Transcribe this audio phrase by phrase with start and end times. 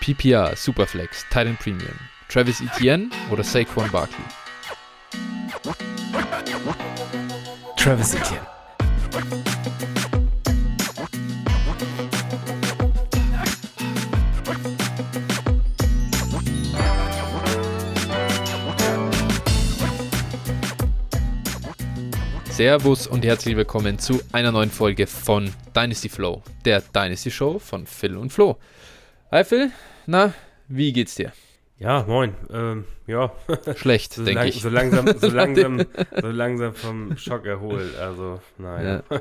[0.00, 1.94] PPR, Superflex, Titan Premium,
[2.28, 4.24] Travis Etienne oder Saquon Barkley?
[7.76, 8.46] Travis Etienne.
[22.50, 27.86] Servus und herzlich willkommen zu einer neuen Folge von Dynasty Flow, der Dynasty Show von
[27.86, 28.58] Phil und Flo.
[29.30, 29.70] Hi Phil,
[30.06, 30.32] na,
[30.68, 31.32] wie geht's dir?
[31.78, 32.34] Ja, moin.
[32.50, 33.32] Ähm, ja.
[33.76, 34.62] Schlecht, so denke ich.
[34.62, 35.84] So langsam, so langsam,
[36.20, 37.94] so langsam vom Schock erholt.
[37.96, 39.02] Also, naja.
[39.08, 39.20] Ja.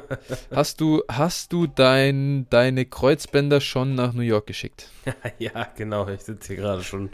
[0.55, 4.89] Hast du, hast du dein, deine Kreuzbänder schon nach New York geschickt?
[5.39, 6.07] Ja, genau.
[6.09, 7.11] Ich sitze hier gerade schon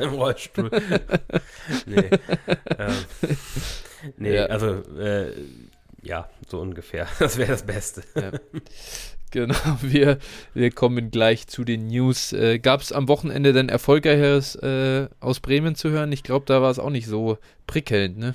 [0.00, 0.70] im Rollstuhl.
[1.86, 2.10] nee.
[2.78, 2.94] Ähm,
[4.16, 4.46] nee, Ja.
[4.46, 5.32] also, äh,
[6.02, 7.06] ja, so ungefähr.
[7.18, 8.02] Das wäre das Beste.
[8.14, 8.30] Ja.
[9.30, 10.18] Genau, wir,
[10.54, 12.32] wir kommen gleich zu den News.
[12.32, 16.12] Äh, Gab es am Wochenende denn Erfolgreicheres äh, aus Bremen zu hören?
[16.12, 18.34] Ich glaube, da war es auch nicht so prickelnd, ne?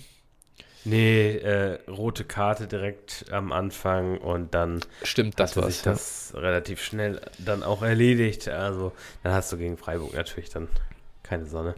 [0.87, 5.73] Nee, äh, rote Karte direkt am Anfang und dann Stimmt, das hatte war's.
[5.73, 8.47] sich das relativ schnell dann auch erledigt.
[8.47, 8.91] Also,
[9.23, 10.67] dann hast du gegen Freiburg natürlich dann
[11.23, 11.73] keine Sonne.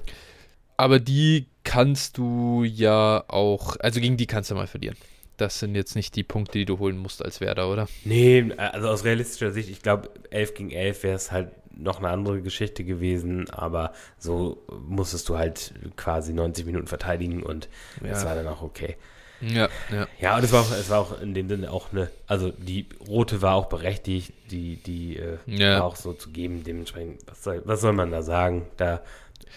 [0.75, 4.97] Aber die kannst du ja auch, also gegen die kannst du mal verlieren.
[5.37, 7.87] Das sind jetzt nicht die Punkte, die du holen musst als Werder, oder?
[8.03, 11.49] Nee, also aus realistischer Sicht, ich glaube, 11 gegen 11 wäre es halt
[11.79, 17.69] noch eine andere Geschichte gewesen, aber so musstest du halt quasi 90 Minuten verteidigen und
[18.01, 18.97] das war dann auch okay.
[19.41, 20.07] Ja, ja.
[20.19, 22.87] Ja, und es war auch, es war auch in dem Sinne auch eine, also die
[23.07, 25.79] rote war auch berechtigt, die, die äh, Ja.
[25.79, 28.65] war auch so zu geben, dementsprechend, was soll, was soll man da sagen?
[28.77, 29.03] Da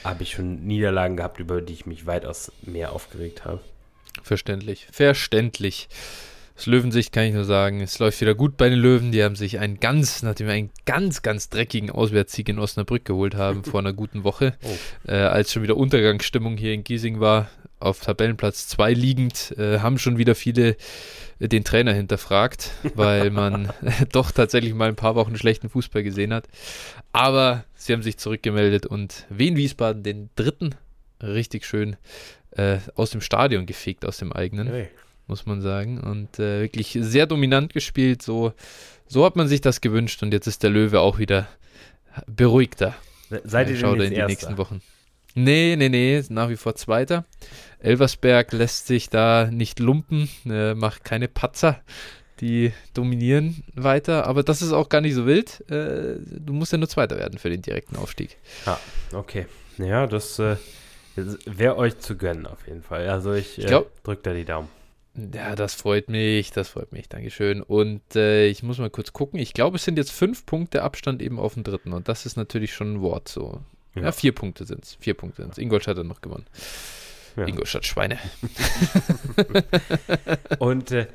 [0.04, 3.60] habe ich schon Niederlagen gehabt, über die ich mich weitaus mehr aufgeregt habe.
[4.22, 4.86] Verständlich.
[4.92, 5.88] Verständlich.
[6.56, 9.12] Aus Löwensicht kann ich nur sagen, es läuft wieder gut bei den Löwen.
[9.12, 13.34] Die haben sich einen ganz, nachdem wir einen ganz, ganz dreckigen Auswärtssieg in Osnabrück geholt
[13.34, 15.10] haben vor einer guten Woche, Oh.
[15.10, 19.96] äh, als schon wieder Untergangsstimmung hier in Giesing war, auf Tabellenplatz 2 liegend, äh, haben
[19.98, 20.76] schon wieder viele
[21.38, 23.72] äh, den Trainer hinterfragt, weil man
[24.12, 26.46] doch tatsächlich mal ein paar Wochen schlechten Fußball gesehen hat.
[27.12, 30.74] Aber sie haben sich zurückgemeldet und Wien Wiesbaden den dritten
[31.22, 31.96] richtig schön
[32.52, 34.88] äh, aus dem Stadion gefegt, aus dem eigenen Hey.
[35.26, 35.98] muss man sagen.
[36.00, 38.22] Und äh, wirklich sehr dominant gespielt.
[38.22, 38.52] So,
[39.06, 40.22] so hat man sich das gewünscht.
[40.22, 41.48] Und jetzt ist der Löwe auch wieder
[42.26, 42.94] beruhigter.
[43.44, 44.28] Seid ihr Schaut denn jetzt in die Erster?
[44.28, 44.82] nächsten Wochen.
[45.36, 47.24] Nee, nee, nee, nach wie vor Zweiter.
[47.78, 51.80] Elversberg lässt sich da nicht lumpen, äh, macht keine Patzer.
[52.40, 55.60] Die dominieren weiter, aber das ist auch gar nicht so wild.
[55.70, 58.38] Äh, du musst ja nur Zweiter werden für den direkten Aufstieg.
[59.12, 59.46] Okay.
[59.78, 60.56] Ja, das äh,
[61.46, 63.08] wäre euch zu gönnen auf jeden Fall.
[63.08, 64.68] Also ich, Ich glaub- äh, drück da die Daumen.
[65.34, 67.62] Ja, das freut mich, das freut mich, Dankeschön.
[67.62, 69.40] Und äh, ich muss mal kurz gucken.
[69.40, 71.92] Ich glaube, es sind jetzt fünf Punkte Abstand eben auf den dritten.
[71.92, 73.60] Und das ist natürlich schon ein Wort so.
[73.96, 74.12] Ja, Ja.
[74.12, 74.94] vier Punkte sind es.
[75.00, 75.58] Vier Punkte sind es.
[75.58, 76.46] Ingolstadt hat noch gewonnen.
[77.36, 77.44] Ja.
[77.46, 78.18] Ingolstadt Schweine.
[80.58, 81.06] Und äh,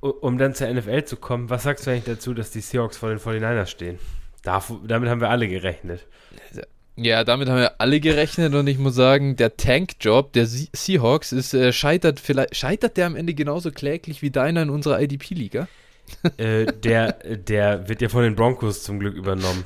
[0.00, 3.08] um dann zur NFL zu kommen, was sagst du eigentlich dazu, dass die Seahawks vor
[3.10, 3.98] den 49ers stehen?
[4.42, 6.06] Darf, damit haben wir alle gerechnet.
[7.00, 11.30] Ja, damit haben wir alle gerechnet und ich muss sagen, der Tank-Job der Se- Seahawks
[11.30, 15.68] ist äh, scheitert vielleicht scheitert der am Ende genauso kläglich wie deiner in unserer IDP-Liga.
[16.38, 19.62] äh, der, der wird ja von den Broncos zum Glück übernommen.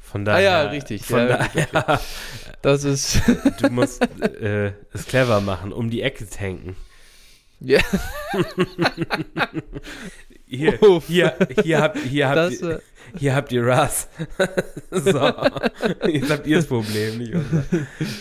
[0.00, 1.04] Von Ah daher, ja, richtig.
[1.04, 2.00] Von Ja, daher,
[2.62, 3.20] Das ist
[3.60, 4.02] du musst
[4.40, 6.76] äh, es clever machen, um die Ecke tanken.
[7.60, 7.80] ja,
[10.48, 11.06] Hier, Uff.
[11.08, 12.78] hier, hier habt, hier habt, das, ihr, äh,
[13.18, 14.08] hier habt ihr Russ.
[14.90, 15.32] so,
[16.08, 17.64] jetzt habt ihr das Problem, nicht unser.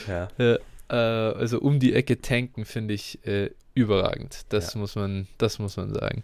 [0.07, 0.27] Ja.
[0.39, 0.57] Äh,
[0.89, 4.45] äh, also um die Ecke tanken finde ich äh, überragend.
[4.49, 4.79] Das Ja.
[4.79, 6.23] muss man, das muss man sagen.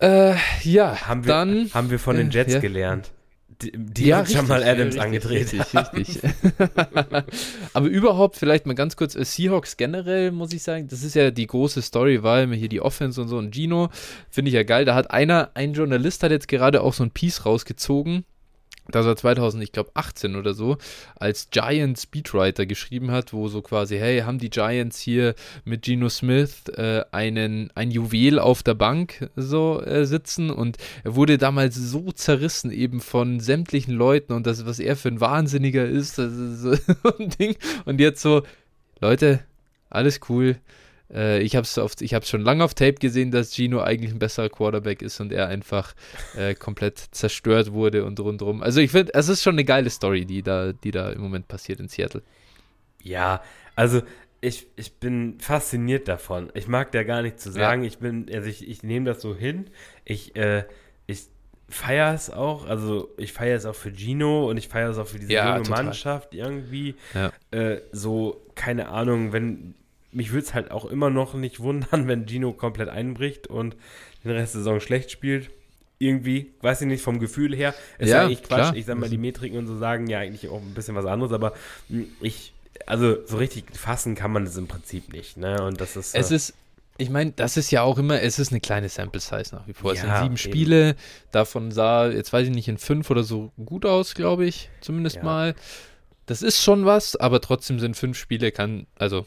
[0.00, 2.60] Äh, ja, Haben wir, dann haben wir von den äh, Jets ja.
[2.60, 3.12] gelernt.
[3.62, 5.52] Die, die hat schon mal Adams richtig, angedreht.
[5.52, 6.20] Richtig, richtig.
[7.72, 11.30] Aber überhaupt vielleicht mal ganz kurz, äh, Seahawks generell, muss ich sagen, das ist ja
[11.30, 13.88] die große Story, weil hier die Offense und so und Gino,
[14.30, 14.84] finde ich ja geil.
[14.84, 18.24] Da hat einer, ein Journalist hat jetzt gerade auch so ein Piece rausgezogen,
[18.88, 20.78] dass er 2000, ich glaube 18 oder so,
[21.16, 25.34] als Giants Speedwriter geschrieben hat, wo so quasi, hey, haben die Giants hier
[25.64, 31.14] mit Geno Smith äh, einen, ein Juwel auf der Bank so äh, sitzen und er
[31.14, 35.86] wurde damals so zerrissen eben von sämtlichen Leuten und das, was er für ein Wahnsinniger
[35.86, 36.72] ist, das ist so
[37.18, 37.56] ein Ding.
[37.84, 38.42] Und jetzt so,
[39.00, 39.40] Leute,
[39.90, 40.56] alles cool.
[41.12, 44.18] Äh, ich habe es ich hab's schon lange auf Tape gesehen, dass Gino eigentlich ein
[44.18, 45.94] besserer Quarterback ist und er einfach
[46.34, 48.62] äh, komplett zerstört wurde und rundherum.
[48.62, 51.48] Also ich finde, es ist schon eine geile Story, die da, die da im Moment
[51.48, 52.22] passiert in Seattle.
[53.02, 53.42] Ja,
[53.76, 54.02] also
[54.40, 56.50] ich, ich bin fasziniert davon.
[56.54, 57.84] Ich mag da gar nicht zu sagen.
[57.84, 59.70] Ich bin, also ich, ich nehme das so hin.
[60.04, 60.64] Ich, äh,
[61.06, 61.22] ich
[61.68, 62.66] feiere es auch.
[62.66, 65.54] Also ich feiere es auch für Gino und ich feiere es auch für diese Ja,
[65.56, 65.84] junge total.
[65.84, 66.96] Mannschaft irgendwie.
[67.14, 67.32] Ja.
[67.50, 69.74] Äh, so, keine Ahnung, wenn
[70.16, 73.76] mich würde es halt auch immer noch nicht wundern, wenn Gino komplett einbricht und
[74.24, 75.50] den Rest der Saison schlecht spielt.
[75.98, 77.74] Irgendwie, weiß ich nicht, vom Gefühl her.
[77.98, 78.48] Es Ja, ist eigentlich Quatsch.
[78.58, 78.76] klar.
[78.76, 81.32] Ich sag mal, die Metriken und so sagen ja eigentlich auch ein bisschen was anderes,
[81.32, 81.54] aber
[81.88, 82.52] mh, ich,
[82.86, 85.62] also so richtig fassen kann man das im Prinzip nicht, ne?
[85.62, 86.14] Und das ist.
[86.14, 86.54] Es äh, ist,
[86.98, 89.72] ich meine, das ist ja auch immer, es ist eine kleine Sample Size nach wie
[89.72, 89.92] vor.
[89.92, 90.36] Es Ja, sind sieben eben.
[90.36, 90.96] Spiele,
[91.30, 95.16] davon sah, jetzt weiß ich nicht, in fünf oder so gut aus, glaube ich, zumindest
[95.16, 95.22] Ja.
[95.24, 95.54] mal.
[96.26, 99.24] Das ist schon was, aber trotzdem sind fünf Spiele, kann, also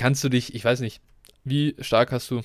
[0.00, 1.02] kannst du dich, ich weiß nicht,
[1.44, 2.40] wie stark hast du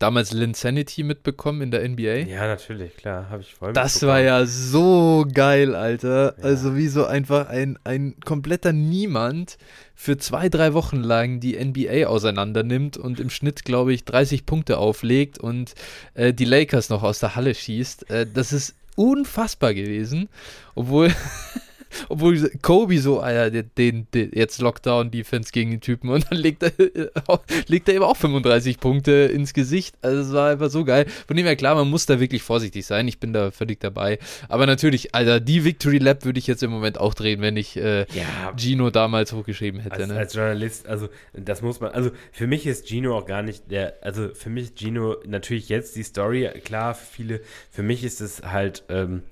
[0.00, 2.28] damals Linsanity mitbekommen in der NBA?
[2.28, 6.34] Ja, natürlich, klar, habe ich voll Das war ja so geil, Alter.
[6.36, 6.44] Ja.
[6.44, 9.56] Also wie so einfach ein, ein kompletter Niemand
[9.94, 14.44] für zwei, drei Wochen lang die NBA auseinander nimmt und im Schnitt, glaube ich, 30
[14.44, 15.74] Punkte auflegt und
[16.14, 18.10] äh, die Lakers noch aus der Halle schießt.
[18.10, 20.28] Äh, das ist unfassbar gewesen.
[20.74, 21.14] Obwohl,
[22.08, 26.62] obwohl Kobe so, Alter, den, den, den jetzt Lockdown-Defense gegen den Typen und dann legt
[26.62, 26.72] er,
[27.66, 29.96] legt er eben auch 35 Punkte ins Gesicht.
[30.02, 31.06] Also es war einfach so geil.
[31.26, 33.08] Von dem her klar, man muss da wirklich vorsichtig sein.
[33.08, 34.18] Ich bin da völlig dabei.
[34.48, 37.76] Aber natürlich, Alter, die Victory Lab würde ich jetzt im Moment auch drehen, wenn ich
[37.76, 39.96] äh, Ja, Gino damals hochgeschrieben hätte.
[39.96, 40.16] als, ne?
[40.16, 43.94] als Journalist, also das muss man, also für mich ist Gino auch gar nicht der,
[44.02, 47.40] also für mich ist Gino natürlich jetzt die Story, klar, für viele,
[47.70, 49.22] für mich ist es halt ähm,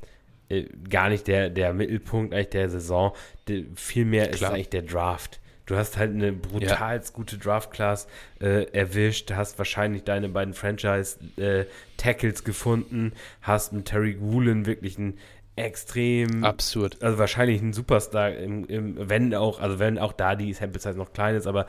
[0.49, 3.12] äh, gar nicht der, der Mittelpunkt eigentlich der Saison,
[3.49, 4.53] der, vielmehr ist Klar.
[4.53, 5.41] eigentlich der Draft.
[5.67, 8.09] Du hast halt eine brutal gute Draft-Class
[8.41, 13.12] äh, erwischt, hast wahrscheinlich deine beiden Franchise-Tackles gefunden,
[13.43, 15.19] hast mit Terry Woolen wirklich einen
[15.56, 17.03] extrem Absurd.
[17.03, 20.97] also wahrscheinlich ein Superstar, im, im, wenn auch, also wenn auch da die Sample Size
[20.97, 21.67] noch klein ist, aber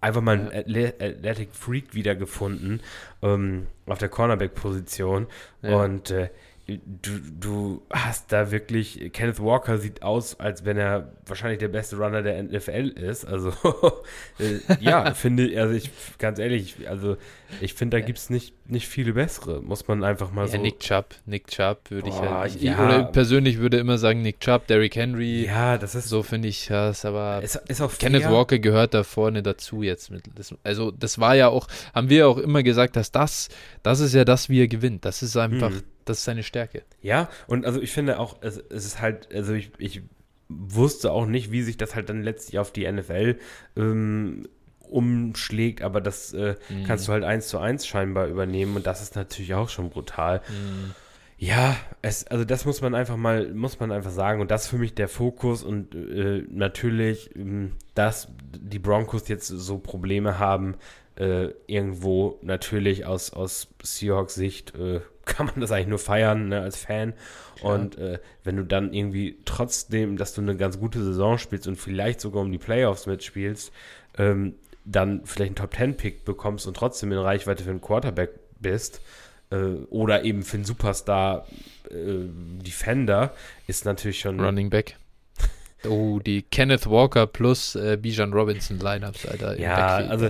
[0.00, 2.80] einfach mal einen Athle- Athletic Freak wiedergefunden
[3.22, 5.26] ähm, auf der Cornerback-Position
[5.62, 5.76] Ja.
[5.82, 6.28] und äh,
[6.68, 7.10] du,
[7.40, 12.22] du hast da wirklich, Kenneth Walker sieht aus, als wenn er wahrscheinlich der beste Runner
[12.22, 13.52] der NFL ist, also
[14.38, 17.16] äh, ja, finde ich, also ich, ganz ehrlich, also
[17.62, 20.58] ich finde, da gibt es nicht, nicht viele bessere, muss man einfach mal Ja, so.
[20.58, 22.54] Nick Chubb, Nick Chubb würde ich halt.
[22.56, 22.84] Ich, ja.
[22.84, 25.46] Oder persönlich würde immer sagen Nick Chubb, Derrick Henry.
[25.46, 28.32] ja, das ist So finde ich das, aber ist, ist auch Kenneth fair.
[28.32, 30.10] Walker gehört da vorne dazu jetzt.
[30.10, 33.48] Mit, das, also das war ja auch, haben wir ja auch immer gesagt, dass das,
[33.82, 35.06] das ist ja das, wie er gewinnt.
[35.06, 35.82] Das ist einfach, Mhm.
[36.08, 36.82] Das ist seine Stärke.
[37.02, 40.02] Ja, und also ich finde auch, es, es ist halt, also ich, ich
[40.48, 43.38] wusste auch nicht, wie sich das halt dann letztlich auf die NFL
[43.76, 44.48] ähm,
[44.80, 46.84] umschlägt, aber das äh, Mhm.
[46.84, 50.40] kannst du halt eins zu eins scheinbar übernehmen und das ist natürlich auch schon brutal.
[50.48, 50.94] Mhm.
[51.40, 54.68] Ja, es, also das muss man einfach mal, muss man einfach sagen und das ist
[54.70, 58.28] für mich der Fokus und äh, natürlich, ähm, dass
[58.58, 60.74] die Broncos jetzt so Probleme haben,
[61.16, 66.60] äh, irgendwo natürlich aus, aus Seahawks Sicht äh, kann man das eigentlich nur feiern ne,
[66.60, 67.14] als Fan
[67.62, 71.76] und äh, wenn du dann irgendwie trotzdem, dass du eine ganz gute Saison spielst und
[71.76, 73.72] vielleicht sogar um die Playoffs mitspielst,
[74.16, 74.54] ähm,
[74.84, 78.30] dann vielleicht einen Top-10-Pick bekommst und trotzdem in Reichweite für einen Quarterback
[78.60, 79.00] bist,
[79.50, 79.56] äh,
[79.90, 81.46] oder eben für einen Superstar
[81.90, 82.28] äh,
[82.64, 83.32] Defender,
[83.66, 84.40] ist natürlich schon.
[84.40, 84.96] Running Back.
[85.86, 89.58] Oh, die Kenneth Walker plus äh, Bijan Robinson Lineups, Alter.
[89.60, 90.28] Ja, also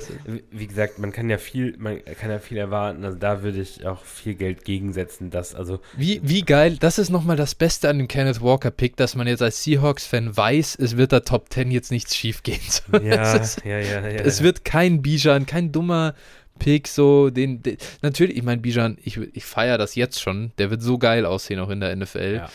[0.51, 3.03] wie- gesagt, man kann ja viel, man kann ja viel erwarten.
[3.05, 7.09] Also da würde ich auch viel Geld gegensetzen, dass also Wie, wie geil, das ist
[7.09, 11.13] nochmal das Beste an dem Kenneth Walker-Pick, dass man jetzt als Seahawks-Fan weiß, es wird
[11.13, 12.61] da Top 10 jetzt nichts schief gehen.
[13.03, 14.21] ja, ist, ja, ja, ja.
[14.21, 16.15] es wird kein Bijan, kein dummer
[16.59, 20.71] Pick, so den, den natürlich, ich meine, Bijan, ich, ich feiere das jetzt schon, der
[20.71, 22.35] wird so geil aussehen auch in der NFL.
[22.37, 22.51] Ja.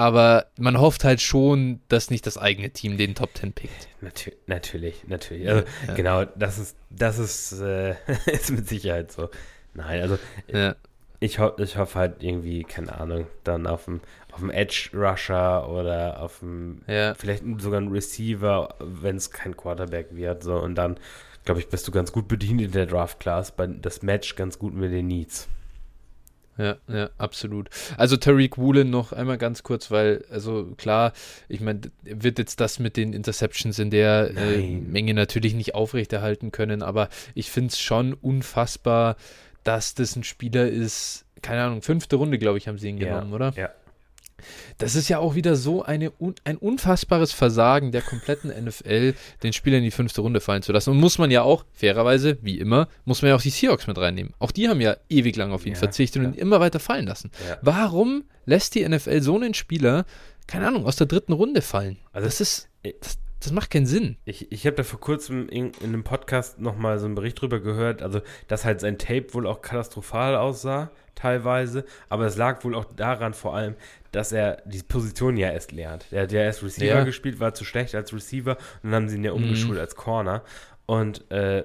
[0.00, 3.88] Aber man hofft halt schon, dass nicht das eigene Team den Top 10 pickt.
[4.00, 5.46] Natür natürlich, natürlich.
[5.48, 5.94] Also Ja.
[5.94, 7.94] genau, das ist, das ist, äh,
[8.26, 9.28] ist mit Sicherheit so.
[9.74, 10.74] Nein, also Ja.
[11.20, 14.00] ich, ho ich hoffe halt irgendwie, keine Ahnung, dann auf dem,
[14.32, 17.14] auf dem Edge Rusher oder auf dem Ja.
[17.14, 20.42] vielleicht sogar ein Receiver, wenn es kein Quarterback wird.
[20.42, 20.98] So, und dann,
[21.44, 24.72] glaube ich, bist du ganz gut bedient in der Draft-Class, bei das Match ganz gut
[24.74, 25.46] mit den Needs.
[26.60, 27.70] Ja, ja, absolut.
[27.96, 31.14] Also Tariq Woolen noch einmal ganz kurz, weil, also klar,
[31.48, 34.58] ich meine, wird jetzt das mit den Interceptions in der äh.
[34.58, 39.16] Menge natürlich nicht aufrechterhalten können, aber ich finde es schon unfassbar,
[39.64, 43.32] dass das ein Spieler ist, keine Ahnung, fünfte Runde, glaube ich, haben sie ihn genommen,
[43.32, 43.54] oder?
[43.56, 43.70] Ja.
[44.78, 46.12] Das ist ja auch wieder so eine,
[46.44, 50.90] ein unfassbares Versagen der kompletten NFL, den Spieler in die fünfte Runde fallen zu lassen.
[50.90, 53.98] Und muss man ja auch, fairerweise, wie immer, muss man ja auch die Seahawks mit
[53.98, 54.34] reinnehmen.
[54.38, 56.34] Auch die haben ja ewig lang auf ihn Ja, verzichtet und ja.
[56.34, 57.30] ihn immer weiter fallen lassen.
[57.48, 57.58] Ja.
[57.62, 60.04] Warum lässt die NFL so einen Spieler,
[60.46, 61.98] keine Ahnung, aus der dritten Runde fallen?
[62.12, 64.16] Also das ist, äh, das, das macht keinen Sinn.
[64.24, 67.60] Ich, ich habe da vor kurzem in, in einem Podcast nochmal so einen Bericht drüber
[67.60, 72.74] gehört, also dass halt sein Tape wohl auch katastrophal aussah, teilweise, aber es lag wohl
[72.74, 73.74] auch daran vor allem,
[74.12, 76.06] dass er die Position ja erst lernt.
[76.10, 77.04] Er hat ja erst Receiver ja.
[77.04, 79.80] gespielt, war zu schlecht als Receiver und dann haben sie ihn ja umgeschult mhm.
[79.80, 80.42] als Corner.
[80.86, 81.64] Und äh,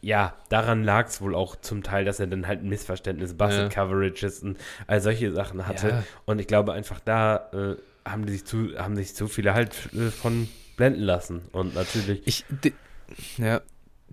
[0.00, 3.62] ja, daran lag es wohl auch zum Teil, dass er dann halt ein Missverständnis, Busted
[3.62, 3.68] ja.
[3.68, 5.88] Coverages und all solche Sachen hatte.
[5.88, 6.04] Ja.
[6.24, 7.76] Und ich glaube einfach da äh,
[8.08, 10.48] haben die sich zu, haben sich zu viele halt äh, von
[10.82, 11.42] blenden lassen.
[11.52, 12.22] Und natürlich.
[12.24, 12.44] Ich,
[13.38, 13.60] ja.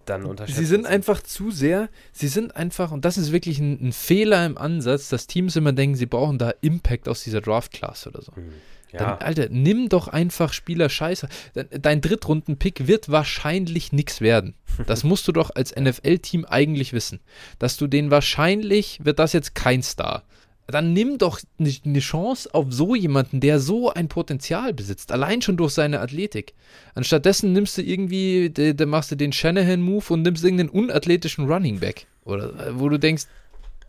[0.05, 0.57] Dann unterschätzt.
[0.57, 4.45] Sie sind einfach zu sehr, sie sind einfach, und das ist wirklich ein, ein, Fehler
[4.45, 8.31] im Ansatz, dass Teams immer denken, sie brauchen da Impact aus dieser Draft-Class oder so.
[8.35, 8.53] Mhm.
[8.91, 8.99] Ja.
[8.99, 11.27] Dann, Alter, nimm doch einfach Spieler Scheiße.
[11.53, 14.55] Dein Drittrunden-Pick wird wahrscheinlich nichts werden.
[14.87, 17.19] Das musst du doch als NFL-Team eigentlich wissen.
[17.59, 20.23] Dass du den wahrscheinlich, wird das jetzt kein Star.
[20.71, 25.11] Dann nimm doch eine Chance auf so jemanden, der so ein Potenzial besitzt.
[25.11, 26.53] Allein schon durch seine Athletik.
[26.93, 32.05] Anstattdessen nimmst du irgendwie, da machst du den Shanahan-Move und nimmst irgendeinen unathletischen Running Back.
[32.23, 33.25] Oder äh, wo du denkst,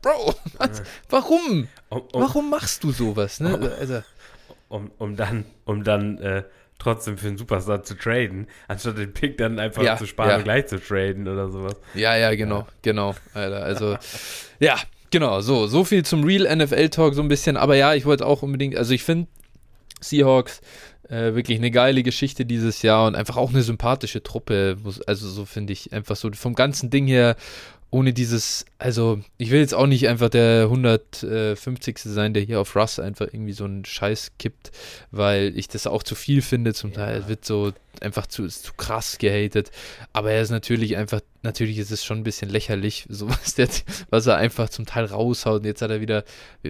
[0.02, 1.68] Bro, was, warum?
[1.90, 3.40] Warum machst du sowas?
[3.40, 3.72] Ne?
[3.78, 4.02] Also,
[4.68, 6.44] um, um dann, um dann äh,
[6.78, 10.36] trotzdem für einen Superstar zu traden, anstatt den Pick dann einfach ja, zu sparen ja.
[10.38, 11.76] und gleich zu traden oder sowas.
[11.94, 12.66] Ja, ja, genau, ja.
[12.80, 13.62] genau, Alter.
[13.62, 13.98] Also,
[14.58, 14.76] ja,
[15.10, 17.56] genau, so, so viel zum Real NFL-Talk so ein bisschen.
[17.56, 19.28] Aber ja, ich wollte auch unbedingt, also ich finde
[20.00, 20.60] Seahawks
[21.08, 24.76] äh, wirklich eine geile Geschichte dieses Jahr und einfach auch eine sympathische Truppe.
[25.06, 27.36] Also so finde ich einfach so vom ganzen Ding her
[27.90, 31.98] ohne dieses, also ich will jetzt auch nicht einfach der 150.
[31.98, 34.70] sein, der hier auf Russ einfach irgendwie so einen Scheiß kippt,
[35.10, 36.72] weil ich das auch zu viel finde.
[36.72, 36.96] Zum ja.
[36.96, 39.72] Teil wird so einfach zu, zu krass gehatet.
[40.12, 43.68] Aber er ist natürlich einfach, natürlich ist es schon ein bisschen lächerlich, so was, der,
[44.10, 45.60] was er einfach zum Teil raushaut.
[45.60, 46.24] Und jetzt hat er wieder,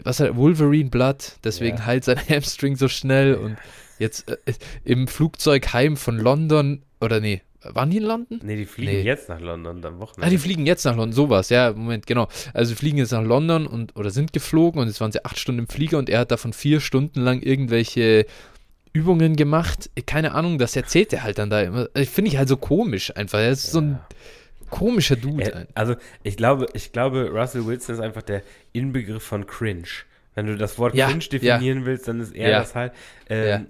[0.05, 1.87] was hat Wolverine Blood, deswegen ja.
[1.87, 3.57] halt sein Hamstring so schnell und
[3.99, 4.39] jetzt äh,
[4.85, 8.41] im Flugzeug heim von London, oder nee, waren die in London?
[8.43, 9.03] Nee, die fliegen nee.
[9.03, 10.27] jetzt nach London am Wochenende.
[10.27, 12.29] Ah, die fliegen jetzt nach London, sowas, ja, Moment, genau.
[12.55, 15.61] Also fliegen jetzt nach London und oder sind geflogen und jetzt waren sie acht Stunden
[15.61, 18.27] im Flieger und er hat davon vier Stunden lang irgendwelche
[18.93, 19.91] Übungen gemacht.
[20.07, 21.89] Keine Ahnung, das erzählt er halt dann da immer.
[21.95, 23.39] Finde ich halt so komisch einfach.
[23.39, 23.71] Er ist ja.
[23.73, 24.01] so ein
[24.71, 25.45] komischer Dude.
[25.45, 29.89] Er, also ich glaube, ich glaube, Russell Wilson ist einfach der Inbegriff von Cringe.
[30.35, 31.87] Wenn du das Wort ja, Cringe definieren ja.
[31.87, 32.93] willst, dann ist er das halt.
[33.29, 33.67] Ähm,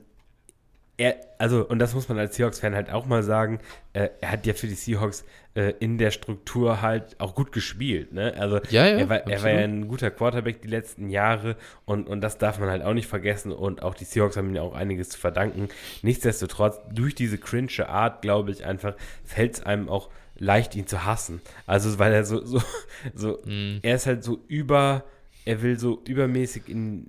[1.01, 3.59] er, also, und das muss man als Seahawks-Fan halt auch mal sagen,
[3.95, 8.13] äh, er hat ja für die Seahawks äh, in der Struktur halt auch gut gespielt.
[8.13, 8.35] Ne?
[8.39, 12.07] Also, ja, ja, er, war, er war ja ein guter Quarterback die letzten Jahre und,
[12.07, 13.51] und das darf man halt auch nicht vergessen.
[13.51, 15.69] Und auch die Seahawks haben ihm ja auch einiges zu verdanken.
[16.03, 21.07] Nichtsdestotrotz, durch diese cringe Art, glaube ich einfach, fällt es einem auch leicht, ihn zu
[21.07, 21.41] hassen.
[21.67, 22.61] Also, weil er so, so,
[23.15, 23.79] so mm.
[23.81, 25.05] er ist halt so über,
[25.47, 27.07] er will so übermäßig in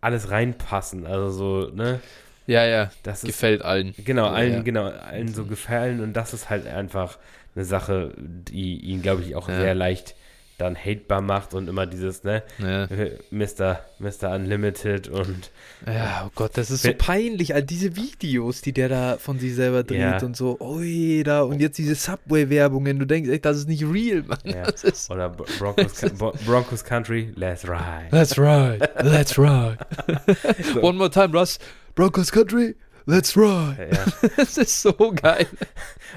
[0.00, 1.06] alles reinpassen.
[1.06, 2.00] Also so, ne?
[2.46, 3.94] Ja, ja, das gefällt ist, allen.
[4.04, 4.62] Genau, allen, ja.
[4.62, 7.18] genau, allen so gefallen und das ist halt einfach
[7.54, 9.60] eine Sache, die ihn, glaube ich, auch ja.
[9.60, 10.14] sehr leicht
[10.58, 12.86] dann hatebar macht und immer dieses, ne, ja.
[13.30, 13.80] Mr.
[13.98, 14.34] Mr.
[14.34, 15.50] Unlimited und.
[15.84, 19.54] Ja, oh Gott, das ist so peinlich, all diese Videos, die der da von sich
[19.54, 20.22] selber dreht ja.
[20.22, 24.22] und so, oi, da und jetzt diese Subway-Werbungen, du denkst echt, das ist nicht real,
[24.22, 24.38] Mann.
[24.44, 24.64] Ja.
[25.10, 26.02] Oder Broncos,
[26.46, 28.08] Broncos Country, let's ride.
[28.12, 29.78] Let's ride, let's ride.
[30.72, 30.80] so.
[30.82, 31.58] One more time, Russ.
[31.94, 32.74] Broncos Country,
[33.06, 33.88] let's ride.
[33.92, 34.28] Ja.
[34.36, 35.46] das ist so geil.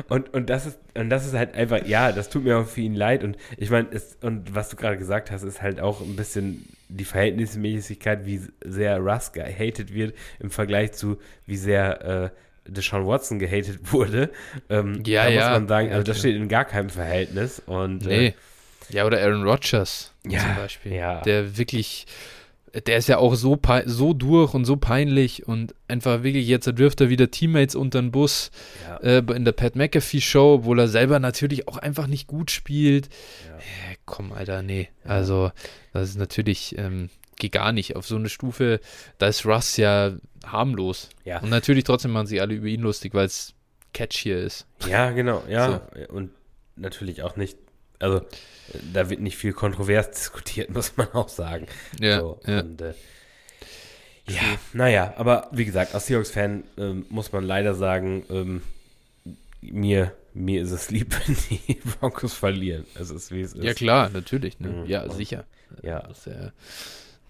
[0.10, 2.82] Und, und, das ist, und das ist halt einfach, ja, das tut mir auch für
[2.82, 3.24] ihn leid.
[3.24, 3.88] Und ich meine,
[4.22, 9.00] und was du gerade gesagt hast, ist halt auch ein bisschen die Verhältnismäßigkeit, wie sehr
[9.00, 12.30] Russ gehatet wird im Vergleich zu, wie sehr äh,
[12.72, 14.30] Deshaun Watson gehatet wurde.
[14.70, 15.50] Ähm, ja, da ja.
[15.50, 17.62] muss man sagen, also das steht in gar keinem Verhältnis.
[17.66, 18.28] Und, nee.
[18.28, 18.34] Äh,
[18.90, 20.94] ja, oder Aaron Rodgers ja, zum Beispiel.
[20.94, 21.22] Ja.
[21.22, 22.08] Der wirklich
[22.86, 27.02] der ist ja auch so, so durch und so peinlich und einfach wirklich, jetzt wirft
[27.02, 28.52] er wieder Teammates unter den Bus
[28.88, 28.98] ja.
[28.98, 33.10] äh, in der Pat McAfee Show, obwohl er selber natürlich auch einfach nicht gut spielt.
[33.48, 33.58] Ja.
[33.58, 34.90] Äh, komm, Alter, nee.
[35.04, 35.12] Ja.
[35.12, 35.52] Also,
[35.94, 37.96] das ist natürlich, ähm, geht gar nicht.
[37.96, 38.80] Auf so eine Stufe,
[39.18, 40.14] da ist Russ ja
[40.46, 41.10] harmlos.
[41.26, 41.40] Ja.
[41.40, 43.54] Und natürlich trotzdem machen sie alle über ihn lustig, weil es
[43.94, 44.68] Catch hier ist.
[44.88, 45.82] Ja, genau, ja.
[45.96, 46.14] So.
[46.14, 46.32] Und
[46.76, 47.58] natürlich auch nicht,
[48.00, 48.22] also
[48.94, 51.68] da wird nicht viel kontrovers diskutiert, muss man auch sagen.
[52.00, 52.20] Ja.
[52.20, 52.60] So, ja.
[52.62, 52.94] Und, äh,
[54.30, 54.42] ja,
[54.74, 58.62] naja, aber wie gesagt, als Seahawks-Fan ähm, muss man leider sagen, ähm,
[59.62, 62.86] mir, mir ist es lieb, wenn die Broncos verlieren.
[62.96, 63.64] Es ist, wie es ist.
[63.64, 64.60] Ja, klar, natürlich.
[64.60, 64.70] Ne?
[64.70, 64.86] Mhm.
[64.86, 65.46] Ja, sicher.
[65.82, 66.02] Ja.
[66.02, 66.52] Das, äh,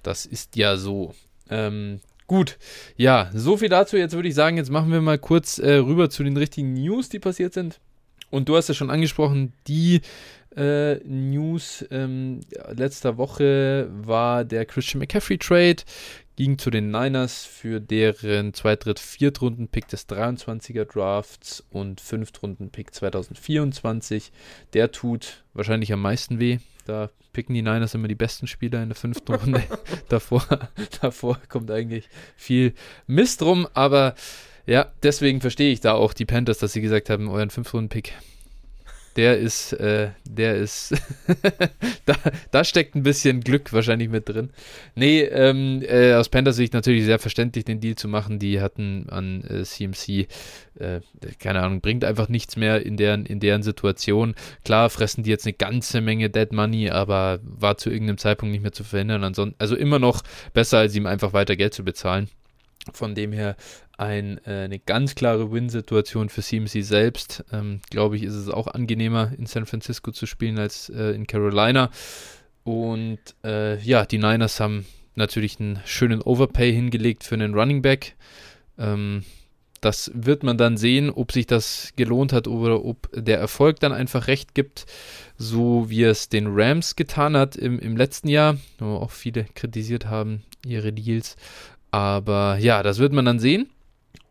[0.04, 1.14] das, ist ja so.
[1.50, 2.58] Ähm, gut,
[2.98, 3.96] ja, so viel dazu.
[3.96, 7.10] Jetzt würde ich sagen, jetzt machen wir mal kurz äh, rüber zu den richtigen News,
[7.10, 7.80] die passiert sind.
[8.30, 10.02] Und du hast ja schon angesprochen, die
[10.58, 15.84] äh, News ähm, letzter Woche war der Christian McCaffrey Trade.
[16.36, 24.32] ging zu den Niners für deren Zweit-, Viertrunden-Pick des 23er Drafts und Fünftrunden-Pick 2024.
[24.74, 26.58] Der tut wahrscheinlich am meisten weh.
[26.86, 29.62] Da picken die Niners immer die besten Spieler in der fünften Runde.
[30.10, 30.44] davor,
[31.02, 32.74] davor kommt eigentlich viel
[33.06, 34.16] Mist rum, aber
[34.66, 38.14] ja, deswegen verstehe ich da auch die Panthers, dass sie gesagt haben, euren Fünftrunden-Pick
[39.18, 40.94] der ist, äh, der ist,
[42.06, 42.16] da,
[42.52, 44.52] da steckt ein bisschen Glück wahrscheinlich mit drin.
[44.96, 48.38] Nee, ähm, äh, aus Panthers Sicht natürlich sehr verständlich, den Deal zu machen.
[48.38, 50.28] Die hatten an äh, CMC,
[50.80, 51.02] äh,
[51.40, 54.36] keine Ahnung, bringt einfach nichts mehr in deren, in deren Situation.
[54.64, 58.62] Klar fressen die jetzt eine ganze Menge Dead Money, aber war zu irgendeinem Zeitpunkt nicht
[58.62, 59.24] mehr zu verhindern.
[59.58, 60.22] Also immer noch
[60.54, 62.30] besser, als ihm einfach weiter Geld zu bezahlen.
[62.94, 63.56] Von dem her
[63.98, 67.44] ein, äh, eine ganz klare Win-Situation für CMC selbst.
[67.52, 71.28] Ähm, Glaube ich, ist es auch angenehmer, in San Francisco zu spielen als äh, in
[71.28, 71.90] Carolina.
[72.64, 78.16] Und äh, ja, die Niners haben natürlich einen schönen Overpay hingelegt für einen Running Back.
[78.78, 79.24] Ähm,
[79.82, 83.94] das wird man dann sehen, ob sich das gelohnt hat oder ob der Erfolg dann
[83.94, 84.86] einfach recht gibt,
[85.38, 90.08] so wie es den Rams getan hat im, im letzten Jahr, wo auch viele kritisiert
[90.08, 91.36] haben, ihre Deals.
[91.92, 93.70] Aber ja, das wird man dann sehen.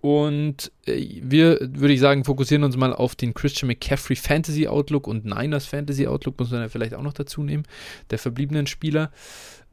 [0.00, 5.06] Und äh, wir, würde ich sagen, fokussieren uns mal auf den Christian McCaffrey Fantasy Outlook
[5.08, 7.64] und Niners Fantasy Outlook, muss man ja vielleicht auch noch dazu nehmen,
[8.10, 9.10] der verbliebenen Spieler.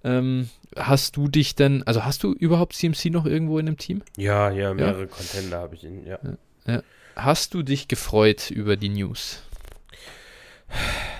[0.03, 4.01] Ähm, hast du dich denn, also hast du überhaupt CMC noch irgendwo in dem Team?
[4.17, 5.07] Ja, ja, mehrere ja.
[5.07, 6.19] Contender habe ich in, ja.
[6.65, 6.81] ja.
[7.15, 9.43] Hast du dich gefreut über die News?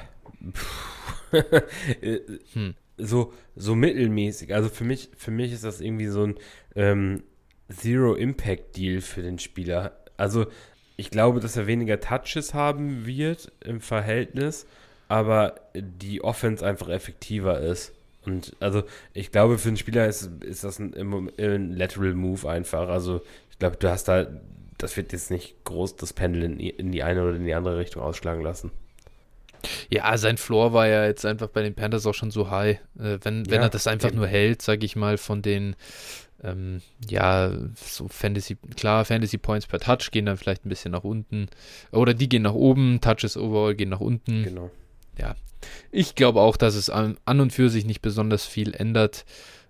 [2.54, 2.74] hm.
[2.98, 4.54] So, so mittelmäßig.
[4.54, 6.36] Also für mich, für mich ist das irgendwie so ein
[6.76, 7.24] ähm,
[7.70, 9.98] Zero-Impact-Deal für den Spieler.
[10.18, 10.46] Also
[10.96, 14.68] ich glaube, dass er weniger Touches haben wird im Verhältnis,
[15.08, 17.94] aber die Offense einfach effektiver ist.
[18.26, 18.84] Und also
[19.14, 20.94] ich glaube, für den Spieler ist, ist das ein,
[21.38, 22.88] ein Lateral Move einfach.
[22.88, 23.22] Also
[23.52, 24.28] ich glaube, du hast da,
[24.78, 27.78] das wird jetzt nicht groß das Pendel in, in die eine oder in die andere
[27.78, 28.72] Richtung ausschlagen lassen.
[29.90, 32.80] Ja, sein Floor war ja jetzt einfach bei den Panthers auch schon so high.
[32.98, 34.18] Äh, wenn, wenn ja, er das einfach eben.
[34.18, 35.76] nur hält, sage ich mal, von den
[36.44, 41.04] ähm, ja, so Fantasy, klar, Fantasy Points per Touch gehen dann vielleicht ein bisschen nach
[41.04, 41.48] unten.
[41.92, 44.44] Oder die gehen nach oben, Touches overall gehen nach unten.
[44.44, 44.70] Genau.
[45.18, 45.36] Ja.
[45.92, 49.24] Ich glaube auch, dass es an, an, und für sich nicht besonders viel ändert.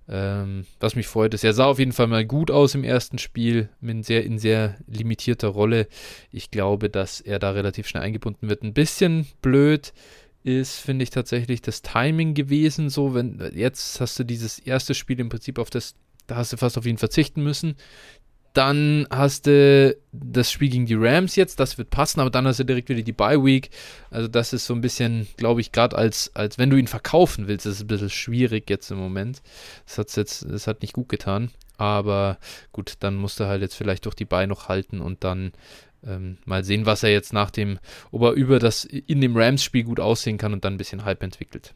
[0.09, 3.17] Ähm, was mich freut, ist, er sah auf jeden Fall mal gut aus im ersten
[3.17, 5.87] Spiel, in sehr, in sehr limitierter Rolle.
[6.31, 8.63] Ich glaube, dass er da relativ schnell eingebunden wird.
[8.63, 9.93] Ein bisschen blöd
[10.43, 12.89] ist, finde ich tatsächlich das Timing gewesen.
[12.89, 15.95] So, wenn jetzt hast du dieses erste Spiel im Prinzip auf das
[16.27, 17.75] da hast du fast auf ihn verzichten müssen.
[18.53, 22.59] Dann hast du das Spiel gegen die Rams jetzt, das wird passen, aber dann hast
[22.59, 23.71] du direkt wieder die Bye Week.
[24.11, 27.47] Also das ist so ein bisschen, glaube ich, gerade als, als wenn du ihn verkaufen
[27.47, 29.41] willst, ist es ein bisschen schwierig jetzt im Moment.
[29.87, 31.49] Das hat jetzt, das hat nicht gut getan.
[31.77, 32.37] Aber
[32.71, 35.51] gut, dann musst du halt jetzt vielleicht durch die Bye noch halten und dann
[36.05, 37.79] ähm, mal sehen, was er jetzt nach dem,
[38.11, 41.23] ob er über das in dem Rams-Spiel gut aussehen kann und dann ein bisschen Hype
[41.23, 41.73] entwickelt.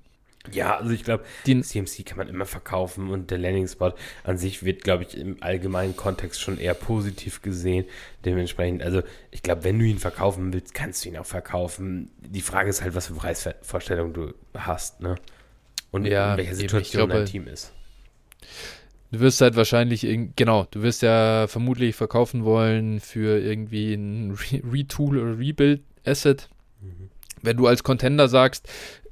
[0.52, 4.64] Ja, also ich glaube, den CMC kann man immer verkaufen und der Landing-Spot an sich
[4.64, 7.86] wird, glaube ich, im allgemeinen Kontext schon eher positiv gesehen.
[8.26, 12.12] Dementsprechend, also ich glaube, wenn du ihn verkaufen willst, kannst du ihn auch verkaufen.
[12.20, 15.16] Die Frage ist halt, was für Preisvorstellungen du hast, ne?
[15.92, 17.72] Und ja, in welcher Situation dein Team ist.
[19.12, 20.06] Du wirst halt wahrscheinlich,
[20.36, 24.38] genau, du wirst ja vermutlich verkaufen wollen für irgendwie ein
[24.70, 26.50] Retool oder Rebuild-Asset.
[26.82, 27.10] Mhm.
[27.42, 28.68] Wenn du als Contender sagst,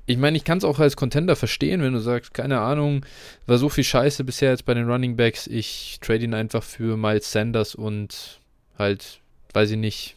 [0.05, 3.05] ich meine, ich kann es auch als Contender verstehen, wenn du sagst, keine Ahnung,
[3.47, 6.97] war so viel Scheiße bisher jetzt bei den Running Backs, ich trade ihn einfach für
[6.97, 8.39] Miles Sanders und
[8.77, 9.19] halt,
[9.53, 10.15] weiß ich nicht,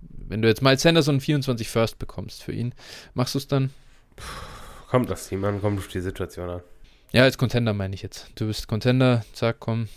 [0.00, 2.74] wenn du jetzt Miles Sanders und 24 First bekommst für ihn,
[3.14, 3.70] machst du es dann?
[4.88, 6.60] Kommt das Team an, kommt auf die Situation an.
[7.12, 8.30] Ja, als Contender meine ich jetzt.
[8.34, 9.88] Du bist Contender, zack, komm.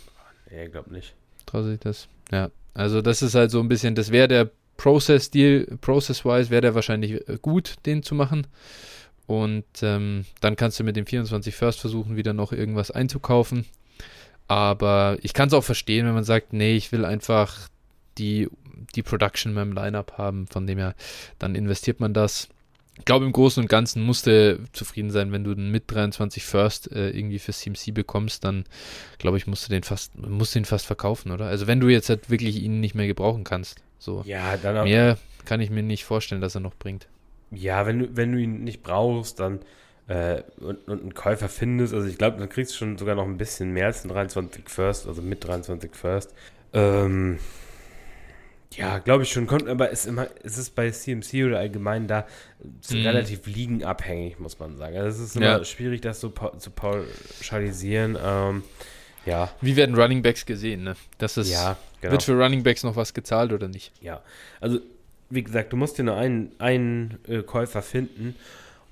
[0.50, 1.14] Nee, glaub nicht.
[1.46, 2.08] Traut sich das?
[2.30, 2.50] Ja.
[2.74, 7.22] Also das ist halt so ein bisschen, das wäre der Process-Deal, Process-wise wäre der wahrscheinlich
[7.42, 8.46] gut, den zu machen.
[9.40, 13.64] Und ähm, dann kannst du mit dem 24 First versuchen, wieder noch irgendwas einzukaufen.
[14.48, 17.68] Aber ich kann es auch verstehen, wenn man sagt, nee, ich will einfach
[18.18, 18.48] die,
[18.94, 20.46] die Production in meinem Lineup haben.
[20.46, 20.94] Von dem her,
[21.38, 22.48] dann investiert man das.
[22.98, 26.44] Ich glaube, im Großen und Ganzen musst du zufrieden sein, wenn du den mit 23
[26.44, 28.64] First äh, irgendwie für CMC bekommst, dann
[29.16, 31.46] glaube ich, musst du den fast, musst ihn fast verkaufen, oder?
[31.46, 33.80] Also wenn du jetzt halt wirklich ihn nicht mehr gebrauchen kannst.
[33.98, 34.22] So.
[34.26, 34.84] Ja, dann auch.
[34.84, 35.16] Mehr
[35.46, 37.06] kann ich mir nicht vorstellen, dass er noch bringt.
[37.52, 39.60] Ja, wenn du, wenn du ihn nicht brauchst, dann
[40.08, 43.24] äh, und, und einen Käufer findest, also ich glaube, dann kriegst du schon sogar noch
[43.24, 46.34] ein bisschen mehr als ein 23 First, also mit 23 First.
[46.72, 47.38] Ähm,
[48.72, 52.26] ja, glaube ich schon, kommt, aber es, immer, es ist bei CMC oder allgemein da
[52.62, 53.06] mhm.
[53.06, 54.96] relativ liegenabhängig, muss man sagen.
[54.96, 55.64] Also es ist immer ja.
[55.64, 58.16] schwierig, das so pa zu pauschalisieren.
[58.22, 58.62] Ähm,
[59.24, 59.50] Ja.
[59.60, 60.96] Wie werden Running Backs gesehen, ne?
[61.18, 62.12] Das ist, Ja, genau.
[62.12, 63.92] wird für Running Backs noch was gezahlt oder nicht?
[64.00, 64.22] Ja,
[64.60, 64.80] also
[65.34, 68.34] wie gesagt, du musst dir nur einen, einen äh, Käufer finden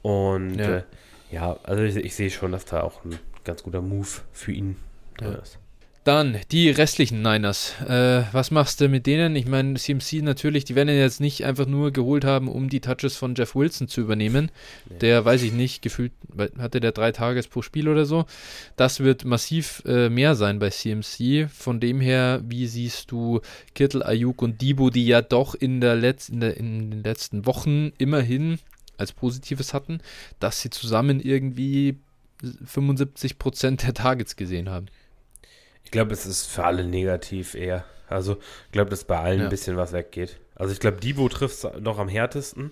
[0.03, 0.79] und Ja.
[0.79, 0.83] äh,
[1.31, 4.77] ja also ich, ich sehe schon, dass da auch ein ganz guter Move für ihn
[5.19, 5.39] drin Ja.
[5.39, 5.59] ist.
[6.05, 7.75] Dann die restlichen Niners.
[7.83, 9.37] Äh, was machst du mit denen?
[9.37, 12.81] Ich meine, CMC natürlich, die werden ihn jetzt nicht einfach nur geholt haben, um die
[12.81, 14.51] Touches von Jeff Wilson zu übernehmen.
[14.89, 14.99] Nee.
[15.01, 16.13] Der, weiß ich nicht, gefühlt
[16.59, 18.25] hatte der drei Tages pro Spiel oder so.
[18.77, 21.51] Das wird massiv äh, mehr sein bei CMC.
[21.53, 23.41] Von dem her, wie siehst du
[23.75, 27.45] Kittel, Ayuk und Debo, die ja doch in, der Letz-, in, der, in den letzten
[27.45, 28.59] Wochen immerhin
[28.97, 29.99] als Positives hatten,
[30.39, 31.99] dass sie zusammen irgendwie
[32.43, 34.87] 75% der Targets gesehen haben.
[35.85, 37.85] Ich glaube, es ist für alle negativ eher.
[38.09, 39.45] Also ich glaube, dass bei allen Ja.
[39.45, 40.39] ein bisschen was weggeht.
[40.55, 42.71] Also ich glaube, Divo trifft es noch am härtesten.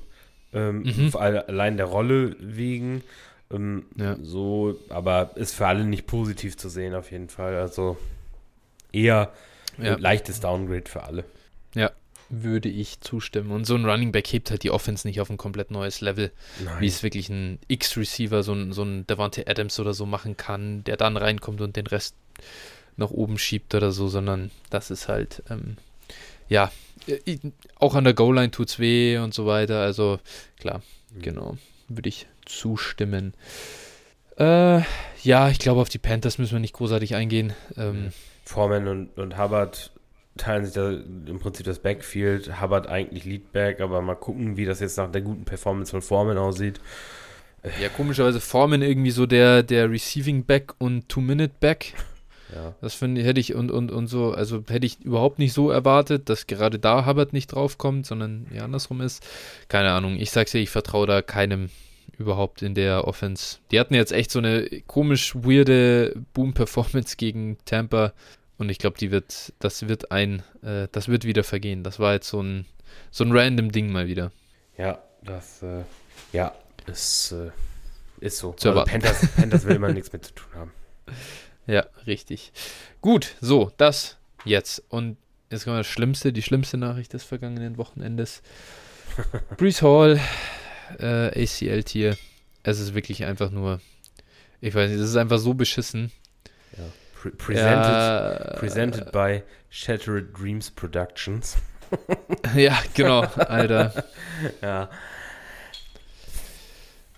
[0.52, 1.14] Ähm, Mhm.
[1.16, 3.02] allein der Rolle wegen.
[3.50, 4.16] Ähm, Ja.
[4.22, 7.56] So, aber ist für alle nicht positiv zu sehen auf jeden Fall.
[7.56, 7.96] Also
[8.92, 9.32] eher
[9.78, 9.94] Ja.
[9.96, 11.24] ein leichtes Downgrade für alle.
[12.30, 13.50] würde ich zustimmen.
[13.52, 16.30] Und so ein Running Back hebt halt die Offense nicht auf ein komplett neues Level,
[16.62, 16.76] Nein.
[16.80, 20.84] wie es wirklich ein X-Receiver, so ein, so ein Devante Adams oder so machen kann,
[20.84, 22.14] der dann reinkommt und den Rest
[22.98, 25.76] nach oben schiebt oder so, sondern das ist halt, ähm,
[26.48, 26.70] ja,
[27.78, 29.80] auch an der Goal-Line tut's weh und so weiter.
[29.80, 30.18] Also
[30.58, 30.82] klar,
[31.14, 31.22] Mhm.
[31.22, 31.56] genau,
[31.88, 33.32] würde ich zustimmen.
[34.38, 34.82] Äh,
[35.22, 37.52] ja, ich glaube, auf die Panthers müssen wir nicht großartig eingehen.
[37.76, 38.12] Ähm,
[38.44, 39.90] Foreman und, und Hubbard
[40.36, 42.60] teilen sich da im Prinzip das Backfield.
[42.60, 46.38] Hubbard eigentlich Leadback, aber mal gucken, wie das jetzt nach der guten Performance von Foreman
[46.38, 46.80] aussieht.
[47.82, 51.94] Ja, komischerweise Foreman irgendwie so der, der Receiving Back und Two-Minute-Back.
[52.54, 52.74] Ja.
[52.80, 55.70] Das finde ich, hätte ich und, und, und so, also hätte ich überhaupt nicht so
[55.70, 59.26] erwartet, dass gerade da Hubbard nicht draufkommt, sondern ja andersrum ist.
[59.68, 61.68] Keine Ahnung, ich sag's dir, ich vertraue da keinem
[62.18, 63.58] überhaupt in der Offense.
[63.70, 68.12] Die hatten jetzt echt so eine komisch weirde Boom-Performance gegen Tampa
[68.58, 71.84] und ich glaube, die wird, das wird ein, äh, das wird wieder vergehen.
[71.84, 72.66] Das war jetzt so ein,
[73.10, 74.32] so ein random Ding mal wieder.
[74.76, 75.84] Ja, das, äh,
[76.32, 76.52] ja,
[76.86, 77.50] ist, äh,
[78.20, 78.52] ist so.
[78.54, 78.84] Zu Also.
[78.84, 80.72] Panthers, Panthers will immer nichts mit zu tun haben.
[81.68, 82.52] Ja, richtig.
[83.00, 84.82] Gut, so, das jetzt.
[84.88, 85.18] Und
[85.50, 88.42] jetzt kommt das Schlimmste, die schlimmste Nachricht des vergangenen Wochenendes.
[89.56, 90.18] Brees Hall,
[90.98, 92.16] äh, ACL-Tier.
[92.62, 93.80] Es ist wirklich einfach nur,
[94.60, 96.10] ich weiß nicht, es ist einfach so beschissen.
[97.20, 101.56] Pre presented, Ja, presented by Shattered Dreams Productions.
[102.54, 104.04] Ja, genau, Alter.
[104.60, 104.90] Ja,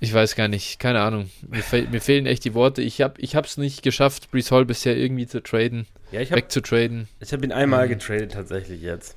[0.02, 1.30] Ich weiß gar nicht, keine Ahnung.
[1.46, 2.80] Mir, fehl, mir fehlen echt die Worte.
[2.82, 6.40] Ich habe ich es nicht geschafft, Brees Hall bisher irgendwie zu traden, ja ich habe
[6.40, 7.06] wegzutraden.
[7.20, 7.90] ich hab ihn einmal Mhm.
[7.90, 9.16] getradet tatsächlich jetzt.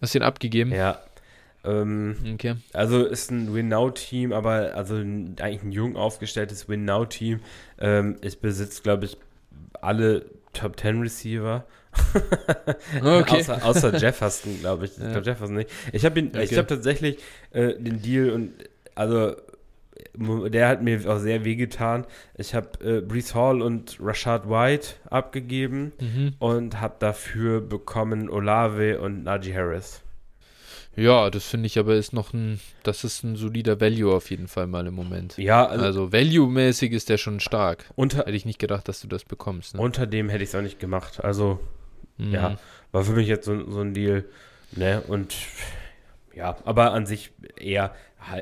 [0.00, 0.72] Hast du ihn abgegeben?
[0.72, 1.00] Ja.
[1.64, 2.54] Ähm, Okay.
[2.72, 7.40] Also ist ein Win-Now-Team, aber also ein, eigentlich ein jung aufgestelltes Win-Now-Team.
[7.80, 9.16] Ähm, es besitzt, glaube ich,
[9.80, 11.64] alle Top 10 Receiver.
[13.02, 13.40] Okay.
[13.40, 14.92] außer, außer Jefferson, glaube ich.
[14.92, 15.10] Ich Ja.
[15.10, 15.70] glaube Jefferson nicht.
[15.92, 16.56] Ich habe ihn, ich Okay.
[16.56, 17.18] habe tatsächlich
[17.52, 18.52] äh, den Deal und
[18.94, 19.34] also
[20.14, 22.06] der hat mir auch sehr wehgetan.
[22.36, 26.34] Ich habe äh, Brees Hall und Rashad White abgegeben Mhm.
[26.38, 30.02] und habe dafür bekommen Olave und Najee Harris.
[30.96, 34.48] Ja, das finde ich aber ist noch ein, das ist ein solider Value auf jeden
[34.48, 35.36] Fall mal im Moment.
[35.38, 37.84] Ja, also, Also Value-mäßig ist der schon stark.
[37.94, 39.74] unter, Hätte ich nicht gedacht, dass du das bekommst.
[39.74, 39.80] Ne?
[39.80, 41.22] unter dem hätte ich es auch nicht gemacht.
[41.22, 41.60] Also
[42.18, 42.32] Mhm.
[42.34, 42.58] ja.
[42.92, 44.24] war für mich jetzt so, so ein Deal.
[44.72, 45.00] Ne?
[45.06, 45.34] Und
[46.34, 47.94] ja, aber an sich eher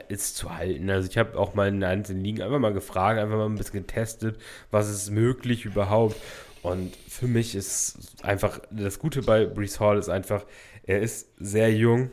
[0.09, 0.91] ist zu halten.
[0.91, 3.81] Also ich habe auch mal in einzelnen Ligen einfach mal gefragt, einfach mal ein bisschen
[3.87, 6.17] getestet, was ist möglich überhaupt.
[6.63, 10.45] Und für mich ist einfach, das Gute bei Brees Hall ist einfach,
[10.85, 12.11] er ist sehr jung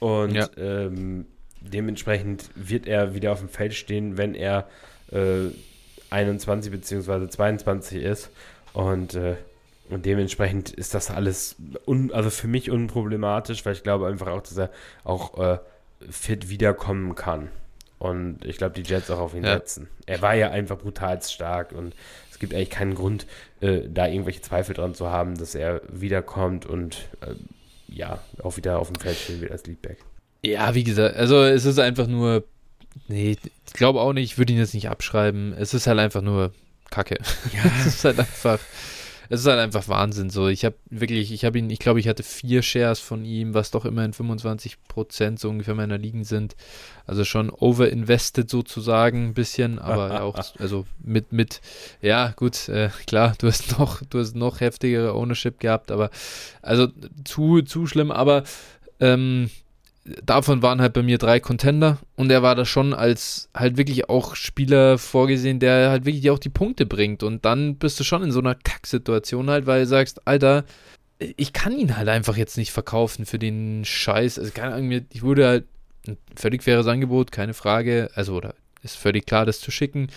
[0.00, 0.48] und Ja.
[0.56, 1.26] ähm,
[1.60, 4.68] dementsprechend wird er wieder auf dem Feld stehen, wenn er
[5.12, 5.50] äh,
[6.10, 7.28] 21 bzw.
[7.28, 8.30] 22 ist.
[8.72, 9.36] Und äh,
[9.94, 14.42] und dementsprechend ist das alles, un, also für mich unproblematisch, weil ich glaube einfach auch,
[14.42, 14.70] dass er
[15.04, 15.58] auch äh,
[16.10, 17.48] fit wiederkommen kann.
[17.98, 19.54] Und ich glaube, die Jets auch auf ihn Ja.
[19.54, 19.88] setzen.
[20.06, 21.94] Er war ja einfach brutal stark und
[22.30, 23.26] es gibt eigentlich keinen Grund,
[23.60, 27.34] äh, da irgendwelche Zweifel dran zu haben, dass er wiederkommt und äh,
[27.88, 29.98] ja, auch wieder auf dem Feld stehen wird als Leadback.
[30.42, 32.44] Ja, wie gesagt, also es ist einfach nur,
[33.08, 35.54] nee, ich glaube auch nicht, ich würde ihn jetzt nicht abschreiben.
[35.56, 36.52] Es ist halt einfach nur
[36.90, 37.16] Kacke.
[37.80, 38.58] es ist halt einfach,
[39.28, 40.48] es ist halt einfach Wahnsinn so.
[40.48, 43.70] Ich habe wirklich, ich habe ihn, ich glaube, ich hatte vier Shares von ihm, was
[43.70, 46.56] doch immerhin 25 Prozent so ungefähr meiner Ligen sind.
[47.06, 51.60] Also schon overinvested sozusagen ein bisschen, aber auch, also mit, mit,
[52.00, 56.10] ja, gut, äh, klar, du hast noch, du hast noch heftigere Ownership gehabt, aber
[56.62, 56.88] also
[57.24, 58.44] zu, zu schlimm, aber
[59.00, 59.50] ähm,
[60.22, 64.08] davon waren halt bei mir drei Contender und er war da schon als halt wirklich
[64.08, 68.22] auch Spieler vorgesehen, der halt wirklich auch die Punkte bringt und dann bist du schon
[68.22, 70.64] in so einer Kacksituation halt, weil du sagst, Alter,
[71.18, 74.38] ich kann ihn halt einfach jetzt nicht verkaufen für den Scheiß.
[74.38, 75.64] Also keine Ahnung, ich würde halt
[76.06, 80.08] ein völlig faires Angebot, keine Frage, also oder ist völlig klar, das zu schicken.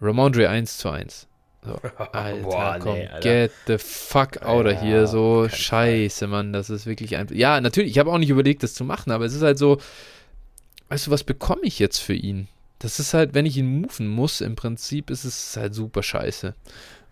[0.00, 1.28] Ramondre 1 zu 1.
[1.64, 1.78] So,
[2.12, 3.20] Alter, Boah, komm, nee, Alter.
[3.20, 5.06] get the fuck out of ja, here.
[5.06, 6.26] So, scheiße.
[6.26, 7.34] Mann, das ist wirklich einfach.
[7.34, 9.78] Ja, natürlich, ich habe auch nicht überlegt, das zu machen, aber es ist halt so,
[10.88, 12.48] weißt du, was bekomme ich jetzt für ihn?
[12.80, 16.54] Das ist halt, wenn ich ihn moven muss, im Prinzip ist es halt super scheiße.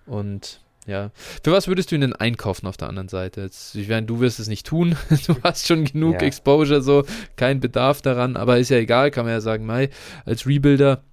[0.07, 1.13] Und ja.
[1.45, 3.43] Für was würdest du ihn denn einkaufen auf der anderen Seite?
[3.43, 4.97] Jetzt, ich meine, du wirst es nicht tun.
[5.27, 6.27] du hast schon genug ja.
[6.27, 7.05] Exposure, so
[7.37, 9.91] kein Bedarf daran, aber ist ja egal, kann man ja sagen, Mai,
[10.25, 11.05] als Rebuilder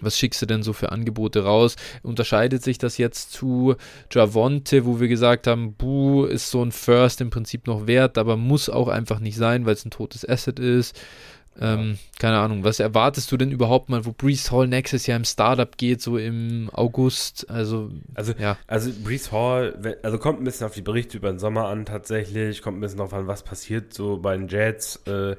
[0.00, 1.76] was schickst du denn so für Angebote raus?
[2.02, 3.76] Unterscheidet sich das jetzt zu
[4.12, 8.36] Javonte, wo wir gesagt haben, Buh ist so ein First im Prinzip noch wert, aber
[8.36, 10.98] muss auch einfach nicht sein, weil es ein totes Asset ist.
[11.60, 11.98] Ähm.
[12.18, 15.76] Keine Ahnung, was erwartest du denn überhaupt mal, wo Brees Hall nächstes Jahr im Startup
[15.76, 17.48] geht, so im August?
[17.48, 18.56] Also, also, ja.
[18.66, 22.62] also Brees Hall, also kommt ein bisschen auf die Berichte über den Sommer an tatsächlich,
[22.62, 25.00] kommt ein bisschen auf an, was passiert so bei den Jets.
[25.06, 25.36] Äh,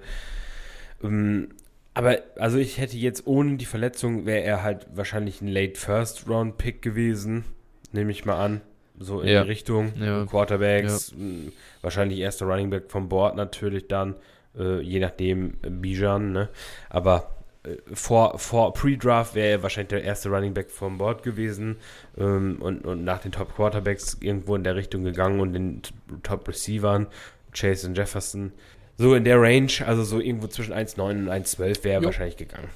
[1.03, 1.49] ähm,
[1.95, 6.27] aber also ich hätte jetzt ohne die Verletzung wäre er halt wahrscheinlich ein Late First
[6.27, 7.45] Round Pick gewesen,
[7.93, 8.62] nehme ich mal an,
[8.99, 9.43] so in ja.
[9.43, 10.25] die Richtung ja.
[10.25, 11.51] Quarterbacks, ja.
[11.81, 14.15] wahrscheinlich erster Running Back vom Board natürlich dann,
[14.60, 16.49] äh, je nachdem äh, Bijan, ne?
[16.89, 17.31] Aber
[17.63, 21.77] äh, vor, vor Pre-Draft wäre er wahrscheinlich der erste Running Back vom Board gewesen
[22.17, 25.81] ähm, und, und nach den Top Quarterbacks irgendwo in der Richtung gegangen und den
[26.23, 27.08] Top Receivern,
[27.53, 28.51] Chase und Jefferson
[28.97, 32.69] so in der Range, also so irgendwo zwischen 1,9 und 1,12 wäre wahrscheinlich gegangen.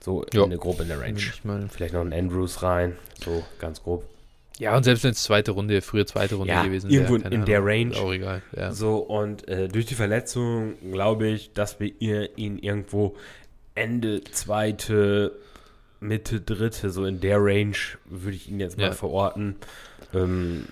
[0.00, 0.44] So jo.
[0.44, 1.20] in der, grob in der Range.
[1.70, 4.04] Vielleicht noch ein Andrews rein, so ganz grob.
[4.58, 7.02] Ja, und selbst wenn es zweite Runde, frühe zweite Runde ja, gewesen wäre.
[7.02, 7.96] Irgendwo in Ahnung, der Range.
[7.96, 8.42] Auch egal.
[8.56, 8.72] Ja.
[8.72, 13.16] So, und äh, durch die Verletzung glaube ich, dass wir ihn irgendwo
[13.74, 15.38] Ende zweite,
[16.00, 18.92] Mitte dritte, so in der Range würde ich ihn jetzt mal ja.
[18.92, 19.56] verorten.
[20.12, 20.64] Ähm,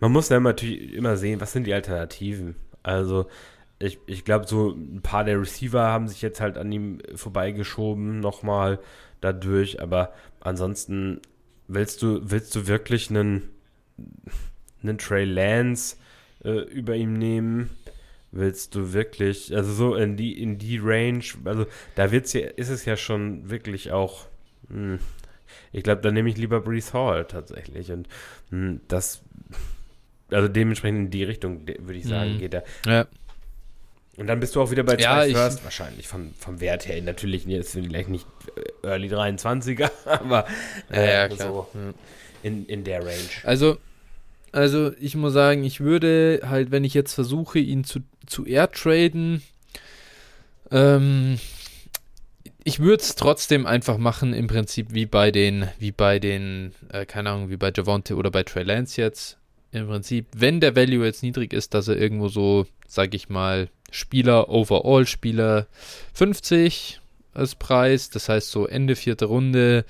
[0.00, 2.56] man muss dann natürlich immer sehen, was sind die Alternativen.
[2.84, 3.26] Also
[3.80, 8.20] ich, ich glaube, so ein paar der Receiver haben sich jetzt halt an ihm vorbeigeschoben
[8.20, 8.78] nochmal
[9.20, 11.20] dadurch, aber ansonsten
[11.66, 13.50] willst du, willst du wirklich einen,
[14.82, 15.96] einen Trey Lance
[16.44, 17.70] äh, über ihm nehmen?
[18.30, 22.68] Willst du wirklich, also so in die, in die Range, also da wird's ja, ist
[22.68, 24.26] es ja schon wirklich auch,
[24.68, 24.98] mh, hm,
[25.72, 28.08] ich glaube, da nehme ich lieber Brees Hall tatsächlich und
[28.50, 29.22] mh, hm, das
[30.34, 32.38] also dementsprechend in die Richtung, würde ich sagen, mhm.
[32.38, 32.64] geht er.
[32.86, 33.06] Ja.
[34.16, 37.00] Und dann bist du auch wieder bei zwei ja, First, wahrscheinlich vom, vom Wert her.
[37.02, 38.26] Natürlich jetzt vielleicht nicht
[38.82, 40.46] äh, Early 23er, aber
[40.90, 41.68] äh, ja, ja, so
[42.42, 43.30] in, in der Range.
[43.42, 43.78] Also,
[44.52, 49.42] also ich muss sagen, ich würde halt, wenn ich jetzt versuche, ihn zu, zu airtraden,
[50.70, 51.40] ähm,
[52.62, 57.04] ich würde es trotzdem einfach machen, im Prinzip wie bei den, wie bei den, äh,
[57.04, 59.38] keine Ahnung, wie bei Javonte oder bei Trey Lance jetzt
[59.74, 63.68] im Prinzip, wenn der Value jetzt niedrig ist, dass er irgendwo so, sag ich mal,
[63.90, 65.66] Spieler, Overall Spieler
[66.14, 67.00] 50
[67.32, 69.84] als Preis, das heißt so Ende vierte Runde,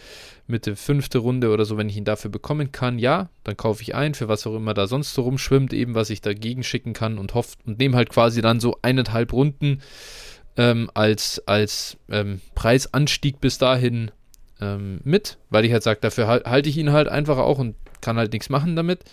[0.47, 3.94] Mitte fünfte Runde oder so, wenn ich ihn dafür bekommen kann, ja, dann kaufe ich
[3.94, 7.18] ein, für was auch immer da sonst so rumschwimmt, eben was ich dagegen schicken kann
[7.18, 9.83] und hofft und nehme halt quasi dann so eineinhalb Runden
[10.57, 14.11] ähm, als, als ähm, Preisanstieg bis dahin
[14.61, 17.75] ähm, mit, weil ich halt sage, dafür halt, halte ich ihn halt einfach auch und
[18.01, 19.05] kann halt nichts machen damit.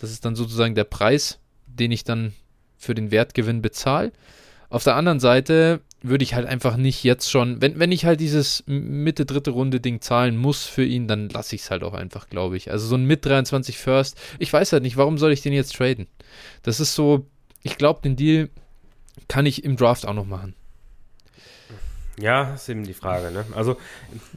[0.00, 2.32] Das ist dann sozusagen der Preis, den ich dann
[2.78, 4.12] für den Wertgewinn bezahle.
[4.70, 8.20] Auf der anderen Seite würde ich halt einfach nicht jetzt schon, wenn, wenn ich halt
[8.20, 11.92] dieses Mitte dritte Runde Ding zahlen muss für ihn, dann lasse ich es halt auch
[11.92, 12.70] einfach, glaube ich.
[12.70, 15.74] Also so ein mit 23 First, ich weiß halt nicht, warum soll ich den jetzt
[15.74, 16.06] traden?
[16.62, 17.26] Das ist so,
[17.62, 18.48] ich glaube, den Deal
[19.28, 20.54] kann ich im Draft auch noch machen.
[22.18, 23.44] Ja, ist eben die Frage, ne?
[23.54, 23.76] Also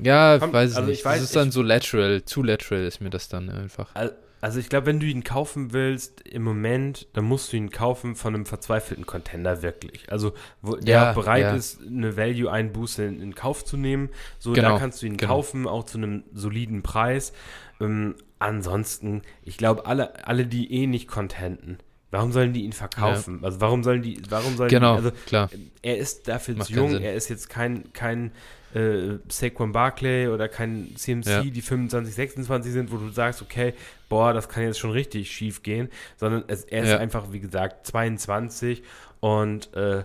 [0.02, 1.00] ja, komm, weiß also nicht.
[1.00, 3.90] Ich weiß, das ist dann so lateral, zu lateral ist mir das dann einfach.
[3.94, 7.70] Also, also ich glaube, wenn du ihn kaufen willst im Moment, dann musst du ihn
[7.70, 10.12] kaufen von einem verzweifelten Contender wirklich.
[10.12, 11.56] Also wo der ja, bereit ja.
[11.56, 14.10] ist, eine Value-Einbuße in, in, Kauf zu nehmen.
[14.40, 15.36] So, genau, da kannst du ihn genau.
[15.36, 17.32] kaufen, auch zu einem soliden Preis.
[17.80, 21.78] Ähm, ansonsten, ich glaube, alle, alle, die eh nicht contenten,
[22.12, 23.40] warum sollen die ihn verkaufen?
[23.40, 23.46] Ja.
[23.46, 25.50] Also warum sollen die, warum sollen genau, die, also klar.
[25.82, 28.34] er ist dafür zu jung, er ist jetzt kein, kein
[28.74, 31.42] äh, Saquon Barclay oder kein CMC, ja.
[31.44, 33.74] die 25, 26 sind, wo du sagst, okay,
[34.10, 36.98] boah, das kann jetzt schon richtig schief gehen, sondern es, er ist ja.
[36.98, 38.84] einfach, wie gesagt, 22
[39.20, 40.04] und äh,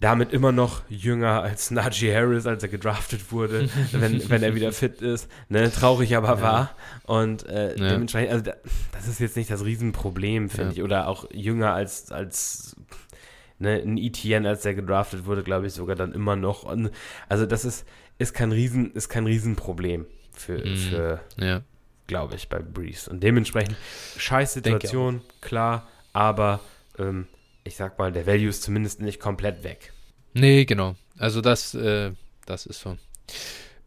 [0.00, 4.72] damit immer noch jünger als Najee Harris, als er gedraftet wurde, wenn, wenn er wieder
[4.72, 5.28] fit ist.
[5.48, 5.70] Ne?
[5.70, 6.42] Traurig aber ja.
[6.42, 6.70] wahr.
[7.04, 7.90] Und äh, ja.
[7.90, 8.50] dementsprechend, also
[8.92, 10.72] das ist jetzt nicht das Riesenproblem, finde ja.
[10.72, 10.82] ich.
[10.82, 12.76] Oder auch jünger als, als
[13.58, 16.64] ne, ein ETN, als der gedraftet wurde, glaube ich sogar dann immer noch.
[16.64, 16.90] Und,
[17.28, 17.86] also das ist,
[18.18, 21.62] ist kein Riesen, ist kein Riesenproblem für, mm, für ja.
[22.06, 23.10] glaube ich, bei Breeze.
[23.10, 23.76] Und dementsprechend
[24.16, 26.60] scheiß Situation, klar, aber
[26.98, 27.26] ähm,
[27.64, 29.92] ich sag mal, der Value ist zumindest nicht komplett weg.
[30.32, 30.96] Nee, genau.
[31.18, 32.12] Also das, äh,
[32.44, 32.96] das ist so.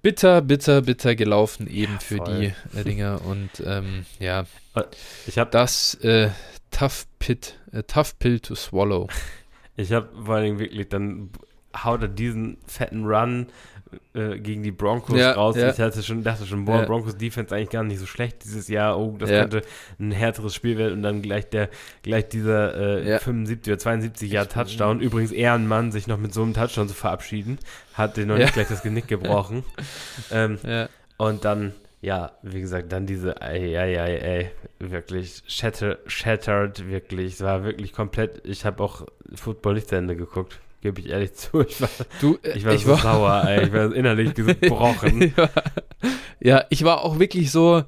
[0.01, 4.83] Bitter, bitter, bitter gelaufen eben ja, für die äh, Dinger und ähm, ja, äh,
[5.27, 6.29] ich habe das äh,
[6.71, 9.09] Tough Pit, äh, Tough Pill to Swallow.
[9.79, 11.29] Ich habe vor allem wirklich dann
[11.83, 13.47] haut er diesen fetten Run
[14.13, 15.55] äh, gegen die Broncos ja, raus.
[15.55, 15.69] Ja.
[15.69, 16.85] Ich hatte schon, dachte schon, boah, ja.
[16.85, 18.99] Broncos Defense eigentlich gar nicht so schlecht dieses Jahr.
[18.99, 19.61] Oh, das könnte
[19.99, 20.93] ein härteres Spiel werden.
[20.93, 21.69] Und dann gleich der,
[22.03, 24.99] gleich dieser äh, 75 oder 72 Jahr Touchdown.
[24.99, 27.57] Übrigens Ehrenmann, sich noch mit so einem Touchdown zu verabschieden,
[27.93, 29.63] hat den noch nicht gleich das Genick gebrochen.
[30.31, 30.59] ähm,
[31.17, 37.33] und dann ja, wie gesagt, dann diese, ey, ey, ey, ey, wirklich shatter, shattered, wirklich,
[37.33, 41.33] es war wirklich komplett, ich habe auch Football nicht zu Ende geguckt, gebe ich ehrlich
[41.33, 41.89] zu, ich war,
[42.21, 45.33] du, äh, ich war ich so war, sauer, ey, ich war innerlich gebrochen.
[46.39, 47.83] ja, ich war auch wirklich so,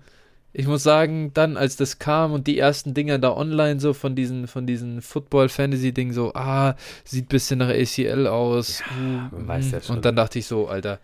[0.54, 4.16] ich muss sagen, dann als das kam und die ersten Dinger da online so von
[4.16, 8.82] diesen, von diesen Football-Fantasy-Dingen so, ah, sieht bisschen nach ACL aus.
[8.82, 9.96] Ja, man weiß ja schon.
[9.96, 11.00] Und dann dachte ich so, Alter,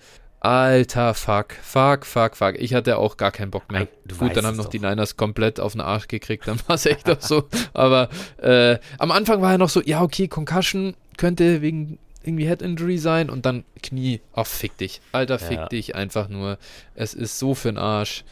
[0.48, 2.56] Alter, fuck, fuck, fuck, fuck.
[2.58, 3.90] Ich hatte auch gar keinen Bock mehr.
[4.06, 4.72] Du Gut, dann haben noch doch.
[4.72, 7.50] die Niners komplett auf den Arsch gekriegt, dann war es echt auch so.
[7.74, 8.08] Aber
[8.38, 12.98] äh, am Anfang war er noch so, ja, okay, Concussion könnte wegen irgendwie Head Injury
[12.98, 14.22] sein und dann Knie.
[14.32, 15.02] Ach, fick dich.
[15.12, 15.68] Alter, fick ja.
[15.68, 16.58] dich einfach nur.
[16.96, 18.24] Es ist so für den Arsch.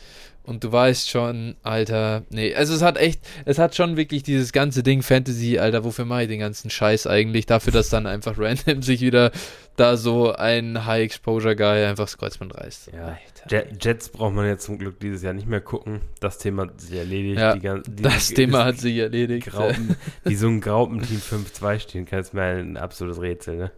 [0.46, 4.52] Und du weißt schon, Alter, nee, also es hat echt, es hat schon wirklich dieses
[4.52, 7.46] ganze Ding Fantasy, Alter, wofür mache ich den ganzen Scheiß eigentlich?
[7.48, 9.32] Dafür, dass dann einfach random sich wieder
[9.76, 12.92] da so ein High-Exposure-Guy einfach das Kreuzband reißt.
[12.94, 13.18] Ja.
[13.44, 16.02] Alter, Jets braucht man jetzt zum Glück dieses Jahr nicht mehr gucken.
[16.20, 17.40] Das Thema hat sich erledigt.
[17.40, 19.48] Ja, die, die, das die, Thema hat sich erledigt.
[19.48, 19.96] Graupen,
[20.28, 23.72] die so ein Graupenteam 5-2 stehen, kann es mir ein absolutes Rätsel, ne?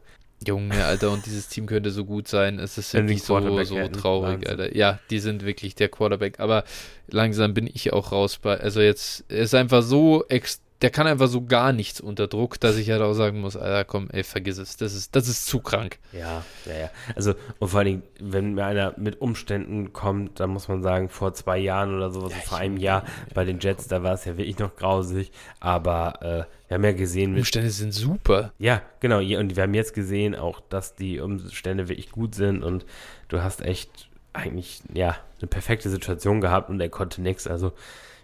[0.45, 2.59] Junge, Alter, und dieses Team könnte so gut sein.
[2.59, 4.49] Es ist wirklich so, so traurig, Wahnsinn.
[4.49, 4.75] Alter.
[4.75, 6.39] Ja, die sind wirklich der Quarterback.
[6.39, 6.63] Aber
[7.07, 8.59] langsam bin ich auch raus bei.
[8.59, 12.77] Also jetzt ist einfach so extrem der kann einfach so gar nichts unter Druck, dass
[12.77, 14.77] ich halt auch sagen muss, Alter, komm, ey, vergiss es.
[14.77, 15.97] Das ist, das ist zu krank.
[16.13, 16.89] Ja, ja, ja.
[17.15, 21.09] Also, und vor allen Dingen, wenn mir einer mit Umständen kommt, dann muss man sagen,
[21.09, 24.25] vor zwei Jahren oder sowas, ja, vor einem Jahr bei den Jets, da war es
[24.25, 25.31] ja wirklich noch grausig.
[25.59, 27.33] Aber äh, wir haben ja gesehen.
[27.33, 28.53] Die Umstände sind super.
[28.59, 29.17] Ja, genau.
[29.17, 32.85] Und wir haben jetzt gesehen auch, dass die Umstände wirklich gut sind und
[33.29, 37.47] du hast echt eigentlich, ja, eine perfekte Situation gehabt und er konnte nichts.
[37.47, 37.73] Also,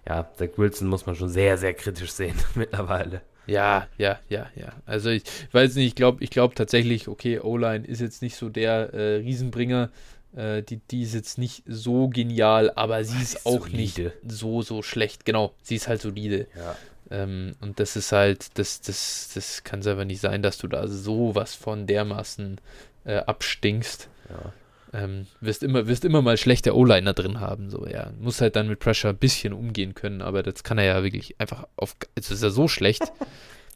[0.07, 3.21] ja, Zach Wilson muss man schon sehr, sehr kritisch sehen mittlerweile.
[3.45, 4.73] Ja, ja, ja, ja.
[4.85, 8.49] Also ich weiß nicht, ich glaube ich glaub tatsächlich, okay, O-Line ist jetzt nicht so
[8.49, 9.89] der äh, Riesenbringer.
[10.35, 13.75] Äh, die, die ist jetzt nicht so genial, aber sie ist, ist auch solide.
[13.75, 15.25] nicht so, so schlecht.
[15.25, 16.47] Genau, sie ist halt solide.
[16.55, 16.75] Ja.
[17.11, 20.67] Ähm, und das ist halt, das, das, das kann es aber nicht sein, dass du
[20.67, 22.61] da sowas von dermaßen
[23.03, 24.07] äh, abstinkst.
[24.29, 24.53] Ja
[24.93, 27.69] ähm, wirst, immer, wirst immer mal schlechte O-Liner drin haben.
[27.69, 28.11] So, ja.
[28.19, 31.39] Muss halt dann mit Pressure ein bisschen umgehen können, aber das kann er ja wirklich
[31.39, 31.95] einfach auf.
[32.15, 33.03] Es ist ja so schlecht.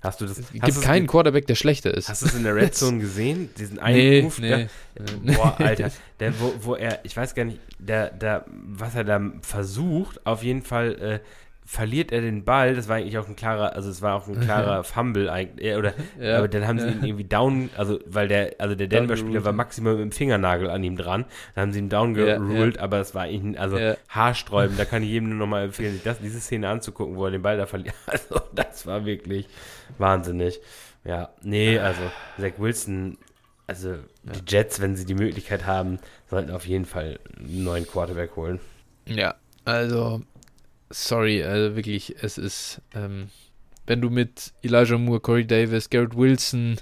[0.01, 0.37] Hast du das?
[0.37, 2.07] Es gibt keinen Quarterback, der schlechter ist.
[2.07, 3.49] Hast du es in der Red Zone gesehen?
[3.57, 4.41] Diesen einen nee, Move?
[4.41, 4.67] Nee,
[5.23, 5.35] nee.
[5.35, 5.91] Boah, Alter.
[6.19, 10.43] Der, wo, wo er, ich weiß gar nicht, der, der, was er da versucht, auf
[10.43, 11.19] jeden Fall, äh,
[11.67, 14.39] verliert er den Ball, das war eigentlich auch ein klarer, also es war auch ein
[14.39, 18.55] klarer Fumble eigentlich, oder, ja, aber dann haben sie ihn irgendwie down, also, weil der,
[18.57, 21.89] also der Denver-Spieler war maximal mit dem Fingernagel an ihm dran, dann haben sie ihn
[21.89, 23.77] down geruled, ja, aber es war eigentlich, also
[24.07, 27.31] haarsträubend, da kann ich jedem nur nochmal empfehlen, sich das, diese Szene anzugucken, wo er
[27.31, 29.49] den Ball da verliert, also das war wirklich
[29.97, 30.61] wahnsinnig,
[31.03, 32.01] ja, nee, also
[32.39, 33.17] Zach Wilson,
[33.67, 35.99] also die Jets, wenn sie die Möglichkeit haben,
[36.29, 38.61] sollten auf jeden Fall einen neuen Quarterback holen.
[39.05, 40.21] Ja, also
[40.89, 43.29] sorry, also wirklich, es ist, ähm,
[43.85, 46.77] wenn du mit Elijah Moore, Corey Davis, Garrett Wilson,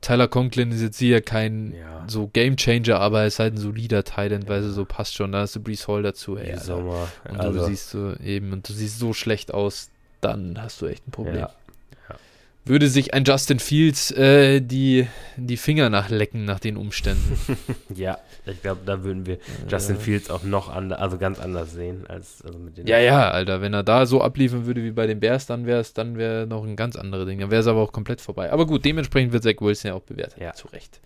[0.00, 2.04] Tyler Conklin ist jetzt hier kein ja.
[2.06, 4.48] so Game Changer, aber er ist halt ein solider Titan, ja.
[4.48, 5.32] weil so passt schon.
[5.32, 6.56] Da hast du Brees Hall dazu, ey.
[6.56, 7.08] Sommer.
[7.28, 7.58] Und also.
[7.58, 11.10] du siehst so eben, und du siehst so schlecht aus, dann hast du echt ein
[11.10, 11.36] Problem.
[11.36, 11.50] Ja
[12.68, 17.38] würde sich ein Justin Fields äh, die, die Finger nachlecken nach den Umständen.
[17.94, 21.72] ja, ich glaube, da würden wir Justin äh, Fields auch noch anders, also ganz anders
[21.72, 22.86] sehen als also mit den.
[22.86, 25.80] Ja, ja, Alter, wenn er da so abliefern würde wie bei den Bears, dann wäre
[25.80, 27.40] es dann wäre noch ein ganz anderes Ding.
[27.40, 28.52] Dann wäre es aber auch komplett vorbei.
[28.52, 30.40] Aber gut, dementsprechend wird Zach Wilson ja auch bewertet.
[30.40, 30.52] Ja.
[30.52, 31.00] Zu Recht.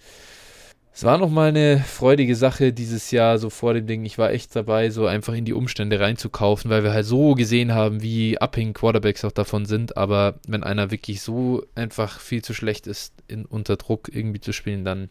[0.94, 4.04] Es war nochmal eine freudige Sache dieses Jahr, so vor dem Ding.
[4.04, 7.72] Ich war echt dabei, so einfach in die Umstände reinzukaufen, weil wir halt so gesehen
[7.72, 9.96] haben, wie abhängig Quarterbacks auch davon sind.
[9.96, 14.52] Aber wenn einer wirklich so einfach viel zu schlecht ist, in, unter Druck irgendwie zu
[14.52, 15.08] spielen, dann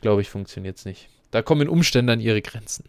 [0.00, 1.08] glaube ich, funktioniert es nicht.
[1.32, 2.84] Da kommen Umstände an ihre Grenzen.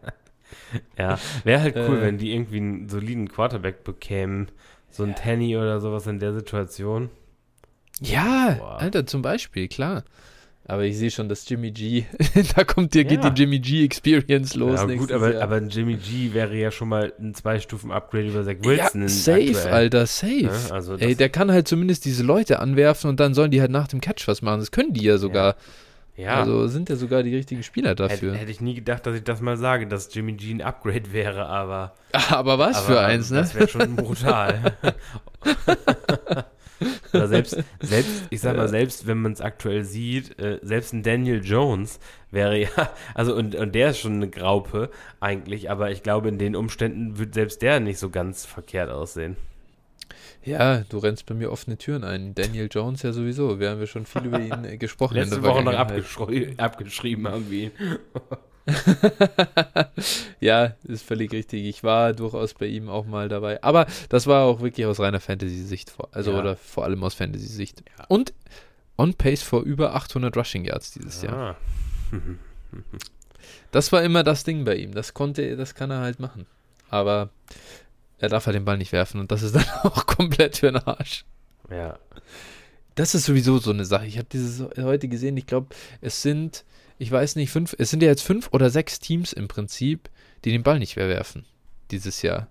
[0.98, 4.50] ja, wäre halt cool, äh, wenn die irgendwie einen soliden Quarterback bekämen.
[4.90, 5.14] So ein ja.
[5.14, 7.08] Tanny oder sowas in der Situation.
[8.02, 8.78] Ja, Boah.
[8.78, 10.04] Alter, zum Beispiel, klar.
[10.68, 12.06] Aber ich sehe schon, dass Jimmy G,
[12.56, 13.08] da kommt dir, ja.
[13.08, 14.80] geht die Jimmy G Experience los.
[14.80, 18.26] Ja, gut, aber, aber ein Jimmy G wäre ja schon mal ein zwei Stufen Upgrade
[18.26, 19.02] über Zach Wilson.
[19.02, 19.72] Ja, safe, aktuell.
[19.72, 20.40] Alter, safe.
[20.40, 23.70] Ja, also Ey, der kann halt zumindest diese Leute anwerfen und dann sollen die halt
[23.70, 24.58] nach dem Catch was machen.
[24.58, 25.54] Das können die ja sogar.
[26.16, 26.40] Ja.
[26.40, 28.32] Also sind ja sogar die richtigen Spieler dafür.
[28.32, 31.12] Hätte, hätte ich nie gedacht, dass ich das mal sage, dass Jimmy G ein Upgrade
[31.12, 31.94] wäre, aber.
[32.30, 33.40] Aber was aber, für eins, ne?
[33.40, 34.74] Das wäre schon brutal.
[37.12, 41.02] Oder selbst, selbst, ich sag mal, selbst wenn man es aktuell sieht, äh, selbst ein
[41.02, 42.00] Daniel Jones
[42.30, 42.68] wäre ja,
[43.14, 47.18] also und, und der ist schon eine Graupe eigentlich, aber ich glaube, in den Umständen
[47.18, 49.36] wird selbst der nicht so ganz verkehrt aussehen.
[50.44, 52.34] Ja, du rennst bei mir offene Türen ein.
[52.36, 53.58] Daniel Jones ja sowieso.
[53.58, 55.14] Wir haben ja schon viel über ihn äh, gesprochen.
[55.14, 57.72] Letzte Woche noch abgeschri abgeschrieben haben wir ihn.
[60.40, 61.64] ja, ist völlig richtig.
[61.64, 63.62] Ich war durchaus bei ihm auch mal dabei.
[63.62, 65.94] Aber das war auch wirklich aus reiner Fantasy-Sicht.
[66.12, 66.38] Also, ja.
[66.38, 67.84] oder vor allem aus Fantasy-Sicht.
[67.98, 68.04] Ja.
[68.08, 68.32] Und
[68.98, 71.26] on pace vor über 800 Rushing Yards dieses ah.
[71.26, 71.56] Jahr.
[73.70, 74.92] das war immer das Ding bei ihm.
[74.92, 76.46] Das konnte, das kann er halt machen.
[76.88, 77.30] Aber
[78.18, 80.76] er darf halt den Ball nicht werfen und das ist dann auch komplett für den
[80.76, 81.24] Arsch.
[81.70, 81.98] Ja.
[82.94, 84.06] Das ist sowieso so eine Sache.
[84.06, 85.36] Ich habe dieses heute gesehen.
[85.36, 85.68] Ich glaube,
[86.00, 86.64] es sind
[86.98, 90.08] ich weiß nicht, fünf, es sind ja jetzt fünf oder sechs Teams im Prinzip,
[90.44, 91.44] die den Ball nicht mehr werfen
[91.90, 92.48] dieses Jahr.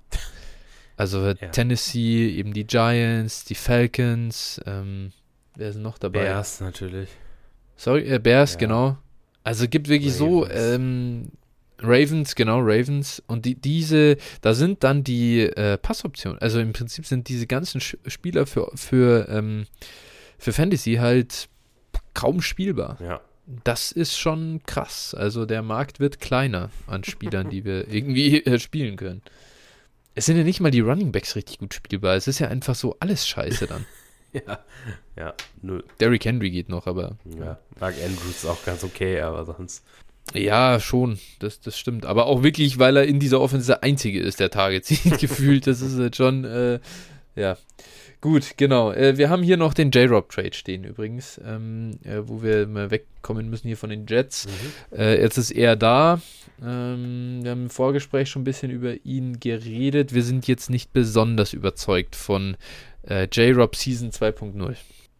[0.97, 1.33] Also ja.
[1.33, 5.11] Tennessee, eben die Giants, die Falcons, ähm,
[5.55, 6.23] wer sind noch dabei?
[6.23, 7.09] Bears natürlich.
[7.75, 8.59] Sorry, äh, Bears, ja.
[8.59, 8.97] genau.
[9.43, 10.45] Also gibt wirklich Ravens.
[10.45, 11.31] so ähm,
[11.79, 13.21] Ravens, genau, Ravens.
[13.27, 16.39] Und die, diese, da sind dann die äh, Passoptionen.
[16.39, 19.65] Also im Prinzip sind diese ganzen Sch Spieler für, für, ähm,
[20.37, 21.49] für Fantasy halt
[22.13, 22.97] kaum spielbar.
[23.01, 23.21] Ja
[23.63, 25.13] das ist schon krass.
[25.13, 29.21] Also der Markt wird kleiner an Spielern, die wir irgendwie äh, spielen können.
[30.15, 32.15] Es sind ja nicht mal die Running Backs richtig gut spielbar.
[32.15, 33.85] Es ist ja einfach so alles scheiße dann.
[34.33, 34.59] ja,
[35.17, 35.81] ja, nö.
[35.99, 37.17] Derrick Henry geht noch, aber.
[37.37, 39.83] Ja, Mark Andrews ist auch ganz okay, aber sonst.
[40.33, 42.05] Ja, schon, das, das stimmt.
[42.05, 45.67] Aber auch wirklich, weil er in dieser Offense der Einzige ist, der Target sieht, gefühlt.
[45.67, 46.79] Das ist jetzt schon, äh,
[47.35, 47.57] ja.
[48.21, 48.91] Gut, genau.
[48.91, 53.49] Äh, wir haben hier noch den J-Rob-Trade stehen übrigens, ähm, äh, wo wir mal wegkommen
[53.49, 54.47] müssen hier von den Jets.
[54.47, 54.97] Mhm.
[54.97, 56.21] Äh, jetzt ist er da.
[56.61, 60.13] Ähm, wir haben im Vorgespräch schon ein bisschen über ihn geredet.
[60.13, 62.57] Wir sind jetzt nicht besonders überzeugt von
[63.07, 64.75] äh, J-Rob Season 2.0.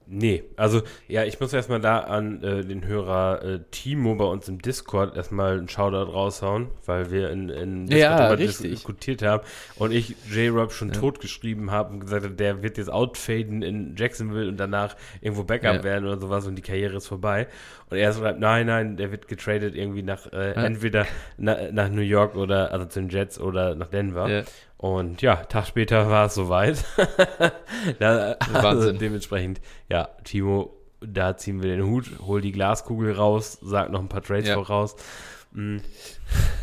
[0.07, 4.47] Nee, also ja, ich muss erstmal da an äh, den Hörer äh, Timo bei uns
[4.47, 9.23] im Discord erstmal einen Shoutout raushauen, weil wir in, in Discord ja, darüber dis diskutiert
[9.23, 9.43] haben
[9.77, 10.93] und ich J-Rob schon ja.
[10.99, 15.77] totgeschrieben habe und gesagt habe, der wird jetzt outfaden in Jacksonville und danach irgendwo Backup
[15.77, 15.83] ja.
[15.83, 17.47] werden oder sowas und die Karriere ist vorbei.
[17.89, 22.01] Und er schreibt, nein, nein, der wird getradet irgendwie nach äh, entweder na, nach New
[22.01, 24.43] York oder also zu den Jets oder nach Denver.
[24.77, 26.83] Und ja, Tag später war es soweit.
[27.99, 33.91] da, also dementsprechend, ja, Timo, da ziehen wir den Hut, hol die Glaskugel raus, sag
[33.91, 34.55] noch ein paar Trades ja.
[34.55, 34.95] voraus.
[35.51, 35.81] Mhm.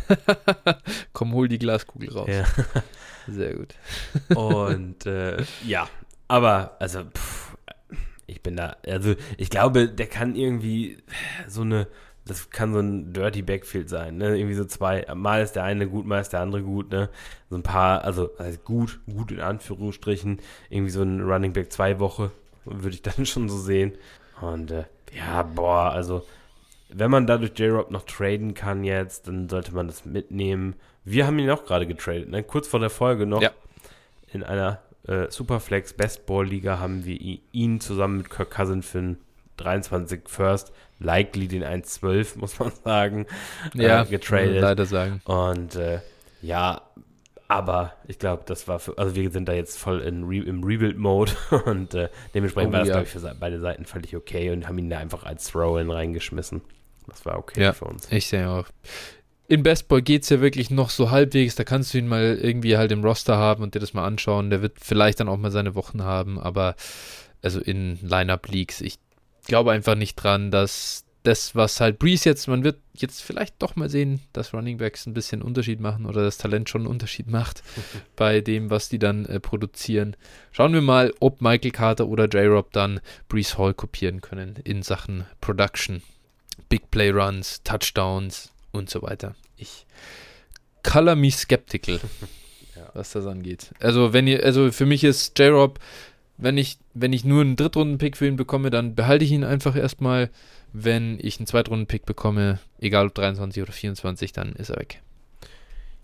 [1.12, 2.28] Komm, hol die Glaskugel raus.
[2.28, 2.44] Ja.
[3.28, 3.74] Sehr gut.
[4.34, 5.88] Und äh, ja,
[6.28, 7.56] aber also pff,
[8.26, 10.98] ich bin da, also ich glaube, der kann irgendwie
[11.46, 11.86] so eine
[12.24, 14.36] das kann so ein Dirty Backfield sein, ne?
[14.36, 17.08] Irgendwie so zwei, mal ist der eine gut, mal ist der andere gut, ne?
[17.50, 20.38] So ein paar, also, also gut, gut in Anführungsstrichen,
[20.70, 22.30] irgendwie so ein Running Back zwei Woche,
[22.64, 23.92] würde ich dann schon so sehen.
[24.40, 24.84] Und äh,
[25.16, 26.24] ja, boah, also
[26.88, 30.74] wenn man dadurch J-Rob noch traden kann jetzt, dann sollte man das mitnehmen.
[31.04, 32.42] Wir haben ihn auch gerade getradet, ne?
[32.42, 33.42] Kurz vor der Folge noch.
[33.42, 33.50] Ja.
[34.32, 37.18] In einer äh, Superflex Best Ball Liga haben wir
[37.52, 39.16] ihn zusammen mit Kirk Cousin für einen
[39.56, 40.72] 23 First
[41.02, 43.26] likely den 1.12, muss man sagen,
[43.76, 44.60] äh, ja, äh, getradet.
[44.60, 45.20] leider sagen.
[45.24, 46.00] Und äh,
[46.40, 46.82] ja,
[47.48, 50.64] aber ich glaube, das war für, also wir sind da jetzt voll in Re, im
[50.64, 51.32] Rebuild-Mode
[51.66, 52.94] und äh, dementsprechend oh, war das, ja.
[52.94, 56.62] glaube ich, für beide Seiten völlig okay und haben ihn da einfach als Throw-In reingeschmissen.
[57.08, 58.10] Das war okay ja, für uns.
[58.10, 58.68] Ich sehe auch.
[59.48, 62.78] In Bestball geht es ja wirklich noch so halbwegs, da kannst du ihn mal irgendwie
[62.78, 64.48] halt im Roster haben und dir das mal anschauen.
[64.48, 66.74] Der wird vielleicht dann auch mal seine Wochen haben, aber
[67.42, 68.98] also in Lineup-Leagues, ich
[69.44, 73.76] glaube einfach nicht dran, dass das, was halt Breeze jetzt, man wird jetzt vielleicht doch
[73.76, 77.28] mal sehen, dass Running Backs ein bisschen Unterschied machen oder das Talent schon einen Unterschied
[77.28, 77.62] macht
[78.16, 80.16] bei dem, was die dann äh, produzieren.
[80.50, 85.26] Schauen wir mal, ob Michael Carter oder J-Rob dann Breeze Hall kopieren können in Sachen
[85.40, 86.02] Production.
[86.68, 89.34] Big Play Runs, Touchdowns und so weiter.
[89.56, 89.86] Ich
[90.82, 92.00] color me skeptical,
[92.76, 92.90] ja.
[92.94, 93.70] was das angeht.
[93.80, 95.78] Also, wenn ihr, also für mich ist J-Rob
[96.42, 99.76] wenn ich, wenn ich nur einen Drittrunden-Pick für ihn bekomme, dann behalte ich ihn einfach
[99.76, 100.30] erstmal.
[100.74, 105.02] Wenn ich einen Zweitrunden-Pick bekomme, egal ob 23 oder 24, dann ist er weg.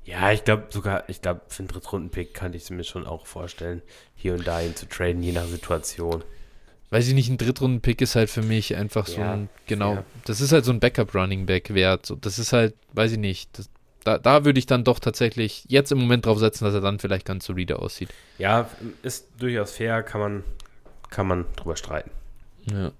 [0.05, 3.27] Ja, ich glaube sogar, ich glaube, für einen Drittrunden-Pick kann ich es mir schon auch
[3.27, 3.83] vorstellen,
[4.15, 6.23] hier und da ihn zu traden, je nach Situation.
[6.91, 10.05] weiß ich nicht, ein Drittrunden-Pick ist halt für mich einfach so Ja, ein, genau, fair.
[10.25, 12.15] das ist halt so ein Backup-Running-Back-Wert.
[12.23, 13.69] Das ist halt, weiß ich nicht, das,
[14.05, 16.99] da, da würde ich dann doch tatsächlich jetzt im Moment drauf setzen, dass er dann
[16.99, 18.11] vielleicht ganz solide aussieht.
[18.39, 18.69] Ja,
[19.03, 20.45] ist durchaus fair, kann man,
[21.11, 22.11] kann man drüber streiten.
[22.71, 22.93] Ja.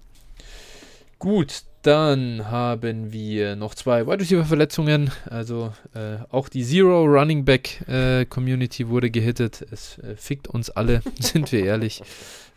[1.17, 5.11] Gut, dann haben wir noch zwei Wide Receiver Verletzungen.
[5.29, 9.65] Also äh, auch die Zero Running Back äh, Community wurde gehittet.
[9.71, 12.01] Es äh, fickt uns alle, sind wir ehrlich.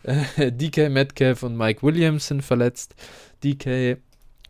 [0.02, 2.94] Äh, DK Metcalf und Mike Williams sind verletzt.
[3.44, 3.98] DK,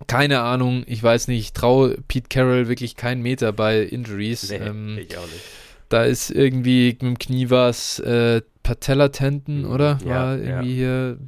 [0.06, 4.50] keine Ahnung, ich weiß nicht, ich traue Pete Carroll wirklich keinen Meter bei Injuries.
[4.50, 5.44] ähm, ich auch nicht.
[5.88, 9.98] da ist irgendwie mit dem Knie was äh, Patellatenden, oder?
[10.04, 10.44] Ja, War ja.
[10.44, 11.18] irgendwie hier,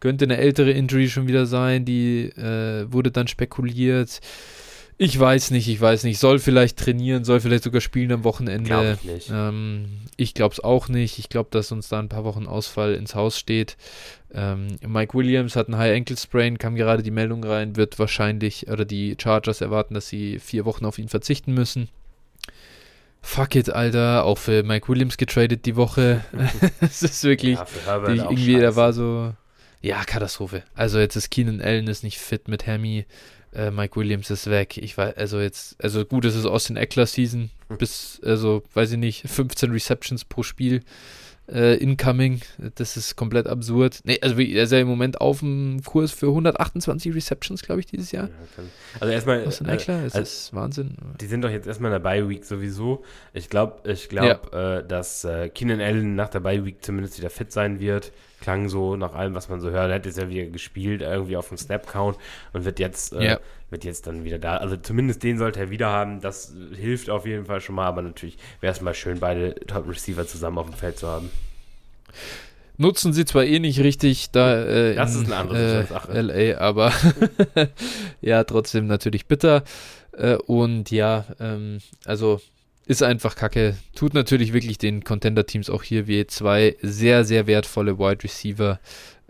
[0.00, 4.20] könnte eine ältere Injury schon wieder sein, die äh, wurde dann spekuliert.
[5.00, 6.18] Ich weiß nicht, ich weiß nicht.
[6.18, 8.64] Soll vielleicht trainieren, soll vielleicht sogar spielen am Wochenende.
[8.68, 9.30] Glaube ich nicht.
[9.32, 9.84] Ähm,
[10.16, 11.20] ich glaube es auch nicht.
[11.20, 13.76] Ich glaube, dass uns da ein paar Wochen Ausfall ins Haus steht.
[14.34, 18.68] Ähm, Mike Williams hat einen High Ankle Sprain, kam gerade die Meldung rein, wird wahrscheinlich,
[18.68, 21.88] oder die Chargers erwarten, dass sie vier Wochen auf ihn verzichten müssen.
[23.22, 24.24] Fuck it, Alter.
[24.24, 26.24] Auch für Mike Williams getradet die Woche.
[26.80, 27.58] Es ist wirklich.
[27.86, 28.76] Ja, die, irgendwie, der scheiße.
[28.76, 29.34] war so.
[29.80, 30.62] Ja, Katastrophe.
[30.74, 33.06] Also jetzt ist Keenan Allen ist nicht fit mit Hammy.
[33.54, 34.76] Äh, Mike Williams ist weg.
[34.76, 37.50] Ich weiß, also jetzt, also gut, es ist Austin Eckler Season.
[37.78, 40.82] Bis, also, weiß ich nicht, 15 Receptions pro Spiel
[41.50, 42.40] äh, incoming.
[42.76, 44.00] Das ist komplett absurd.
[44.04, 47.86] Nee, also er ist ja im Moment auf dem Kurs für 128 Receptions, glaube ich,
[47.86, 48.28] dieses Jahr.
[48.28, 48.64] Ja,
[49.00, 50.96] Also erstmal, Austin äh, Eckler, es also- ist Wahnsinn.
[51.20, 53.04] die sind doch jetzt erstmal in der Bye Week sowieso.
[53.32, 57.30] Ich glaube, ich glaub, äh, dass äh, Keenan Allen nach der Bye Week zumindest wieder
[57.30, 58.12] fit sein wird.
[58.40, 59.90] Klang so nach allem, was man so hört.
[59.90, 62.16] Er hat jetzt ja wieder gespielt, irgendwie auf dem Snap Count
[62.52, 63.40] und wird jetzt, äh, Ja.
[63.70, 64.56] wird jetzt dann wieder da.
[64.58, 66.20] Also zumindest den sollte er wieder haben.
[66.20, 67.86] Das hilft auf jeden Fall schon mal.
[67.86, 71.30] Aber natürlich wäre es mal schön, beide Top Receiver zusammen auf dem Feld zu haben.
[72.76, 76.12] Nutzen sie zwar eh nicht richtig da äh, Das in ist eine andere äh, Sache.
[76.20, 76.92] LA, aber
[78.20, 79.64] ja, trotzdem natürlich bitter.
[80.12, 82.40] Äh, und ja, ähm, also
[82.88, 83.76] ist einfach kacke.
[83.94, 88.80] Tut natürlich wirklich den Contender-Teams auch hier wie zwei sehr, sehr wertvolle Wide Receiver,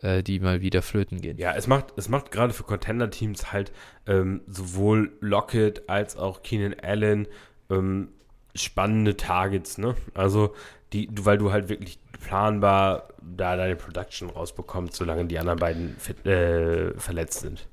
[0.01, 1.39] äh, die mal wieder flöten gehen.
[1.39, 3.73] Ja, es macht, es macht gerade für Contender-Teams halt
[4.07, 7.27] ähm, sowohl Lockett als auch Keenan Allen
[7.69, 8.11] ähm,
[8.55, 9.97] spannende Targets, ne?
[10.15, 10.55] Also,
[10.93, 16.25] die, weil du halt wirklich planbar da deine Production rausbekommst, solange die anderen beiden fit,
[16.25, 17.67] äh, verletzt sind.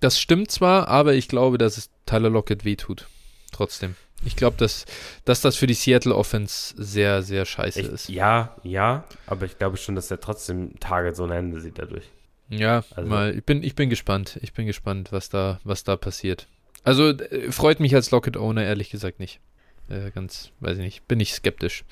[0.00, 3.08] Das stimmt zwar, aber ich glaube, dass es Tyler Lockett wehtut.
[3.52, 3.96] Trotzdem.
[4.24, 4.84] Ich glaube, dass,
[5.24, 8.08] dass das für die Seattle Offense sehr, sehr scheiße Ich, ist.
[8.08, 12.04] ja, ja, aber ich glaube schon, dass er trotzdem Targets ohne Ende sieht dadurch.
[12.50, 14.38] Ja, Also- mal, ich bin, ich bin gespannt.
[14.42, 16.46] Ich bin gespannt, was da, was da passiert.
[16.82, 19.40] Also äh, freut mich als Locket-Owner ehrlich gesagt nicht.
[19.88, 21.84] Äh, ganz, weiß ich nicht, bin ich skeptisch.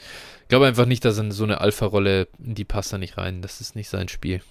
[0.42, 3.40] Ich glaube einfach nicht, dass er in so eine Alpha-Rolle, die passt da nicht rein.
[3.42, 4.42] Das ist nicht sein Spiel.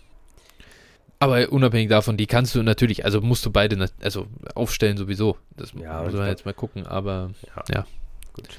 [1.20, 5.38] Aber unabhängig davon, die kannst du natürlich, also musst du beide, also aufstellen sowieso.
[5.56, 7.64] Das Ja, muss man jetzt mal gucken, aber Ja.
[7.74, 7.88] Ja.
[8.34, 8.50] Gut.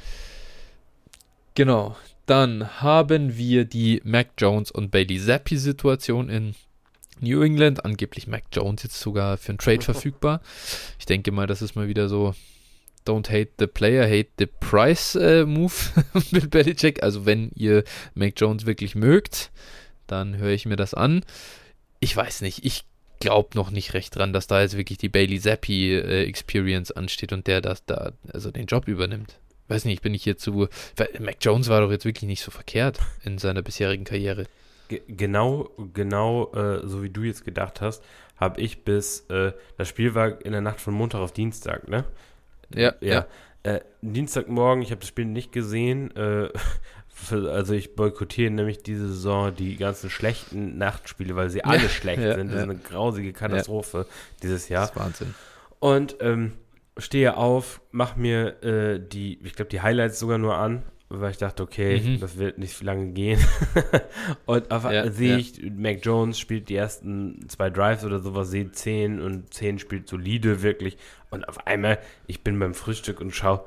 [1.55, 1.97] Genau.
[2.27, 6.55] Dann haben wir die Mac Jones und Bailey Zappi Situation in
[7.21, 7.85] New England.
[7.85, 10.41] Angeblich Mac Jones jetzt sogar für einen Trade verfügbar.
[10.99, 12.35] Ich denke mal, das ist mal wieder so
[13.07, 15.73] Don't hate the player, hate the price äh, Move
[16.33, 17.03] mit Belichick.
[17.03, 17.85] Also wenn ihr
[18.15, 19.53] Mac Jones wirklich mögt,
[20.09, 21.25] dann höre ich mir das an.
[22.07, 22.85] Ich weiß nicht, ich
[23.19, 27.33] glaube noch nicht recht dran, dass da jetzt wirklich die Bailey Zappi äh, Experience ansteht
[27.33, 29.41] und der das da, also den Job übernimmt.
[29.67, 30.69] Weiß nicht, bin ich hier zu.
[30.97, 34.47] weil Mac Jones war doch jetzt wirklich nicht so verkehrt in seiner bisherigen Karriere.
[34.87, 38.05] Ge- Genau, genau äh, so wie du jetzt gedacht hast,
[38.37, 42.05] habe ich bis, äh, das Spiel war in der Nacht von Montag auf Dienstag, ne?
[42.73, 43.27] Ja, Ja.
[43.65, 46.51] Äh, Dienstagmorgen, ich habe das Spiel nicht gesehen, äh,
[47.19, 51.89] für, also ich boykottiere nämlich diese Saison die ganzen schlechten Nachtspiele, weil sie alle Ja,
[51.89, 52.49] schlecht ja, sind.
[52.49, 52.63] Das ja.
[52.65, 54.07] ist eine grausige Katastrophe
[54.43, 54.83] dieses Jahr.
[54.83, 55.35] Das ist Wahnsinn.
[55.79, 56.53] Und ähm,
[56.99, 61.39] stehe auf, mach mir äh, die, ich glaube, die Highlights sogar nur an, weil ich
[61.39, 62.21] dachte, okay, Mhm.
[62.21, 63.41] das wird nicht lange gehen.
[64.47, 65.37] und auf Ja, sehe ja.
[65.39, 70.07] ich, Mac Jones spielt die ersten zwei Drives oder sowas, sehe 10 und 10 spielt
[70.09, 70.99] solide, wirklich.
[71.31, 73.65] Und auf einmal, ich bin beim Frühstück und schaue,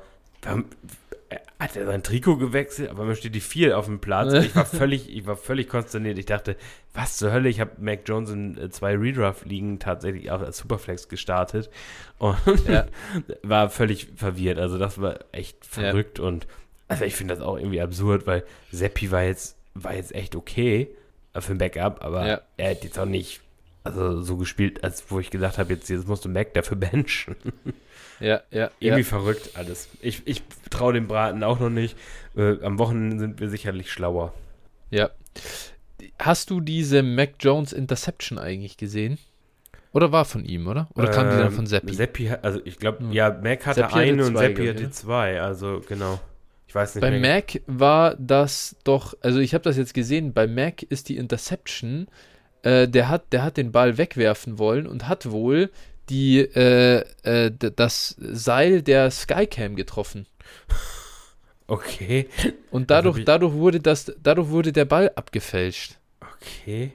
[1.60, 4.32] hat er sein Trikot gewechselt, aber mir steht die 4 auf dem Platz.
[4.32, 6.18] Ich war völlig, ich war völlig konsterniert.
[6.18, 6.56] Ich dachte,
[6.94, 7.48] was zur Hölle?
[7.48, 11.70] Ich habe Mac Jones in äh, zwei Redraft-Ligen tatsächlich auch als Superflex gestartet
[12.18, 12.36] und
[12.66, 12.86] Ja.
[13.42, 14.58] war völlig verwirrt.
[14.58, 16.46] Also das war echt verrückt und
[16.88, 18.42] also ich finde das auch irgendwie absurd, weil
[18.72, 20.88] Seppi war jetzt, war jetzt echt okay
[21.34, 22.40] äh, für ein Backup, aber Ja.
[22.56, 23.40] er hat jetzt auch nicht
[23.84, 27.36] also so gespielt, als wo ich gedacht habe, jetzt, jetzt musst du Mac dafür benchen.
[28.20, 29.06] Ja, ja, Irgendwie ja.
[29.06, 29.88] verrückt alles.
[30.02, 31.96] Ich, ich traue dem Braten auch noch nicht.
[32.36, 34.32] Äh, am Wochenende sind wir sicherlich schlauer.
[34.90, 35.10] ja.
[36.18, 39.18] hast du diese Mac Jones Interception eigentlich gesehen?
[39.92, 40.88] Oder war von ihm, oder?
[40.94, 41.92] Oder kam die dann Ähm, von Seppi?
[41.94, 43.12] Seppi, also ich glaube, Hm.
[43.12, 44.90] ja, Mac hatte Seppi hatte eine und zwei, Seppi hatte ne?
[44.90, 46.20] zwei, also genau.
[46.68, 47.20] Ich weiß nicht Bei mehr.
[47.36, 52.06] Mac war das doch, also ich habe das jetzt gesehen, bei Mac ist die Interception,
[52.62, 55.70] äh, der, hat, der hat den Ball wegwerfen wollen und hat wohl
[56.10, 60.26] die, äh, äh, das Seil der Skycam getroffen.
[61.66, 62.28] Okay,
[62.72, 65.98] Und dadurch, hab ich- dadurch, wurde das, dadurch wurde der Ball abgefälscht.
[66.20, 66.92] okay.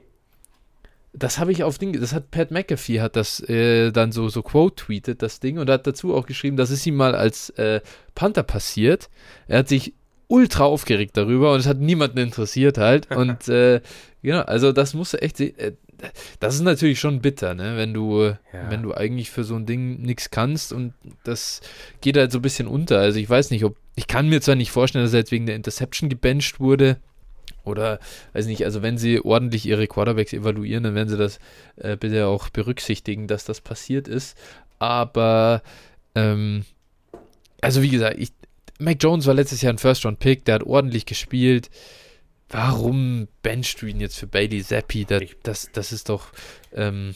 [1.17, 4.41] Das habe ich auf Ding, das hat Pat McAfee hat das äh, dann so, so
[4.43, 7.79] quote-tweetet, das Ding, und hat dazu auch geschrieben, das ist ihm mal als äh,
[8.15, 9.09] Panther passiert.
[9.47, 9.93] Er hat sich
[10.27, 13.09] ultra aufgeregt darüber und es hat niemanden interessiert halt.
[13.15, 13.79] Und äh,
[14.23, 15.57] genau, also das musst du echt sehen.
[15.57, 15.73] Äh,
[16.39, 17.77] das ist natürlich schon bitter, ne?
[17.77, 18.69] Wenn du, äh, Ja.
[18.69, 20.93] wenn du eigentlich für so ein Ding nichts kannst und
[21.23, 21.61] das
[22.01, 22.99] geht halt so ein bisschen unter.
[22.99, 25.45] Also ich weiß nicht, ob, ich kann mir zwar nicht vorstellen, dass er jetzt wegen
[25.45, 26.97] der Interception gebencht wurde,
[27.63, 27.99] oder,
[28.33, 31.39] weiß nicht, also wenn sie ordentlich ihre Quarterbacks evaluieren, dann werden sie das
[31.77, 34.37] äh, bitte auch berücksichtigen, dass das passiert ist.
[34.77, 35.63] Aber,
[36.13, 36.63] ähm,
[37.61, 38.29] also wie gesagt, ich,
[38.77, 41.69] Mac Jones war letztes Jahr ein First-Round-Pick, der hat ordentlich gespielt.
[42.49, 45.05] Warum benchst du ihn jetzt für Bailey Zappi?
[45.05, 46.27] Das, das, das ist doch
[46.73, 47.15] ähm,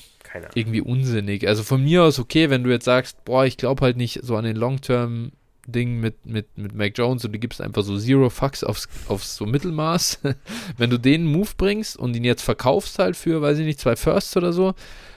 [0.55, 1.47] irgendwie unsinnig.
[1.47, 4.35] Also von mir aus okay, wenn du jetzt sagst, boah, ich glaube halt nicht so
[4.35, 8.63] an den Long-Term-Ding mit, mit, mit Mac Jones und du gibst einfach so Zero Fucks
[8.63, 10.19] aufs, aufs so Mittelmaß.
[10.77, 13.95] wenn du den Move bringst und ihn jetzt verkaufst halt für, weiß ich nicht, zwei
[13.95, 14.73] Firsts oder so,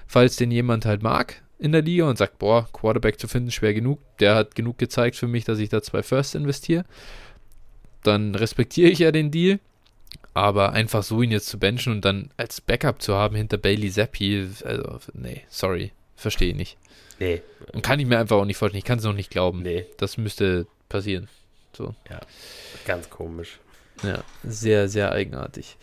[0.07, 3.73] falls den jemand halt mag in der Liga und sagt, boah, Quarterback zu finden, schwer
[3.73, 4.01] genug.
[4.19, 6.85] Der hat genug gezeigt für mich, dass ich da zwei Firsts investiere.
[8.03, 9.61] Dann respektiere ich ja den Deal.
[10.35, 13.91] Aber einfach so ihn jetzt zu benchen und dann als Backup zu haben hinter Bailey
[13.91, 16.79] Zappi, also, nee, sorry, verstehe ich nicht.
[17.19, 18.79] Nee, Und kann ich mir einfach auch nicht vorstellen.
[18.79, 19.63] Ich kann es noch nicht glauben.
[19.63, 21.29] nee, Das müsste passieren.
[22.87, 23.59] ganz komisch.
[24.03, 25.77] Ja, sehr, sehr eigenartig.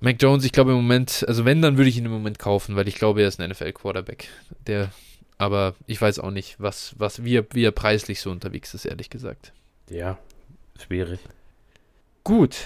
[0.00, 2.74] Mac Jones, ich glaube im Moment, also wenn, dann würde ich ihn im Moment kaufen,
[2.76, 4.28] weil ich glaube, er ist ein NFL-Quarterback.
[4.66, 4.90] Der,
[5.38, 8.84] aber ich weiß auch nicht, was, was, wie er, wie er preislich so unterwegs ist,
[8.84, 9.52] ehrlich gesagt.
[9.88, 10.18] Ja,
[10.78, 11.20] schwierig.
[12.24, 12.56] Gut,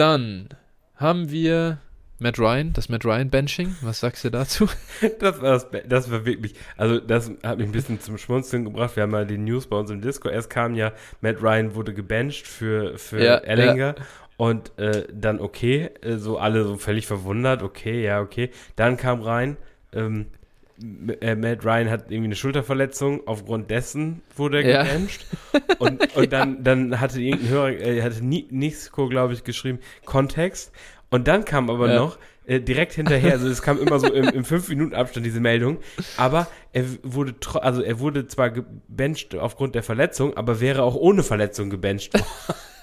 [0.00, 0.48] dann
[0.96, 1.78] haben wir
[2.18, 3.76] Matt Ryan, das Matt Ryan Benching.
[3.82, 4.66] Was sagst du dazu?
[5.18, 8.96] Das war, das, das war wirklich, also das hat mich ein bisschen zum Schmunzeln gebracht.
[8.96, 10.28] Wir haben mal die News bei uns im Disco.
[10.28, 13.94] Erst kam ja, Matt Ryan wurde gebencht für, für Ja, Ellinger.
[14.36, 18.50] Und äh, dann okay, äh, so alle so völlig verwundert, okay, ja, okay.
[18.76, 19.58] Dann kam rein,
[19.92, 20.26] ähm,
[21.20, 24.82] äh, Matt Ryan hat irgendwie eine Schulterverletzung, aufgrund dessen wurde er Ja.
[24.84, 25.26] gebencht.
[25.78, 30.72] Und, und dann, dann hatte irgendein Hörer, äh, hatte Ni- Nixco, glaube ich, geschrieben, Kontext.
[31.10, 31.96] Und dann kam aber Ja.
[32.00, 35.78] noch äh, direkt hinterher, also es kam immer so im, im 5-Minuten-Abstand diese Meldung,
[36.16, 41.22] aber er wurde, also er wurde zwar gebencht aufgrund der Verletzung, aber wäre auch ohne
[41.22, 42.26] Verletzung gebencht worden.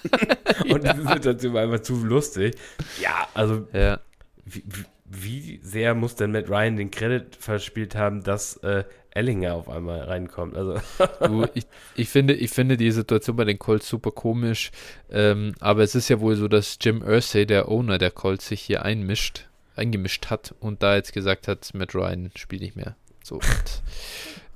[0.71, 2.55] Und diese Situation war einfach zu lustig.
[3.01, 3.99] Ja, also Ja.
[4.45, 9.53] wie, wie- wie sehr muss denn Matt Ryan den Credit verspielt haben, dass äh, Ellinger
[9.53, 10.55] auf einmal reinkommt?
[10.57, 10.79] Also
[11.21, 14.71] Du, ich, ich, finde, ich finde die Situation bei den Colts super komisch,
[15.09, 18.61] ähm, aber es ist ja wohl so, dass Jim Irsay, der Owner der Colts, sich
[18.61, 22.95] hier einmischt, eingemischt hat und da jetzt gesagt hat, Matt Ryan spielt nicht mehr.
[23.23, 23.83] So, und,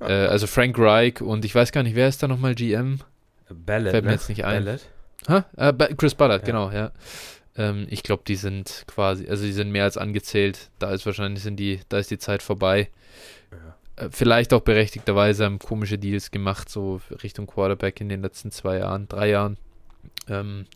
[0.00, 3.00] äh, also Frank Reich und ich weiß gar nicht, wer ist da nochmal GM?
[3.48, 4.16] Ballard, Fällt mir ne?
[4.16, 4.64] jetzt nicht ein.
[4.64, 4.80] Ballard?
[5.28, 5.44] Ha?
[5.56, 6.46] Äh, Chris Ballard, Ja.
[6.46, 6.92] genau, ja.
[7.56, 10.70] Ähm, ich glaube, die sind quasi, also die sind mehr als angezählt.
[10.78, 12.88] Da ist wahrscheinlich sind die, da ist die Zeit vorbei.
[13.96, 18.78] Äh, vielleicht auch berechtigterweise haben komische Deals gemacht, so Richtung Quarterback in den letzten zwei
[18.78, 19.56] Jahren, drei Jahren.
[20.28, 20.66] Ähm,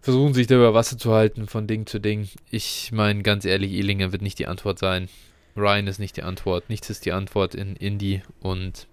[0.00, 2.28] versuchen sich da über Wasser zu halten von Ding zu Ding.
[2.50, 5.08] Ich meine, ganz ehrlich, Ealinger wird nicht die Antwort sein.
[5.56, 6.70] Ryan ist nicht die Antwort.
[6.70, 8.22] Nichts ist die Antwort in Indy.
[8.40, 8.86] Und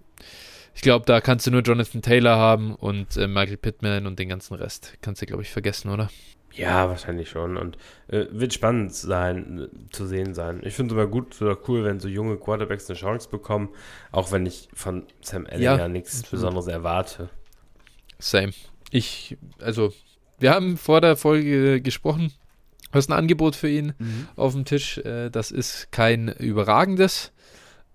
[0.74, 4.28] ich glaube, da kannst du nur Jonathan Taylor haben und äh, Michael Pittman und den
[4.28, 4.94] ganzen Rest.
[5.00, 6.10] Kannst du, glaube ich, vergessen, oder?
[6.56, 7.56] Ja, wahrscheinlich schon.
[7.56, 7.76] Und
[8.08, 10.60] äh, wird spannend sein, äh, zu sehen sein.
[10.64, 13.68] Ich finde es immer gut oder cool, wenn so junge Quarterbacks eine Chance bekommen,
[14.10, 16.30] auch wenn ich von Sam Ellinger Ja, nichts absolut.
[16.30, 17.28] Besonderes erwarte.
[18.18, 18.52] Same.
[18.90, 19.92] Ich, also,
[20.38, 22.32] wir haben vor der Folge gesprochen.
[22.90, 23.92] Du hast ein Angebot für ihn
[24.36, 24.98] auf dem Tisch.
[24.98, 27.32] Äh, das ist kein überragendes,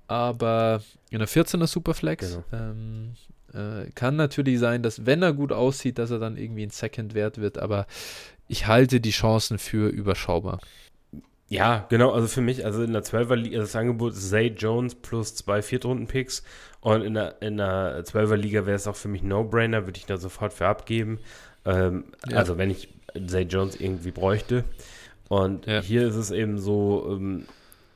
[0.07, 2.30] aber in der 14er Superflex.
[2.30, 2.43] Genau.
[2.51, 3.14] Ähm,
[3.53, 7.14] äh, kann natürlich sein, dass wenn er gut aussieht, dass er dann irgendwie ein Second
[7.14, 7.86] wert wird, aber
[8.52, 10.60] ich halte die Chancen für überschaubar.
[11.47, 14.95] Ja, genau, also für mich, also in der 12er Liga, das Angebot ist Zay Jones
[14.95, 16.43] plus zwei Viertrunden-Picks
[16.82, 20.06] und in der, in der 12er Liga wäre es auch für mich No-Brainer, würde ich
[20.06, 21.20] da sofort für abgeben.
[21.66, 22.38] Ähm, Ja.
[22.38, 22.89] Also wenn ich
[23.28, 24.64] Zay Jones irgendwie bräuchte.
[25.30, 25.82] Und Ja.
[25.82, 27.45] hier ist es eben so, ähm,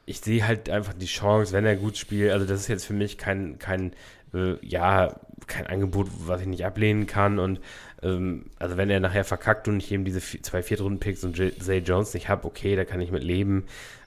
[0.05, 2.31] ich sehe halt einfach die Chance, wenn er gut spielt.
[2.31, 3.91] Also, das ist jetzt für mich kein, kein
[4.33, 5.15] äh, ja,
[5.47, 7.39] kein Angebot, was ich nicht ablehnen kann.
[7.39, 7.59] Und
[8.03, 12.13] ähm, also, wenn er nachher verkackt und ich eben diese zwei Viertrunden-Picks und Zay Jones
[12.13, 13.65] nicht habe, okay, da kann ich mit leben.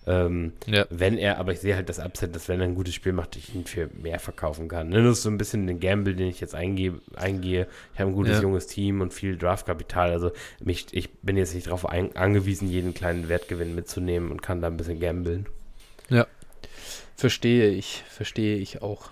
[0.08, 0.86] Ähm, ja.
[0.88, 3.36] Wenn er, aber ich sehe halt das Upset, dass wenn er ein gutes Spiel macht,
[3.36, 4.88] ich ihn für mehr verkaufen kann.
[4.88, 5.02] Ne?
[5.02, 6.94] Das ist so ein bisschen ein Gamble, den ich jetzt eingehe.
[7.14, 7.66] eingehe.
[7.92, 8.42] Ich habe ein gutes ja.
[8.42, 10.10] junges Team und viel Draftkapital.
[10.10, 10.32] Also
[10.64, 14.78] mich, ich bin jetzt nicht darauf angewiesen, jeden kleinen Wertgewinn mitzunehmen und kann da ein
[14.78, 15.46] bisschen gamblen.
[16.08, 16.26] Ja,
[17.14, 19.10] verstehe ich, verstehe ich auch.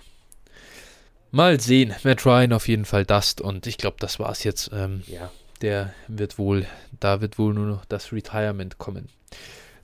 [1.31, 1.95] Mal sehen.
[2.05, 4.71] Matt Ryan auf jeden Fall Dust und ich glaube, das war es jetzt.
[4.73, 5.31] Ähm, ja.
[5.63, 6.67] Der wird wohl,
[7.01, 9.09] da wird wohl nur noch das Retirement kommen.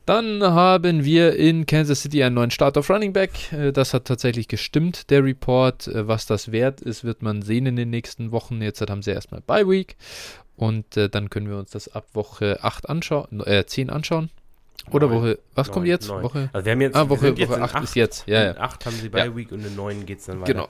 [0.04, 3.52] Dann haben wir in Kansas City einen neuen Start auf Running Back.
[3.52, 5.86] Äh, das hat tatsächlich gestimmt, der Report.
[5.86, 8.60] Äh, was das wert ist, wird man sehen in den nächsten Wochen.
[8.60, 9.96] Jetzt haben sie erstmal Bye Week
[10.56, 14.30] und äh, dann können wir uns das ab Woche 8 anschauen, äh, 10 anschauen.
[14.90, 16.08] Oder neun, Woche, was neun, kommt jetzt?
[16.08, 16.22] Neun.
[16.24, 18.26] Woche, also wir haben jetzt, ah, Woche, Woche 8 ist jetzt.
[18.26, 18.56] Ja, ja.
[18.56, 19.36] 8 haben sie Bye.
[19.36, 20.52] Week und in 9 geht es dann weiter.
[20.52, 20.68] Genau.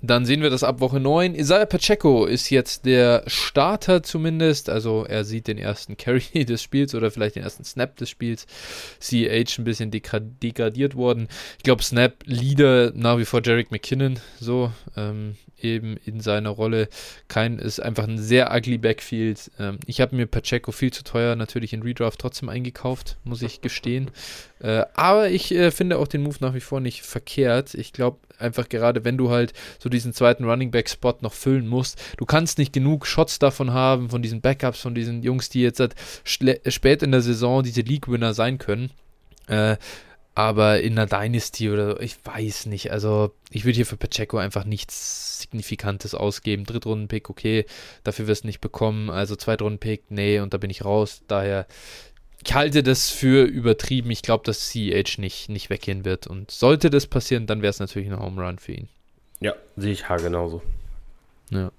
[0.00, 1.34] Dann sehen wir das ab Woche 9.
[1.34, 4.70] Isaiah Pacheco ist jetzt der Starter zumindest.
[4.70, 8.46] Also er sieht den ersten Carry des Spiels oder vielleicht den ersten Snap des Spiels.
[9.00, 11.28] CH ein bisschen degradiert worden.
[11.56, 14.20] Ich glaube, Snap-Leader nach wie vor Jarek McKinnon.
[14.38, 16.88] So, ähm, eben in seiner Rolle.
[17.26, 19.50] Kein ist einfach ein sehr ugly Backfield.
[19.58, 23.60] Ähm, ich habe mir Pacheco viel zu teuer natürlich in Redraft trotzdem eingekauft, muss ich
[23.60, 24.10] gestehen.
[24.60, 27.74] Äh, aber ich äh, finde auch den Move nach wie vor nicht verkehrt.
[27.74, 31.66] Ich glaube einfach gerade, wenn du halt so diesen zweiten Running Back Spot noch füllen
[31.66, 35.62] musst, du kannst nicht genug Shots davon haben, von diesen Backups, von diesen Jungs, die
[35.62, 38.90] jetzt halt spät in der Saison diese League Winner sein können.
[39.46, 39.76] Äh,
[40.38, 42.92] aber in einer Dynasty oder ich weiß nicht.
[42.92, 46.64] Also ich würde hier für Pacheco einfach nichts Signifikantes ausgeben.
[46.64, 47.66] Drittrunden-Pick, okay,
[48.04, 49.10] dafür wirst du nicht bekommen.
[49.10, 51.22] Also Zweitrunden-Pick, nee, und da bin ich raus.
[51.26, 51.66] Daher,
[52.44, 54.10] ich halte das für übertrieben.
[54.10, 56.26] Ich glaube, dass CH nicht, nicht weggehen wird.
[56.26, 58.88] Und sollte das passieren, dann wäre es natürlich ein Home Run für ihn.
[59.40, 60.62] Ja, sehe ich ha genauso.
[61.50, 61.70] Ja.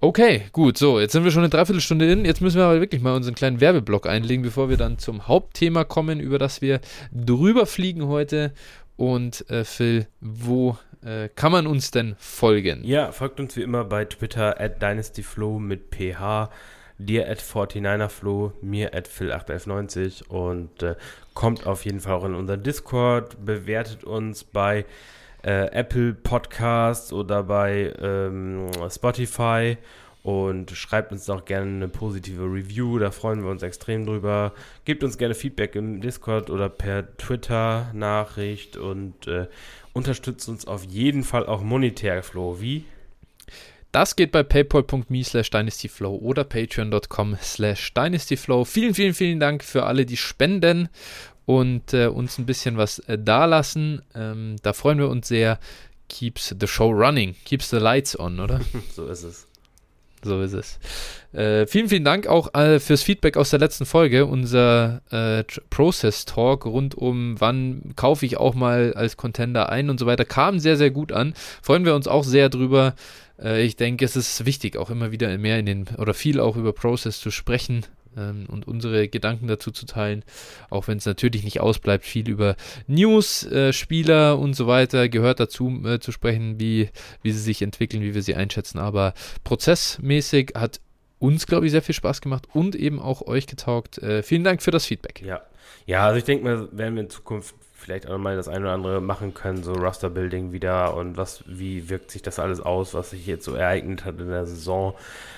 [0.00, 2.26] Okay, gut, so, jetzt sind wir schon eine Dreiviertelstunde in.
[2.26, 5.84] Jetzt müssen wir aber wirklich mal unseren kleinen Werbeblock einlegen, bevor wir dann zum Hauptthema
[5.84, 6.80] kommen, über das wir
[7.10, 8.52] drüber fliegen heute.
[8.96, 12.84] Und äh, Phil, wo äh, kann man uns denn folgen?
[12.84, 16.50] Ja, folgt uns wie immer bei Twitter at DynastyFlow mit PH,
[16.98, 20.94] dir at 49erFlow, mir at Phil81190 und äh,
[21.34, 24.84] kommt auf jeden Fall auch in unseren Discord, bewertet uns bei
[25.42, 29.76] äh, Apple Podcasts oder bei ähm, Spotify
[30.22, 34.54] und schreibt uns auch gerne eine positive Review, da freuen wir uns extrem drüber.
[34.86, 39.48] Gebt uns gerne Feedback im Discord oder per Twitter-Nachricht und äh,
[39.92, 42.58] unterstützt uns auf jeden Fall auch monetär, Flo.
[42.58, 42.86] Wie?
[43.94, 48.64] Das geht bei paypal.me slash dynastyflow oder patreon.com slash dynastyflow.
[48.64, 50.88] Vielen, vielen, vielen Dank für alle, die spenden
[51.46, 54.02] und äh, uns ein bisschen was äh, dalassen.
[54.16, 55.60] Ähm, da freuen wir uns sehr.
[56.08, 58.62] Keeps the show running, keeps the lights on, oder?
[58.96, 59.46] so ist es.
[60.24, 60.78] So ist es.
[61.32, 64.26] Äh, vielen, vielen Dank auch äh, fürs Feedback aus der letzten Folge.
[64.26, 70.00] Unser äh, Process Talk rund um, wann kaufe ich auch mal als Contender ein und
[70.00, 71.34] so weiter, kam sehr, sehr gut an.
[71.62, 72.94] Freuen wir uns auch sehr drüber.
[73.40, 76.56] Äh, ich denke, es ist wichtig, auch immer wieder mehr in den oder viel auch
[76.56, 77.84] über Process zu sprechen
[78.16, 80.24] ähm, und unsere Gedanken dazu zu teilen,
[80.70, 82.56] auch wenn es natürlich nicht ausbleibt, viel über
[82.86, 86.90] News, äh, Spieler und so weiter gehört dazu äh, zu sprechen, wie,
[87.22, 88.78] wie sie sich entwickeln, wie wir sie einschätzen.
[88.78, 90.80] Aber prozessmäßig hat
[91.18, 93.98] uns, glaube ich, sehr viel Spaß gemacht und eben auch euch getaugt.
[93.98, 95.22] Äh, vielen Dank für das Feedback.
[95.22, 95.42] Ja,
[95.86, 97.54] ja also ich denke mal, werden wir in Zukunft
[97.84, 101.90] vielleicht auch mal das eine oder andere machen können, so Roster-Building wieder und was, wie
[101.90, 104.94] wirkt sich das alles aus, was sich jetzt so ereignet hat in der Saison,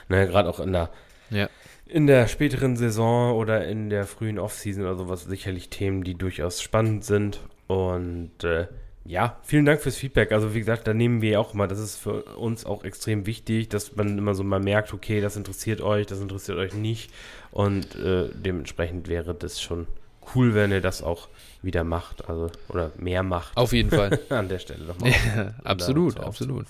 [0.09, 0.91] ne, gerade auch in der
[1.31, 1.49] ja
[1.87, 6.61] in der späteren Saison oder in der frühen Offseason oder sowas sicherlich Themen, die durchaus
[6.61, 7.41] spannend sind.
[7.69, 8.67] Und äh,
[9.05, 10.33] ja, vielen Dank fürs Feedback.
[10.33, 13.69] Also wie gesagt, da nehmen wir auch mal, das ist für uns auch extrem wichtig,
[13.69, 17.13] dass man immer so mal merkt, okay, das interessiert euch, das interessiert euch nicht.
[17.53, 19.87] Und äh, dementsprechend wäre das schon
[20.35, 21.29] cool, wenn ihr das auch
[21.63, 23.57] wieder macht, also oder mehr macht.
[23.57, 24.19] Auf jeden Fall.
[24.29, 25.11] An der Stelle nochmal.
[25.11, 26.67] Ja, absolut, absolut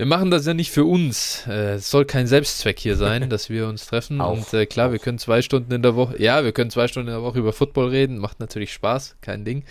[0.00, 1.44] wir machen das ja nicht für uns.
[1.46, 4.18] Äh, es soll kein Selbstzweck hier sein, dass wir uns treffen.
[4.22, 4.92] Auch, und äh, klar, auch.
[4.92, 7.38] wir können zwei Stunden in der Woche, ja, wir können zwei Stunden in der Woche
[7.38, 8.16] über Football reden.
[8.16, 9.62] Macht natürlich Spaß, kein Ding.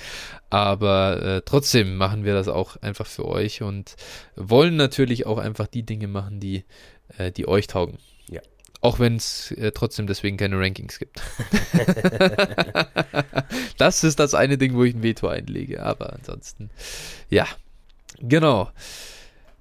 [0.52, 3.96] Aber äh, trotzdem machen wir das auch einfach für euch und
[4.36, 6.64] wollen natürlich auch einfach die Dinge machen, die,
[7.18, 7.98] äh, die euch taugen.
[8.30, 8.42] Ja.
[8.82, 11.24] Auch wenn es äh, trotzdem deswegen keine Rankings gibt.
[13.80, 15.82] das ist das eine Ding, wo ich ein Veto einlege.
[15.82, 16.70] Aber ansonsten,
[17.32, 17.48] ja,
[18.20, 18.70] genau.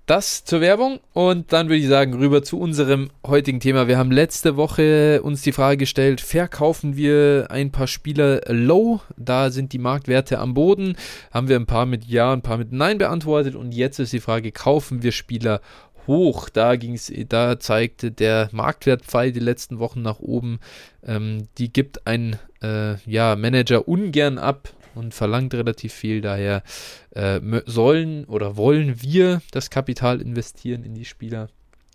[0.09, 3.89] Das zur Werbung und dann würde ich sagen, rüber zu unserem heutigen Thema.
[3.89, 9.03] Wir haben letzte Woche uns die Frage gestellt, verkaufen wir ein paar Spieler low?
[9.19, 10.97] Da sind die Marktwerte am Boden.
[11.31, 14.21] Haben wir ein paar mit Ja, ein paar mit Nein beantwortet und jetzt ist die
[14.21, 15.61] Frage, kaufen wir Spieler
[16.07, 16.49] hoch?
[16.49, 20.59] Da ging's, da zeigte der Marktwertpfeil die letzten Wochen nach oben.
[21.07, 26.21] Ähm, die gibt ein äh, ja, Manager ungern ab und verlangt relativ viel.
[26.21, 26.63] Daher
[27.11, 31.49] äh, sollen oder wollen wir das Kapital investieren in die Spieler.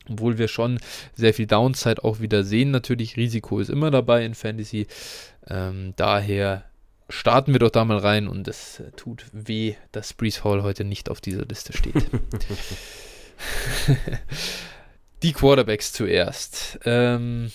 [0.09, 0.79] Obwohl wir schon
[1.15, 2.71] sehr viel Downside auch wieder sehen.
[2.71, 4.87] Natürlich, Risiko ist immer dabei in Fantasy.
[5.47, 6.65] Ähm, daher
[7.09, 11.09] starten wir doch da mal rein und es tut weh, dass Brees Hall heute nicht
[11.09, 11.93] auf dieser Liste steht.
[15.23, 16.79] die Quarterbacks zuerst.
[16.85, 17.51] Ähm,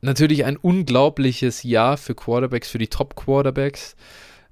[0.00, 3.96] natürlich ein unglaubliches Jahr für Quarterbacks, für die Top-Quarterbacks.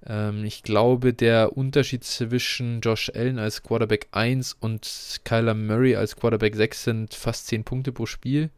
[0.09, 6.17] Ähm, ich glaube, der Unterschied zwischen Josh Allen als Quarterback 1 und Kyler Murray als
[6.17, 8.51] Quarterback 6 sind fast 10 Punkte pro Spiel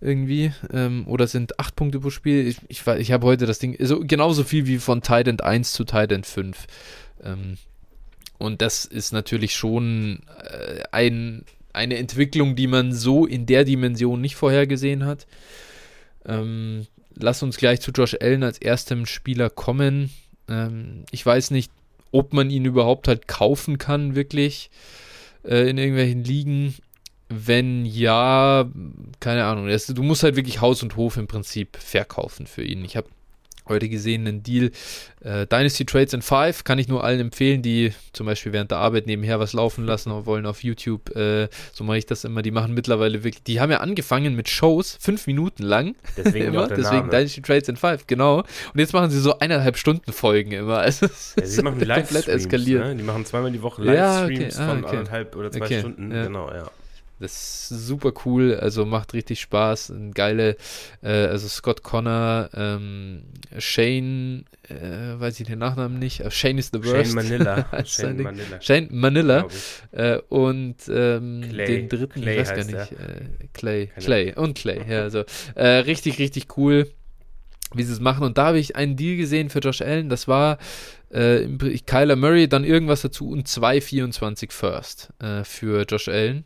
[0.00, 0.52] irgendwie.
[0.72, 2.46] Ähm, oder sind 8 Punkte pro Spiel.
[2.46, 5.84] Ich, ich, ich habe heute das Ding, so, genauso viel wie von Titan 1 zu
[5.84, 6.66] Titan 5.
[7.22, 7.56] Ähm,
[8.38, 14.20] und das ist natürlich schon äh, ein, eine Entwicklung, die man so in der Dimension
[14.20, 15.26] nicht vorhergesehen hat.
[16.26, 20.10] Ähm, lass uns gleich zu Josh Allen als erstem Spieler kommen.
[20.48, 21.70] Ähm, ich weiß nicht,
[22.12, 24.70] ob man ihn überhaupt halt kaufen kann, wirklich
[25.44, 26.74] äh, in irgendwelchen Ligen.
[27.28, 28.70] Wenn ja,
[29.18, 29.66] keine Ahnung.
[29.66, 32.84] du musst halt wirklich Haus und Hof im Prinzip verkaufen für ihn.
[32.84, 33.08] Ich habe
[33.68, 34.70] heute gesehen einen Deal.
[35.22, 38.78] Äh, Dynasty Trades in 5 kann ich nur allen empfehlen, die zum Beispiel während der
[38.78, 41.14] Arbeit nebenher was laufen lassen wollen auf YouTube.
[41.16, 42.42] Äh, so mache ich das immer.
[42.42, 45.94] Die machen mittlerweile wirklich, die haben ja angefangen mit Shows, fünf Minuten lang.
[46.16, 48.38] Deswegen, immer, deswegen Dynasty Trades in 5, genau.
[48.38, 50.78] Und jetzt machen sie so eineinhalb Stunden Folgen immer.
[50.78, 52.84] Also, ja, sie machen komplett eskaliert.
[52.84, 52.96] Ne?
[52.96, 54.70] Die machen zweimal die Woche Livestreams ja, okay.
[54.70, 54.80] ah, okay.
[54.80, 55.80] von anderthalb oder zwei okay.
[55.80, 56.10] Stunden.
[56.10, 56.24] Ja.
[56.24, 56.70] Genau, ja.
[57.24, 59.90] Das ist super cool, also macht richtig Spaß.
[59.90, 60.56] Ein geile,
[61.02, 63.24] äh, also Scott Connor, ähm,
[63.58, 67.12] Shane, äh, weiß ich den Nachnamen nicht, Shane is the worst.
[67.12, 67.84] Shane Manila.
[67.84, 68.60] Shane Manila.
[68.60, 69.48] Shane Manila.
[69.92, 73.86] Äh, und ähm, den dritten, Clay ich weiß gar nicht, äh, Clay.
[73.86, 75.24] Keine Clay und Clay, ja, also
[75.56, 76.86] richtig, richtig cool
[77.76, 78.24] wie sie es machen.
[78.24, 80.08] Und da habe ich einen Deal gesehen für Josh Allen.
[80.08, 80.58] Das war
[81.10, 81.46] äh,
[81.86, 86.44] Kyler Murray, dann irgendwas dazu und 2,24 First äh, für Josh Allen.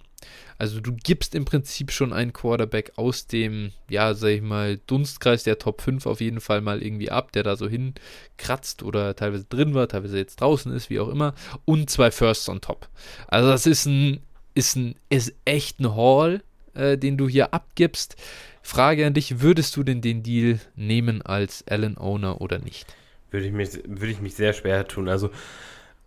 [0.59, 5.45] Also du gibst im Prinzip schon einen Quarterback aus dem, ja, sag ich mal, Dunstkreis
[5.45, 9.45] der Top 5 auf jeden Fall mal irgendwie ab, der da so hinkratzt oder teilweise
[9.45, 11.35] drin war, teilweise jetzt draußen ist, wie auch immer.
[11.65, 12.89] Und zwei Firsts on top.
[13.29, 14.21] Also das ist ein,
[14.55, 16.43] ist ein, ist echt ein Haul,
[16.75, 18.17] äh, den du hier abgibst.
[18.63, 22.87] Frage an dich, würdest du denn den Deal nehmen als Allen Owner oder nicht?
[23.31, 25.09] Würde ich mich, würde ich mich sehr schwer tun.
[25.09, 25.31] Also,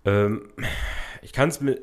[0.05, 0.49] ähm,
[1.21, 1.79] ich kann es mir,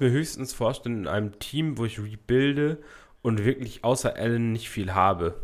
[0.00, 2.78] mir höchstens vorstellen in einem Team, wo ich rebuilde
[3.22, 5.34] und wirklich außer Allen nicht viel habe.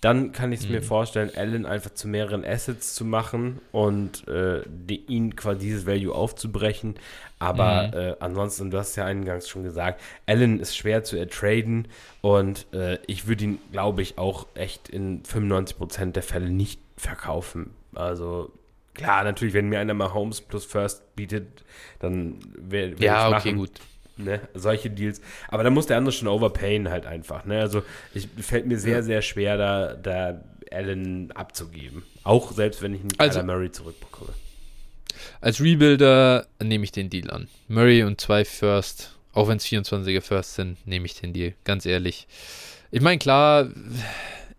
[0.00, 0.76] Dann kann ich es mhm.
[0.76, 5.86] mir vorstellen, Allen einfach zu mehreren Assets zu machen und äh, die, ihn quasi dieses
[5.86, 6.94] Value aufzubrechen.
[7.38, 7.92] Aber mhm.
[7.92, 11.86] äh, ansonsten, du hast ja eingangs schon gesagt, Allen ist schwer zu ertraden
[12.22, 17.74] und äh, ich würde ihn, glaube ich, auch echt in 95% der Fälle nicht verkaufen.
[17.94, 18.50] Also
[18.94, 21.64] Klar, natürlich, wenn mir einer mal Homes plus First bietet,
[22.00, 23.72] dann wäre wär Ja, okay, gut.
[24.16, 25.20] Ne, solche Deals.
[25.48, 27.44] Aber da muss der andere schon overpayen halt einfach.
[27.46, 27.60] Ne?
[27.60, 27.82] Also
[28.12, 29.02] ich fällt mir sehr, ja.
[29.02, 32.04] sehr schwer, da, da Allen abzugeben.
[32.22, 34.32] Auch selbst wenn ich einen also, Murray zurückbekomme.
[35.40, 37.48] Als Rebuilder nehme ich den Deal an.
[37.68, 41.54] Murray und zwei First, auch wenn es 24er First sind, nehme ich den Deal.
[41.64, 42.26] Ganz ehrlich.
[42.90, 43.68] Ich meine, klar,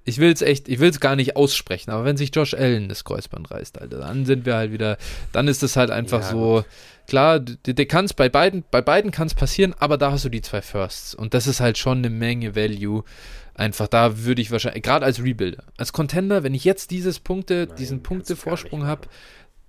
[0.03, 2.89] ich will es echt, ich will es gar nicht aussprechen, aber wenn sich Josh Allen
[2.89, 4.97] das Kreuzband reißt, Alter, dann sind wir halt wieder,
[5.31, 6.65] dann ist es halt einfach ja, so, gut.
[7.07, 10.29] klar, der kann es bei beiden, bei beiden kann es passieren, aber da hast du
[10.29, 13.03] die zwei Firsts und das ist halt schon eine Menge Value.
[13.53, 17.67] Einfach da würde ich wahrscheinlich, gerade als Rebuilder, als Contender, wenn ich jetzt dieses Punkte,
[17.67, 19.07] Nein, diesen Punkte-Vorsprung habe,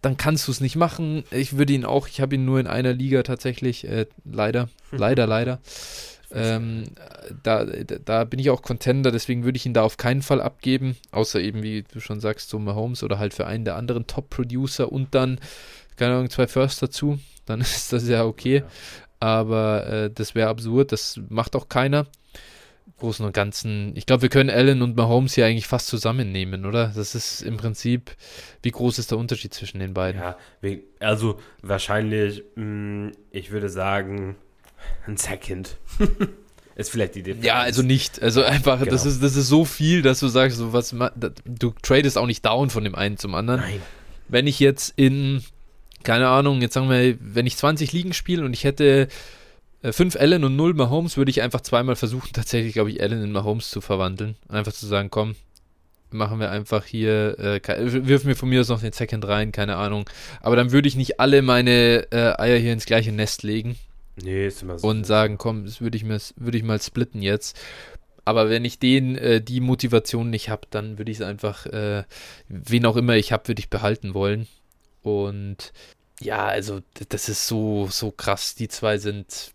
[0.03, 1.25] dann kannst du es nicht machen.
[1.31, 5.27] Ich würde ihn auch, ich habe ihn nur in einer Liga tatsächlich, äh, leider, leider,
[5.27, 5.61] leider.
[6.35, 6.85] Ähm,
[7.43, 10.97] da, da bin ich auch Contender, deswegen würde ich ihn da auf keinen Fall abgeben,
[11.11, 14.91] außer eben, wie du schon sagst, so Mahomes oder halt für einen der anderen Top-Producer
[14.91, 15.39] und dann,
[15.97, 18.57] keine Ahnung, zwei First dazu, dann ist das ja okay.
[18.57, 18.67] Ja.
[19.21, 22.07] Aber äh, das wäre absurd, das macht auch keiner.
[22.99, 26.93] Großen und Ganzen, ich glaube, wir können Allen und Mahomes hier eigentlich fast zusammennehmen, oder?
[26.95, 28.13] Das ist im Prinzip,
[28.63, 30.21] wie groß ist der Unterschied zwischen den beiden?
[30.21, 30.37] Ja,
[31.01, 34.37] also wahrscheinlich, mh, mm, ich würde sagen,
[35.07, 35.77] ein Second.
[36.75, 37.47] ist vielleicht die Differenz.
[37.47, 38.23] Ja, also nicht.
[38.23, 38.91] Also einfach, genau.
[38.91, 40.95] das, ist, das ist so viel, dass du sagst, so was,
[41.45, 43.61] du tradest auch nicht down von dem einen zum anderen.
[43.61, 43.83] Nein.
[44.29, 45.43] Wenn ich jetzt in,
[46.03, 49.09] keine Ahnung, jetzt sagen wir, wenn ich 20 Ligen spiele und ich hätte
[49.83, 53.23] 5 äh, Allen und 0 Mahomes würde ich einfach zweimal versuchen, tatsächlich, glaube ich, Allen
[53.23, 54.37] in Mahomes zu verwandeln.
[54.49, 55.35] Einfach zu sagen, komm,
[56.11, 57.61] machen wir einfach hier, äh,
[58.07, 60.09] wirf mir von mir aus noch den Second rein, keine Ahnung.
[60.41, 63.77] Aber dann würde ich nicht alle meine äh, Eier hier ins gleiche Nest legen.
[64.23, 64.89] Nee, ist immer so.
[64.89, 67.59] Und sagen, komm, das würde ich, würd ich mal splitten jetzt.
[68.25, 72.05] Aber wenn ich den, äh, die Motivation nicht habe, dann würde ich es einfach, äh,
[72.49, 74.47] wen auch immer ich habe, würde ich behalten wollen.
[75.03, 75.73] Und
[76.21, 78.55] ja, also das ist so, so krass.
[78.55, 79.53] Die zwei sind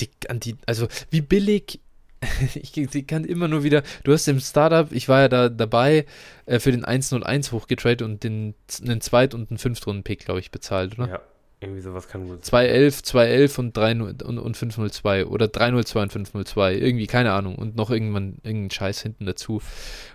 [0.00, 1.80] dick an die, also wie billig
[2.54, 6.06] ich, ich, kann immer nur wieder, du hast im Startup, ich war ja da dabei,
[6.46, 10.98] äh, für den 101 hochgetradet und den, einen Zweit- und einen Fünftrunden-Pick, glaube ich, bezahlt,
[10.98, 11.08] oder?
[11.08, 11.20] Ja,
[11.64, 12.50] irgendwie sowas kann gut sein.
[12.50, 17.56] 211, 211 und, 3, und, und 502 oder 302 und 502, irgendwie, keine Ahnung.
[17.56, 19.60] Und noch irgendwann irgendein Scheiß hinten dazu,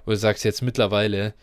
[0.05, 1.33] wo du sagst, jetzt mittlerweile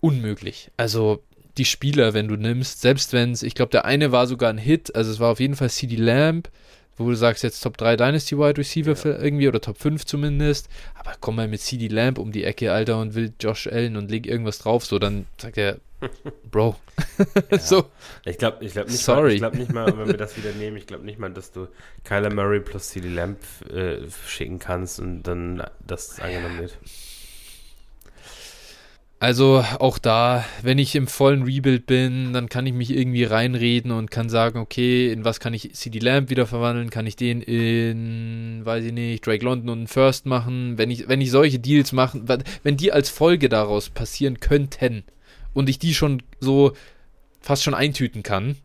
[0.00, 0.70] unmöglich.
[0.76, 1.22] Also
[1.58, 4.58] die Spieler, wenn du nimmst, selbst wenn es, ich glaube, der eine war sogar ein
[4.58, 6.48] Hit, also es war auf jeden Fall CD Lamb,
[6.96, 9.18] wo du sagst, jetzt Top 3 Dynasty Wide Receiver ja.
[9.22, 10.68] irgendwie oder Top 5 zumindest.
[10.94, 14.10] Aber komm mal mit CD Lamp um die Ecke, Alter, und will Josh Allen und
[14.10, 15.78] leg irgendwas drauf, so, dann sagt er,
[16.50, 16.76] Bro.
[17.50, 17.58] Ja.
[17.58, 17.86] so.
[18.24, 19.22] Ich glaube ich glaub nicht, Sorry.
[19.22, 21.52] Mal, ich glaub nicht mal, wenn wir das wieder nehmen, ich glaube nicht mal, dass
[21.52, 21.68] du
[22.04, 23.38] Kyler Murray plus CD Lamp
[23.70, 26.78] äh, schicken kannst und dann das angenommen wird.
[29.22, 33.90] Also auch da, wenn ich im vollen Rebuild bin, dann kann ich mich irgendwie reinreden
[33.90, 36.88] und kann sagen, okay, in was kann ich CD Lamp wieder verwandeln?
[36.88, 40.78] Kann ich den in, weiß ich nicht, Drake London und First machen?
[40.78, 42.22] Wenn ich, wenn ich solche Deals mache,
[42.62, 45.04] wenn die als Folge daraus passieren könnten
[45.54, 46.72] und ich die schon so
[47.40, 48.56] fast schon eintüten kann,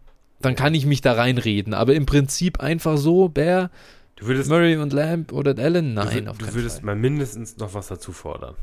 [0.41, 1.73] dann kann ich mich da reinreden.
[1.73, 3.71] Aber im Prinzip einfach so, Bear,
[4.21, 6.85] Murray und Lamp oder Allen, nein, du, auf Du würdest Fall.
[6.85, 8.55] mal mindestens noch was dazu fordern.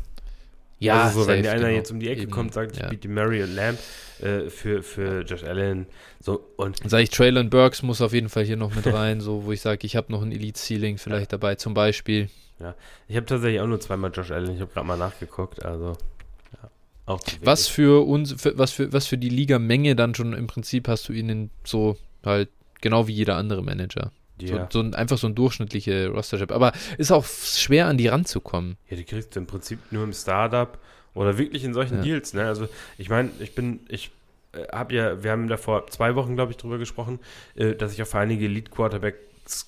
[0.79, 1.77] Ja, also so, safe, wenn einer genau.
[1.77, 2.89] jetzt um die Ecke Eben, kommt, sagt, ich ja.
[2.89, 3.79] biete Murray und Lamb
[4.21, 5.87] äh, für, für Josh Allen.
[6.19, 9.45] So, und sage ich, Traylon Burks muss auf jeden Fall hier noch mit rein, so
[9.45, 11.39] wo ich sage, ich habe noch ein Elite-Ceiling vielleicht ja.
[11.39, 12.29] dabei, zum Beispiel.
[12.59, 12.75] Ja,
[13.07, 15.97] ich habe tatsächlich auch nur zweimal Josh Allen, ich habe gerade mal nachgeguckt, also
[17.43, 21.09] was für uns, für, was für was für die Liga-Menge dann schon im Prinzip hast
[21.09, 22.49] du ihnen so halt
[22.81, 24.13] genau wie jeder andere Manager.
[24.41, 24.69] Yeah.
[24.71, 26.51] So, so ein, einfach so ein durchschnittliche Roster-Chip.
[26.53, 28.77] Aber ist auch schwer an die ranzukommen.
[28.89, 30.79] Ja, die kriegst du im Prinzip nur im Startup
[31.15, 32.03] oder wirklich in solchen ja.
[32.03, 32.35] Deals.
[32.35, 32.45] Ne?
[32.45, 34.11] Also ich meine, ich bin, ich
[34.53, 37.21] äh, habe ja, wir haben da vor zwei Wochen, glaube ich, drüber gesprochen,
[37.55, 39.19] äh, dass ich auf einige Elite-Quarterbacks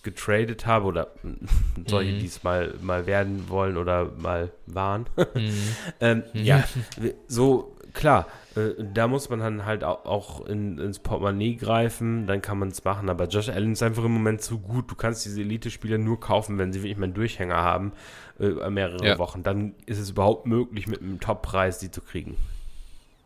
[0.03, 1.09] getradet habe oder
[1.87, 2.19] solche, mhm.
[2.21, 5.07] die es mal, mal werden wollen oder mal waren.
[5.35, 5.77] Mhm.
[6.01, 6.45] ähm, mhm.
[6.45, 6.65] Ja,
[7.29, 12.59] so klar, äh, da muss man dann halt auch in, ins Portemonnaie greifen, dann kann
[12.59, 13.09] man es machen.
[13.09, 14.91] Aber Josh Allen ist einfach im Moment zu gut.
[14.91, 17.93] Du kannst diese Elite-Spieler nur kaufen, wenn sie wirklich mal einen Durchhänger haben,
[18.39, 19.19] äh, mehrere ja.
[19.19, 19.43] Wochen.
[19.43, 22.37] Dann ist es überhaupt möglich, mit einem Top-Preis die zu kriegen.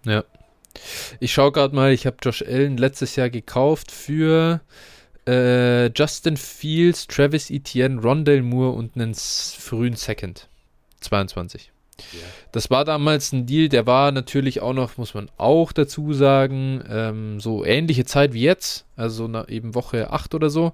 [0.04, 0.24] Ja.
[1.18, 4.60] Ich schaue gerade mal, ich habe Josh Allen letztes Jahr gekauft für
[5.28, 10.48] äh, Justin Fields, Travis Etienne, Rondell Moore und einen frühen Second.
[11.00, 11.70] 22.
[12.52, 16.82] Das war damals ein Deal, der war natürlich auch noch, muss man auch dazu sagen,
[16.88, 20.72] ähm, so ähnliche Zeit wie jetzt, also eben Woche 8 oder so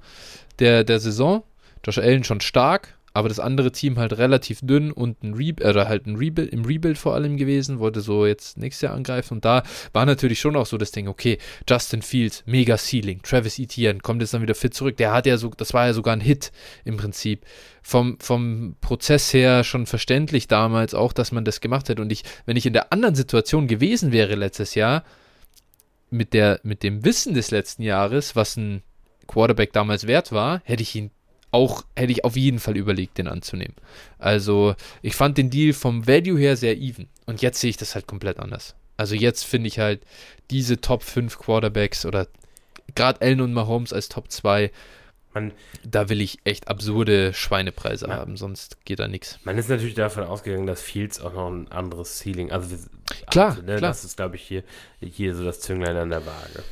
[0.59, 1.43] der, der Saison.
[1.83, 5.89] Josh Allen schon stark, aber das andere Team halt relativ dünn und ein Re oder
[5.89, 9.35] halt ein Rebuild, im Rebuild vor allem gewesen, wollte so jetzt nächstes Jahr angreifen.
[9.35, 9.63] Und da
[9.93, 11.39] war natürlich schon auch so das Ding, okay,
[11.69, 15.37] Justin Fields, mega Ceiling, Travis Etienne kommt jetzt dann wieder fit zurück, der hat ja
[15.37, 16.51] so, das war ja sogar ein Hit
[16.85, 17.47] im Prinzip.
[17.83, 22.25] Vom, vom Prozess her schon verständlich damals auch, dass man das gemacht hat und ich,
[22.47, 25.05] wenn ich in der anderen Situation gewesen wäre letztes Jahr,
[26.11, 28.83] mit der, mit dem Wissen des letzten Jahres, was ein
[29.27, 31.11] Quarterback damals wert war, hätte ich ihn
[31.55, 33.77] auch hätte ich auf jeden Fall überlegt, den anzunehmen.
[34.19, 37.07] Also ich fand den Deal vom Value her sehr even.
[37.27, 38.75] Und jetzt sehe ich das halt komplett anders.
[38.97, 40.03] Also jetzt finde ich halt
[40.51, 42.27] diese Top 5 Quarterbacks oder
[42.97, 44.73] gerade Allen und Mahomes als Top 2,
[45.33, 45.53] man,
[45.85, 49.39] da will ich echt absurde Schweinepreise man, haben, sonst geht da nichts.
[49.45, 52.77] Man ist natürlich davon ausgegangen, dass Fields auch noch ein anderes Ceiling, also
[53.31, 53.77] klar, hatte, ne?
[53.77, 53.91] klar.
[53.91, 54.65] das ist glaube ich hier,
[55.01, 56.65] hier so das Zünglein an der Waage.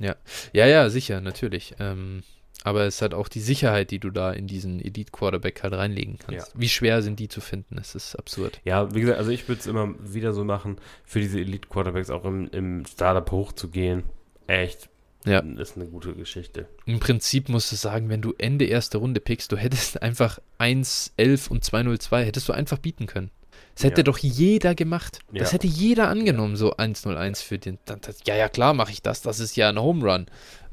[0.00, 0.16] Ja,
[0.52, 1.74] ja, ja, sicher, natürlich.
[1.80, 2.22] Ähm,
[2.68, 6.48] aber es hat auch die Sicherheit, die du da in diesen Elite-Quarterback halt reinlegen kannst.
[6.48, 6.60] Ja.
[6.60, 7.78] Wie schwer sind die zu finden?
[7.78, 8.60] Es ist absurd.
[8.64, 12.24] Ja, wie gesagt, also ich würde es immer wieder so machen, für diese Elite-Quarterbacks auch
[12.24, 14.04] im, im Startup hochzugehen.
[14.46, 14.88] Echt.
[15.24, 15.40] Ja.
[15.40, 16.68] Ist eine gute Geschichte.
[16.86, 21.14] Im Prinzip musst du sagen, wenn du Ende erste Runde pickst, du hättest einfach 1,
[21.16, 23.30] 11 und 202, hättest du einfach bieten können.
[23.74, 24.04] Das hätte ja.
[24.04, 25.20] doch jeder gemacht.
[25.30, 25.38] Ja.
[25.38, 27.78] Das hätte jeder angenommen, so 101 für den.
[28.26, 29.22] ja, ja, klar mache ich das.
[29.22, 30.26] Das ist ja ein Home Run.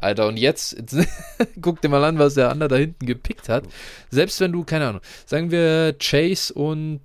[0.05, 0.27] Alter.
[0.27, 0.77] Und jetzt,
[1.61, 3.65] guck dir mal an, was der andere da hinten gepickt hat.
[4.09, 7.01] Selbst wenn du, keine Ahnung, sagen wir Chase und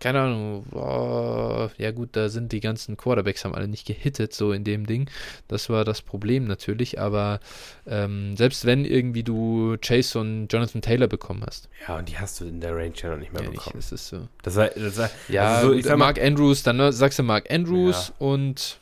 [0.00, 4.52] keine Ahnung, oh, ja gut, da sind die ganzen Quarterbacks haben alle nicht gehittet, so
[4.52, 5.10] in dem Ding.
[5.46, 7.40] Das war das Problem natürlich, aber
[7.86, 11.68] ähm, selbst wenn irgendwie du Chase und Jonathan Taylor bekommen hast.
[11.86, 13.76] Ja, und die hast du in der Range ja noch nicht mehr ja, bekommen.
[13.76, 14.28] Nicht, das ist so.
[14.42, 18.08] Das war, das war, ja, also so, Mark Andrews, dann ne, sagst du Mark Andrews
[18.08, 18.26] ja.
[18.26, 18.78] und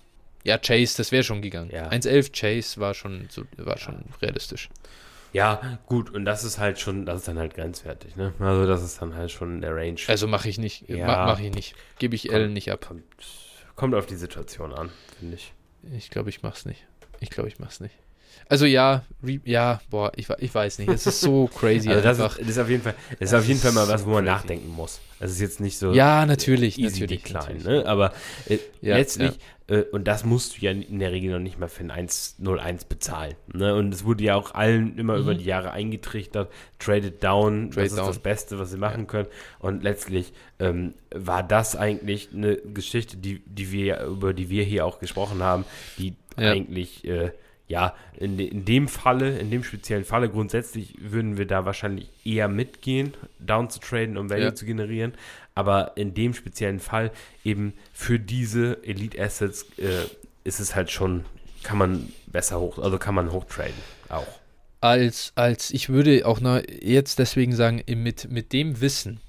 [0.47, 1.71] ja, Chase, das wäre schon gegangen.
[1.73, 1.89] Ja.
[1.89, 4.69] 1,11 Chase war schon, so, war schon realistisch.
[5.33, 8.33] Ja, gut, und das ist halt schon, das ist dann halt grenzwertig, ne?
[8.39, 9.99] Also das ist dann halt schon der Range.
[10.07, 11.75] Also mache ich nicht, ja, ma, mache ich nicht.
[11.99, 12.87] Gebe ich Ellen nicht ab.
[12.87, 13.03] Kommt,
[13.75, 15.53] kommt auf die Situation an, finde ich.
[15.95, 16.87] Ich glaube, ich mach's nicht.
[17.21, 17.95] Ich glaube, ich mach's nicht.
[18.49, 19.05] Also ja,
[19.45, 20.89] ja, boah, ich, ich weiß nicht.
[20.89, 21.89] Es ist so crazy.
[21.89, 24.07] also das ist, das ist, auf jeden Fall, das ist auf jeden Fall mal was,
[24.07, 24.37] wo man crazy.
[24.37, 25.01] nachdenken muss.
[25.19, 25.93] Es ist jetzt nicht so.
[25.93, 27.25] Ja, natürlich, easy natürlich.
[27.25, 27.85] Klein, ne?
[27.87, 28.13] Aber
[28.49, 29.39] äh, ja, letztlich, ja.
[29.69, 32.85] Äh, und das musst du ja in der Regel noch nicht mal für ein 101
[32.85, 33.35] bezahlen.
[33.53, 33.75] Ne?
[33.75, 35.23] Und es wurde ja auch allen immer mhm.
[35.23, 38.05] über die Jahre eingetrichtert, traded down, Trade das down.
[38.05, 39.07] ist das Beste, was sie machen ja.
[39.07, 39.29] können.
[39.59, 44.87] Und letztlich ähm, war das eigentlich eine Geschichte, die, die wir, über die wir hier
[44.87, 45.65] auch gesprochen haben,
[45.99, 47.05] die eigentlich.
[47.05, 47.33] Äh,
[47.69, 52.49] ja, in, in dem Falle, in dem speziellen Falle, grundsätzlich würden wir da wahrscheinlich eher
[52.49, 54.55] mitgehen, down zu traden, um Value ja.
[54.55, 55.15] zu generieren.
[55.55, 57.11] Aber in dem speziellen Fall
[57.45, 60.05] eben für diese Elite Assets äh,
[60.45, 61.25] ist es halt schon,
[61.63, 63.75] kann man besser hoch, also kann man hochtraden
[64.09, 64.27] auch.
[64.81, 69.21] Als, als ich würde auch noch jetzt deswegen sagen, mit, mit dem Wissen,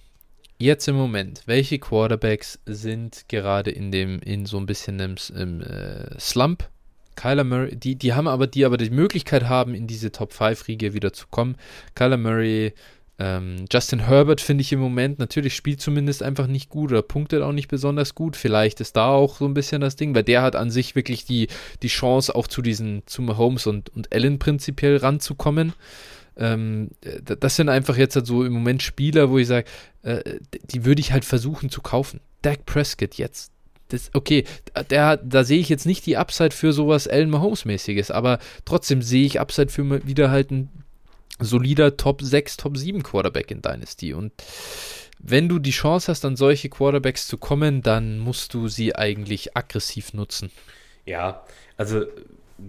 [0.59, 6.19] jetzt im Moment, welche Quarterbacks sind gerade in dem, in so ein bisschen im äh,
[6.19, 6.69] Slump
[7.17, 10.69] Kyler Murray, die, die haben aber, die aber die Möglichkeit haben, in diese Top 5
[10.69, 11.57] Riege wieder zu kommen.
[11.95, 12.73] Kyler Murray,
[13.19, 17.41] ähm, Justin Herbert finde ich im Moment natürlich spielt zumindest einfach nicht gut oder punktet
[17.41, 18.35] auch nicht besonders gut.
[18.35, 21.25] Vielleicht ist da auch so ein bisschen das Ding, weil der hat an sich wirklich
[21.25, 21.47] die,
[21.81, 25.73] die Chance, auch zu diesen, zum Holmes und, und Allen prinzipiell ranzukommen.
[26.37, 26.91] Ähm,
[27.25, 29.65] das sind einfach jetzt halt so im Moment Spieler, wo ich sage,
[30.03, 30.21] äh,
[30.69, 32.19] die würde ich halt versuchen zu kaufen.
[32.43, 33.51] Dak Prescott jetzt,
[33.89, 34.43] das, okay,
[34.89, 39.25] der, da sehe ich jetzt nicht die Upside für sowas Allen Mahomes-mäßiges, aber trotzdem sehe
[39.25, 40.69] ich Upside für wieder halt ein
[41.39, 44.13] solider Top 6, Top 7 Quarterback in Dynasty.
[44.13, 44.33] Und
[45.19, 49.55] wenn du die Chance hast, an solche Quarterbacks zu kommen, dann musst du sie eigentlich
[49.55, 50.51] aggressiv nutzen.
[51.05, 51.43] Ja,
[51.77, 52.05] also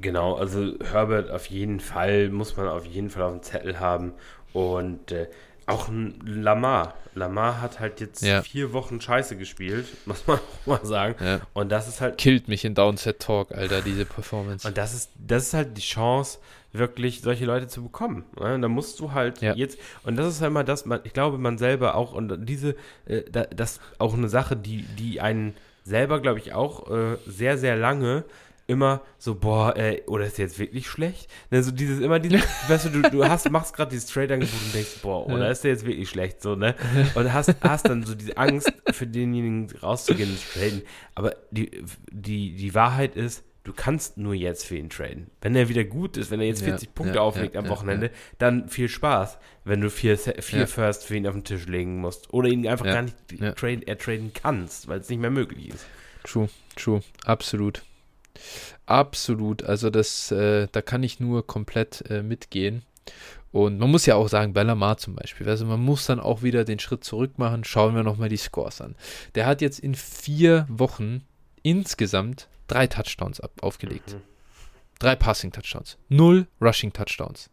[0.01, 4.13] genau, also Herbert auf jeden Fall, muss man auf jeden Fall auf dem Zettel haben.
[4.53, 5.29] Und äh,
[5.69, 6.95] auch ein Lamar.
[7.15, 8.43] Lamar hat halt jetzt ja.
[8.43, 11.15] vier Wochen Scheiße gespielt, muss man auch mal sagen.
[11.25, 11.41] Ja.
[11.53, 12.19] Und das ist halt.
[12.19, 14.67] Killt mich in Downset Talk, Alter, diese Performance.
[14.67, 16.39] Und das ist, das ist halt die Chance,
[16.73, 18.25] wirklich solche Leute zu bekommen.
[18.39, 18.59] Ne?
[18.61, 19.55] Da musst du halt ja.
[19.55, 22.77] jetzt, und das ist halt immer das, man, ich glaube, man selber auch, und diese,
[23.07, 25.55] äh, das ist auch eine Sache, die, die einen
[25.85, 28.25] selber, glaube ich, auch äh, sehr, sehr lange
[28.69, 31.29] immer so, boah, ey, oder ist jetzt wirklich schlecht?
[31.51, 34.75] Ne, so dieses, immer dieses, weißt du, du, du hast, machst gerade dieses Trade-Angebot und
[34.75, 35.51] denkst, boah, oder ja.
[35.51, 36.75] ist der jetzt wirklich schlecht, so, ne?
[37.15, 40.83] Und hast, hast dann so diese Angst, für denjenigen rauszugehen und zu traden.
[41.15, 45.31] Aber die, die, die Wahrheit ist, du kannst nur jetzt für ihn traden.
[45.41, 48.11] Wenn er wieder gut ist, wenn er jetzt 40 ja, Punkte ja, auflegt am Wochenende,
[48.39, 52.33] dann viel Spaß, wenn du vier, vier First für ihn auf den Tisch legen musst.
[52.33, 53.17] Oder ihn einfach gar nicht
[53.57, 55.87] traden, er traden kannst, weil es nicht mehr möglich ist.
[56.25, 57.83] True, true, absolut.
[58.87, 59.63] Absolut.
[59.63, 62.83] Also das, äh, da kann ich nur komplett äh, mitgehen.
[63.51, 66.65] Und man muss ja auch sagen, Bellamar zum Beispiel, also man muss dann auch wieder
[66.65, 67.65] den Schritt zurück machen.
[67.65, 68.95] Schauen wir nochmal die Scores an.
[69.35, 71.23] Der hat jetzt in vier Wochen
[71.63, 74.15] insgesamt drei Touchdowns ab, aufgelegt.
[74.15, 74.23] Mhm.
[74.99, 75.97] Drei Passing-Touchdowns.
[76.09, 77.51] Null Rushing-Touchdowns.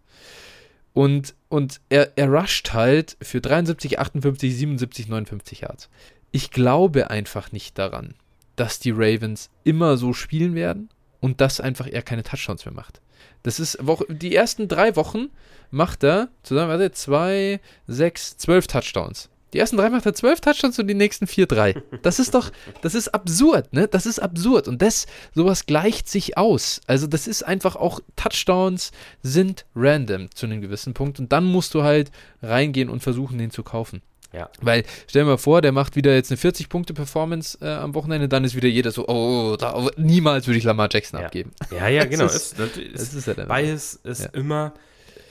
[0.93, 5.89] Und, und er, er rusht halt für 73, 58, 77, 59 Yards.
[6.31, 8.15] Ich glaube einfach nicht daran,
[8.55, 10.89] dass die Ravens immer so spielen werden
[11.19, 13.01] und dass einfach er keine Touchdowns mehr macht.
[13.43, 13.77] Das ist
[14.09, 15.29] die ersten drei Wochen
[15.71, 19.29] macht er zusammen, warte, zwei, sechs, zwölf Touchdowns.
[19.53, 21.75] Die ersten drei macht er zwölf Touchdowns und die nächsten vier drei.
[22.01, 22.51] Das ist doch,
[22.81, 23.87] das ist absurd, ne?
[23.87, 24.67] Das ist absurd.
[24.67, 26.81] Und das, sowas gleicht sich aus.
[26.87, 28.91] Also, das ist einfach auch, Touchdowns
[29.23, 31.19] sind random zu einem gewissen Punkt.
[31.19, 34.01] Und dann musst du halt reingehen und versuchen, den zu kaufen.
[34.35, 34.49] Ja.
[34.61, 38.43] Weil, stell dir mal vor, der macht wieder jetzt eine 40-Punkte-Performance äh, am Wochenende, dann
[38.43, 41.25] ist wieder jeder so, oh, da, oh, niemals würde ich Lamar Jackson ja.
[41.27, 41.51] abgeben.
[41.71, 42.23] Ja, ja, genau.
[42.23, 44.29] das ist, das ist, das ist ja Bias ist ja.
[44.33, 44.73] immer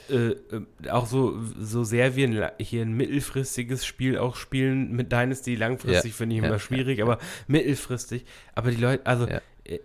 [0.09, 5.12] äh, äh, auch so, so sehr wie ein, hier ein mittelfristiges Spiel auch spielen mit
[5.12, 8.24] Dynasty, langfristig finde ich immer schwierig, aber mittelfristig.
[8.55, 9.78] Aber die Leute, also äh,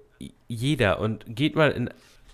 [0.47, 1.89] jeder und geht mal in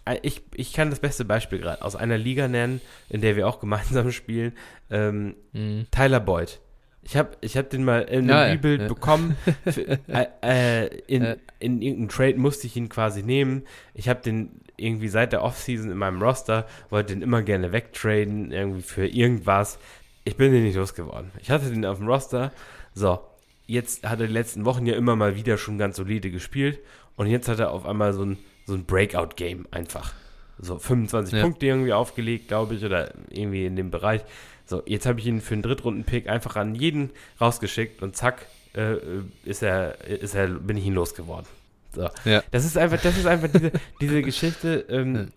[0.05, 3.47] äh, ich, ich kann das beste Beispiel gerade aus einer Liga nennen, in der wir
[3.47, 4.53] auch gemeinsam spielen.
[4.89, 5.87] Ähm, mhm.
[5.91, 6.59] Tyler Boyd
[7.07, 8.87] Ich habe ich hab den mal in einem Ja, Rebuild ja.
[8.87, 9.37] bekommen.
[9.63, 11.35] Für, äh, äh, in, Ja.
[11.59, 13.63] in irgendeinem Trade musste ich ihn quasi nehmen.
[13.93, 18.51] Ich habe den irgendwie seit der Offseason in meinem Roster, wollte den immer gerne wegtraden,
[18.51, 19.77] irgendwie für irgendwas.
[20.25, 21.31] Ich bin den nicht losgeworden.
[21.39, 22.51] Ich hatte den auf dem Roster.
[22.95, 23.19] So,
[23.67, 26.79] jetzt hat er die letzten Wochen ja immer mal wieder schon ganz solide gespielt.
[27.15, 30.13] Und jetzt hat er auf einmal so ein, so ein Breakout-Game einfach.
[30.57, 31.43] So 25 Ja.
[31.43, 34.21] Punkte irgendwie aufgelegt, glaube ich, oder irgendwie in dem Bereich.
[34.65, 38.95] So, jetzt habe ich ihn für einen Drittrunden-Pick einfach an jeden rausgeschickt und zack, äh,
[39.43, 41.47] ist er, ist er, bin ich ihn losgeworden.
[41.93, 42.09] So.
[42.25, 42.43] Ja.
[42.51, 43.71] Das ist einfach, das ist einfach diese,
[44.01, 45.31] diese Geschichte, ähm,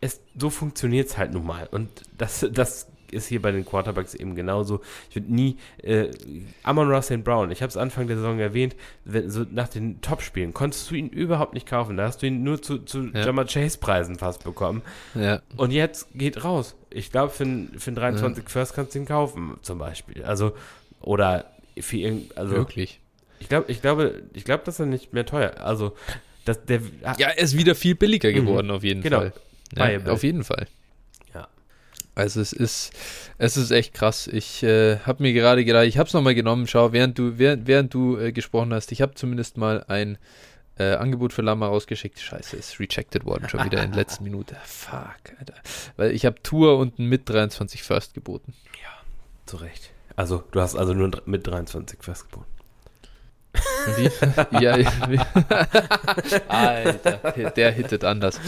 [0.00, 1.68] es, so funktioniert es halt nun mal.
[1.70, 1.88] Und
[2.18, 4.80] das, das ist hier bei den Quarterbacks eben genauso.
[5.10, 6.10] Ich würde nie, äh,
[6.62, 7.22] Amon Ross St.
[7.24, 8.74] Brown, ich habe es Anfang der Saison erwähnt,
[9.04, 11.96] wenn, so nach den Top-Spielen konntest du ihn überhaupt nicht kaufen.
[11.96, 13.26] Da hast du ihn nur zu, zu Ja.
[13.26, 14.82] Jamar Chase-Preisen fast bekommen.
[15.14, 15.40] Ja.
[15.56, 16.74] Und jetzt geht raus.
[16.90, 20.24] Ich glaube, für, ein- für einen 23 First kannst du ihn kaufen, zum Beispiel.
[20.24, 20.52] Also,
[21.00, 21.46] oder
[21.78, 23.00] für irgend, also, Wirklich.
[23.40, 25.94] ich glaube, ich glaube, ich glaube, dass er nicht mehr teuer, also,
[26.44, 26.80] dass der,
[27.18, 29.18] Ja, er ist wieder viel billiger geworden, auf jeden Genau.
[29.20, 29.32] Fall.
[29.76, 30.66] Ja, auf jeden Fall.
[32.16, 32.22] Ja.
[32.22, 32.92] Also es ist,
[33.38, 34.26] es ist echt krass.
[34.26, 36.66] Ich äh, habe mir gerade gedacht, ich habe es nochmal genommen.
[36.66, 40.18] Schau, während du, während, während du äh, gesprochen hast, ich habe zumindest mal ein
[40.78, 42.20] äh, Angebot für Lama rausgeschickt.
[42.20, 44.56] Scheiße, ist rejected worden schon wieder in der letzten Minute.
[44.64, 45.54] Fuck, Alter.
[45.96, 48.54] Weil ich habe Tour und ein mit 23 First geboten.
[49.46, 49.90] zu Recht.
[50.16, 52.51] Also, du hast also nur mit 23 First geboten.
[53.96, 54.64] Wie?
[54.64, 55.18] ja, wie?
[56.48, 58.40] Alter, der hittet anders.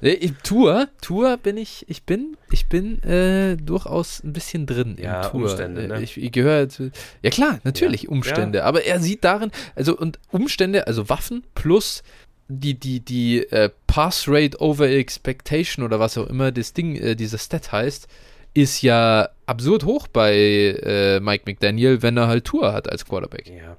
[0.00, 5.22] Nee, Tour, Tour bin ich, ich bin, ich bin äh, durchaus ein bisschen drin Ja,
[5.22, 5.42] im Tour.
[5.42, 6.02] Umstände, ne?
[6.02, 6.90] Ich, ich gehöre zu,
[7.22, 8.10] ja klar, natürlich Ja.
[8.10, 12.02] Umstände, aber er sieht darin, also und Umstände, also Waffen plus
[12.48, 17.14] die, die, die äh, Pass Rate over Expectation oder was auch immer das Ding, äh,
[17.14, 18.08] dieser Stat heißt,
[18.54, 23.48] ist ja absurd hoch bei äh, Mike McDaniel, wenn er halt Tour hat als Quarterback.
[23.48, 23.76] Ja.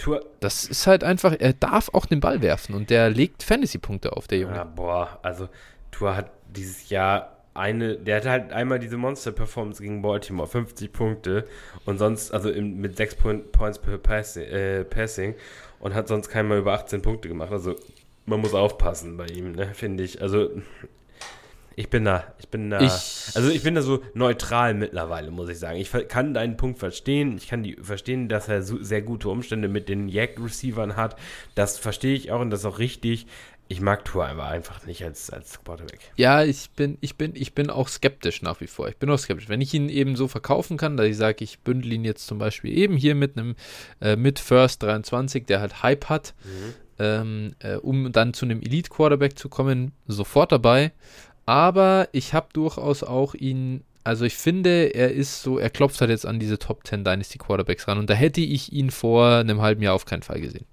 [0.00, 4.16] Tour, Das ist halt einfach, er darf auch den Ball werfen und der legt Fantasy-Punkte
[4.16, 4.56] auf, der Junge.
[4.56, 5.48] ja, boah, also,
[5.90, 11.46] Tour hat dieses Jahr eine, der hatte halt einmal diese Monster-Performance gegen Baltimore, 50 Punkte
[11.84, 15.34] und sonst, also im, mit 6 Point, Points per Passing, äh, Passing
[15.80, 17.50] und hat sonst keinmal über 18 Punkte gemacht.
[17.52, 17.76] Also,
[18.26, 20.22] man muss aufpassen bei ihm, ne, finde ich.
[20.22, 20.50] Also,
[21.80, 25.48] ich bin da, ich bin da, Ich- also ich bin da so neutral mittlerweile, muss
[25.48, 25.78] ich sagen.
[25.78, 27.36] Ich kann deinen Punkt verstehen.
[27.38, 31.16] Ich kann die verstehen, dass er so, sehr gute Umstände mit den Yak-Receivern hat.
[31.54, 33.26] Das verstehe ich auch und das ist auch richtig.
[33.68, 36.00] Ich mag Tour aber einfach nicht als, als Quarterback.
[36.16, 38.88] Ja, ich bin, ich bin, ich bin auch skeptisch nach wie vor.
[38.88, 39.48] Ich bin auch skeptisch.
[39.48, 42.38] Wenn ich ihn eben so verkaufen kann, dass ich sage, ich bündel ihn jetzt zum
[42.38, 43.54] Beispiel eben hier mit einem
[44.00, 46.34] äh, mit First 23, der halt Hype hat,
[46.98, 50.92] ähm, äh, um dann zu einem Elite Quarterback zu kommen, sofort dabei.
[51.50, 56.10] Aber ich habe durchaus auch ihn, also ich finde, er ist so, er klopft halt
[56.12, 59.60] jetzt an diese Top 10 Dynasty Quarterbacks ran und da hätte ich ihn vor einem
[59.60, 60.64] halben Jahr auf keinen Fall gesehen.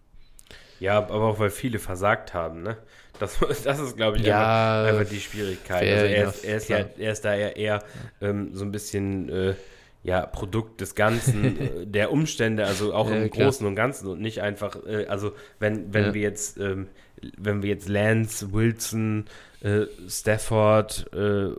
[0.80, 2.78] Ja, aber auch weil viele versagt haben, ne?
[3.20, 4.46] Das, das ist, glaube ich, Ja,
[4.84, 5.90] einfach, einfach die Schwierigkeit.
[5.90, 6.90] Also er, enough, ist, er, ist ja, klar.
[6.98, 7.84] er ist da ja eher
[8.22, 9.56] ähm, so ein bisschen äh,
[10.04, 13.48] ja, Produkt des Ganzen, äh, der Umstände, also auch Ja, im klar.
[13.48, 16.90] Großen und Ganzen und nicht einfach, äh, also wenn, wenn wir jetzt, ähm,
[17.38, 19.26] wenn wir jetzt Lance, Wilson,
[19.62, 21.50] äh, Stafford, äh,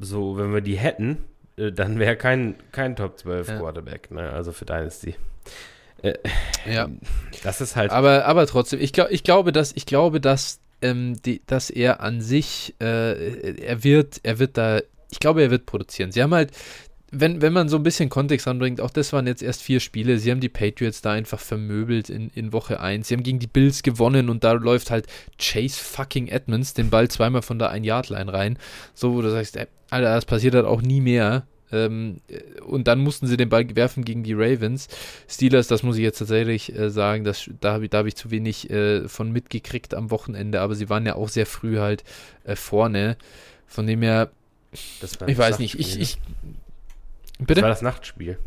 [0.00, 1.24] so, wenn wir die hätten,
[1.56, 3.58] äh, dann wäre kein, kein Top 12 Ja.
[3.58, 4.30] Quarterback, ne?
[4.30, 5.14] Also für Dynasty.
[6.70, 6.90] Ja.
[7.42, 7.90] Das ist halt.
[7.90, 12.00] Aber, aber trotzdem, ich, glaub, ich glaube, dass, ich glaube, dass, ähm, die, dass er
[12.00, 14.80] an sich, äh, er wird, er wird da,
[15.10, 16.12] ich glaube, er wird produzieren.
[16.12, 16.50] Sie haben halt,
[17.14, 20.18] wenn, wenn man so ein bisschen Kontext anbringt, auch das waren jetzt erst vier Spiele,
[20.18, 23.08] sie haben die Patriots da einfach vermöbelt in, in Woche 1.
[23.08, 25.06] Sie haben gegen die Bills gewonnen und da läuft halt
[25.38, 28.58] Chase fucking Edmonds den Ball zweimal von der Ein-Yard-Line rein.
[28.94, 31.46] So, wo du sagst, ey, Alter, das passiert halt auch nie mehr.
[31.72, 32.20] Ähm,
[32.66, 34.88] und dann mussten sie den Ball werfen gegen die Ravens.
[35.28, 38.16] Steelers, das muss ich jetzt tatsächlich äh, sagen, das, da habe ich, da hab ich
[38.16, 42.04] zu wenig äh, von mitgekriegt am Wochenende, aber sie waren ja auch sehr früh halt
[42.44, 43.16] äh, vorne.
[43.66, 44.30] Von dem her,
[45.26, 46.18] ich weiß nicht, ich, Nachtspiel,
[47.38, 47.46] ich.
[47.46, 47.60] Das war Bitte?
[47.62, 48.38] das Nachtspiel.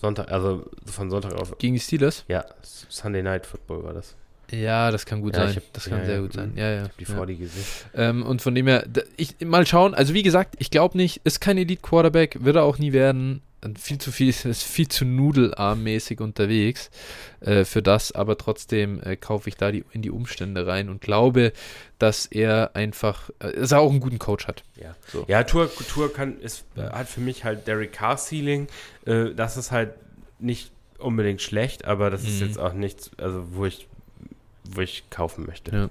[0.00, 1.56] Sonntag, also von Sonntag auf.
[1.58, 2.24] Gegen die Steelers?
[2.28, 4.14] Ja, Sunday Night Football war das.
[4.50, 5.56] Ja, das kann gut Ja, sein.
[5.56, 6.50] hab- das kann ja, sehr ja, gut sein.
[6.52, 6.58] mhm.
[6.58, 6.76] Ja, ja.
[6.82, 7.04] Ich hab die.
[7.06, 7.64] 40 gesehen.
[7.94, 8.84] Ähm, und von dem her,
[9.16, 9.94] ich mal schauen.
[9.94, 13.40] Also wie gesagt, ich glaube nicht, ist kein Elite Quarterback, wird er auch nie werden.
[13.78, 16.90] Viel zu viel, ist viel zu nudelarmmäßig unterwegs
[17.40, 21.00] äh, für das, aber trotzdem äh, kaufe ich da die, in die Umstände rein und
[21.00, 21.52] glaube,
[21.98, 24.62] dass er einfach, äh, dass er auch einen guten Coach hat.
[24.76, 25.24] Ja, So.
[25.28, 28.68] ja Tour, Tour kann, ist, äh, hat für mich halt Derek Carr Ceiling.
[29.06, 29.94] Äh, das ist halt
[30.38, 32.46] nicht unbedingt schlecht, aber das ist Mhm.
[32.46, 33.86] jetzt auch nichts, also wo ich,
[34.64, 35.74] wo ich kaufen möchte.
[35.74, 35.90] Ja.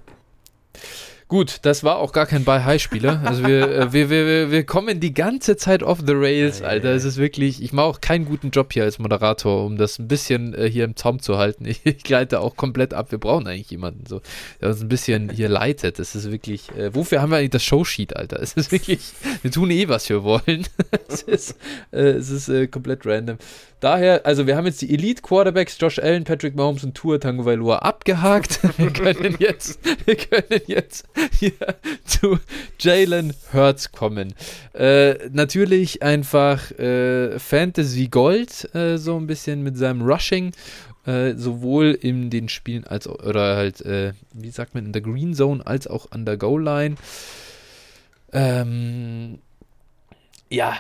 [1.34, 3.24] Gut, das war auch gar kein Buy-High-Spieler.
[3.26, 6.92] Also wir, äh, wir, wir, wir kommen die ganze Zeit off the rails, Alter.
[6.92, 10.08] Es ist wirklich, ich mache auch keinen guten Job hier als Moderator, um das ein
[10.08, 11.66] bisschen äh, hier im Zaum zu halten.
[11.74, 13.12] Ich, ich gleite auch komplett ab.
[13.12, 14.22] Wir brauchen eigentlich jemanden, so,
[14.62, 15.98] der uns ein bisschen hier leitet.
[15.98, 18.40] Das ist wirklich, äh, wofür haben wir eigentlich das Showsheet, Alter?
[18.40, 19.00] Es ist wirklich,
[19.42, 20.68] wir tun eh, was wir wollen.
[21.08, 21.58] es ist,
[21.90, 23.40] äh, es ist äh, komplett random.
[23.84, 27.44] Daher, also wir haben jetzt die Elite Quarterbacks, Josh Allen, Patrick Mahomes und Tua Tango
[27.44, 28.62] Vailoa abgehakt.
[28.78, 31.06] Wir können jetzt, wir können jetzt
[31.38, 31.52] hier
[32.06, 32.40] zu
[32.80, 34.36] Jalen Hurts kommen.
[34.74, 40.54] Äh, natürlich einfach äh, Fantasy Gold, äh, so ein bisschen mit seinem Rushing.
[41.06, 45.34] Äh, sowohl in den Spielen als oder halt, äh, wie sagt man, in der Green
[45.34, 46.96] Zone als auch an der Goal Line.
[48.32, 49.40] Ähm,
[50.50, 50.78] ja,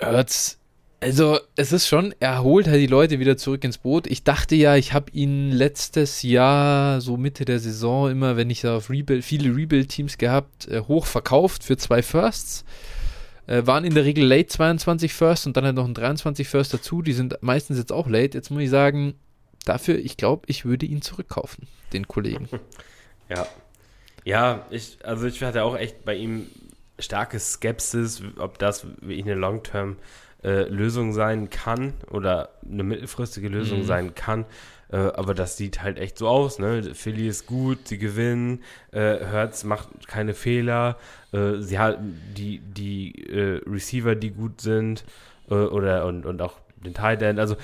[0.00, 0.58] Hurts
[1.06, 4.08] also, es ist schon, er holt halt die Leute wieder zurück ins Boot.
[4.08, 8.62] Ich dachte ja, ich habe ihn letztes Jahr, so Mitte der Saison, immer, wenn ich
[8.62, 12.64] da auf Rebuild, viele Rebuild-Teams gehabt, äh, hoch verkauft für zwei Firsts.
[13.46, 16.74] Äh, waren in der Regel late 22 Firsts und dann halt noch ein 23 First
[16.74, 17.02] dazu.
[17.02, 18.36] Die sind meistens jetzt auch late.
[18.36, 19.14] Jetzt muss ich sagen,
[19.64, 22.48] dafür, ich glaube, ich würde ihn zurückkaufen, den Kollegen.
[23.28, 23.44] Ja.
[24.24, 26.46] Ja, ich, also ich hatte auch echt bei ihm
[26.96, 29.96] starke Skepsis, ob das wie eine Long-Term-
[30.46, 33.84] äh, Lösung sein kann oder eine mittelfristige Lösung mhm.
[33.84, 34.46] sein kann.
[34.92, 36.60] Äh, aber das sieht halt echt so aus.
[36.60, 36.94] Ne?
[36.94, 38.62] Philly ist gut, sie gewinnen,
[38.92, 40.96] äh, Hertz macht keine Fehler,
[41.32, 45.04] äh, sie haben die, die äh, Receiver, die gut sind,
[45.50, 46.54] äh, oder und, und auch
[46.84, 47.40] den Tight End.
[47.40, 47.56] Also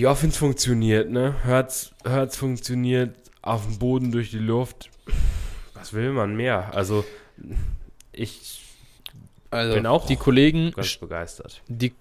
[0.00, 1.36] die Offense funktioniert, ne?
[1.44, 4.90] Hertz, Hertz funktioniert auf dem Boden durch die Luft.
[5.74, 6.74] Was will man mehr?
[6.74, 7.04] Also
[8.12, 8.60] ich
[9.50, 11.62] also bin auch die Kollegen ganz begeistert.
[11.68, 11.92] Die,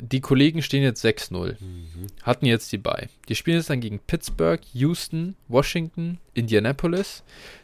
[0.00, 1.56] die Kollegen stehen jetzt 6-0.
[1.60, 2.06] Mhm.
[2.22, 3.08] Hatten jetzt die bei.
[3.28, 7.22] Die spielen jetzt dann gegen Pittsburgh, Houston, Washington, Indianapolis,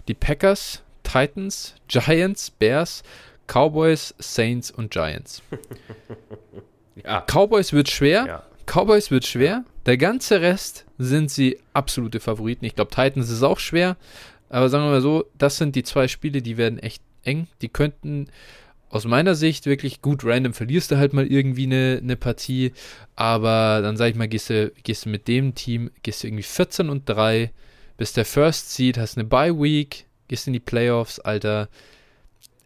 [0.08, 3.02] die Packers, Titans, Giants, Bears,
[3.46, 5.42] Cowboys, Saints und Giants.
[7.04, 7.24] ja.
[7.26, 8.26] Cowboys wird schwer.
[8.26, 8.42] Ja.
[8.66, 9.64] Cowboys wird schwer.
[9.86, 12.64] Der ganze Rest sind sie absolute Favoriten.
[12.64, 13.96] Ich glaube, Titans ist auch schwer.
[14.48, 17.46] Aber sagen wir mal so, das sind die zwei Spiele, die werden echt eng.
[17.62, 18.28] Die könnten
[18.96, 22.72] aus meiner Sicht wirklich gut random verlierst du halt mal irgendwie eine, eine Partie,
[23.14, 26.42] aber dann sag ich mal, gehst du, gehst du mit dem Team, gehst du irgendwie
[26.42, 27.52] 14 und 3,
[27.96, 31.68] bist der First Seed, hast eine Bye Week, gehst in die Playoffs, Alter.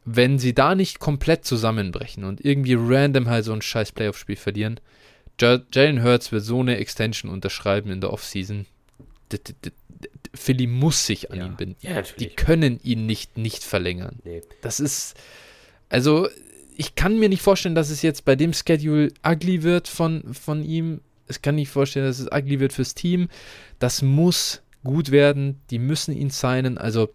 [0.05, 4.81] Wenn sie da nicht komplett zusammenbrechen und irgendwie random halt so ein scheiß Playoff-Spiel verlieren,
[5.41, 8.67] Jalen Hurts wird so eine Extension unterschreiben in der Offseason.
[10.35, 11.47] Philly muss sich an ja.
[11.47, 11.77] ihn binden.
[11.81, 14.19] Ja, die können ihn nicht nicht verlängern.
[14.25, 14.43] Nee.
[14.63, 15.15] Das ist
[15.91, 16.29] also,
[16.77, 20.65] ich kann mir nicht vorstellen, dass es jetzt bei dem Schedule ugly wird von, von
[20.65, 21.03] ihm.
[21.27, 23.29] Es kann nicht vorstellen, dass es ugly wird fürs Team.
[23.79, 25.61] Das muss gut werden.
[25.71, 26.79] Die müssen ihn signen.
[26.79, 27.11] Also,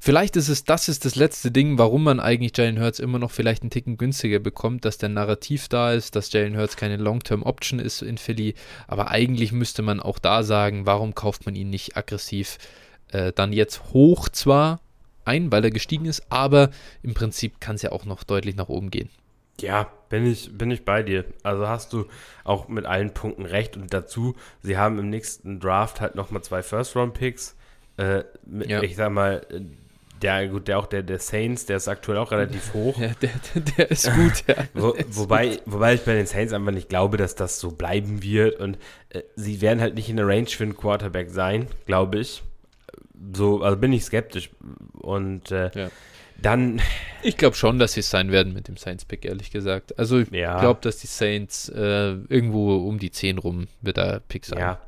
[0.00, 3.30] vielleicht ist es, das ist das letzte Ding, warum man eigentlich Jalen Hurts immer noch
[3.30, 7.78] vielleicht einen Ticken günstiger bekommt, dass der Narrativ da ist, dass Jalen Hurts keine Long-Term-Option
[7.78, 8.54] ist in Philly.
[8.88, 12.58] Aber eigentlich müsste man auch da sagen, warum kauft man ihn nicht aggressiv
[13.12, 14.80] äh, dann jetzt hoch zwar,
[15.26, 16.70] ein, weil er gestiegen ist, aber
[17.02, 19.10] im Prinzip kann es ja auch noch deutlich nach oben gehen.
[19.60, 21.24] Ja, bin ich, bin ich bei dir.
[21.42, 22.06] Also hast du
[22.44, 23.76] auch mit allen Punkten recht.
[23.76, 27.56] Und dazu, sie haben im nächsten Draft halt nochmal zwei First-Round-Picks.
[27.96, 28.24] Äh,
[28.66, 28.82] ja.
[28.82, 29.46] Ich sag mal,
[30.20, 32.98] der, gut, der auch der, der Saints, der ist aktuell auch relativ hoch.
[32.98, 34.56] Ja, der, der, der ist gut, ja.
[34.74, 35.62] Wo, wobei, gut.
[35.66, 38.60] wobei ich bei den Saints einfach nicht glaube, dass das so bleiben wird.
[38.60, 38.78] Und
[39.08, 42.42] äh, sie werden halt nicht in der Range für einen Quarterback sein, glaube ich
[43.32, 44.50] so, also bin ich skeptisch.
[45.06, 45.88] Und äh, ja.
[46.42, 46.82] dann.
[47.22, 49.98] Ich glaube schon, dass sie es sein werden mit dem Saints-Pick, ehrlich gesagt.
[49.98, 50.58] Also ich ja.
[50.58, 54.58] glaube, dass die Saints äh, irgendwo um die 10 rum wird da Pick sein.
[54.58, 54.78] Ja.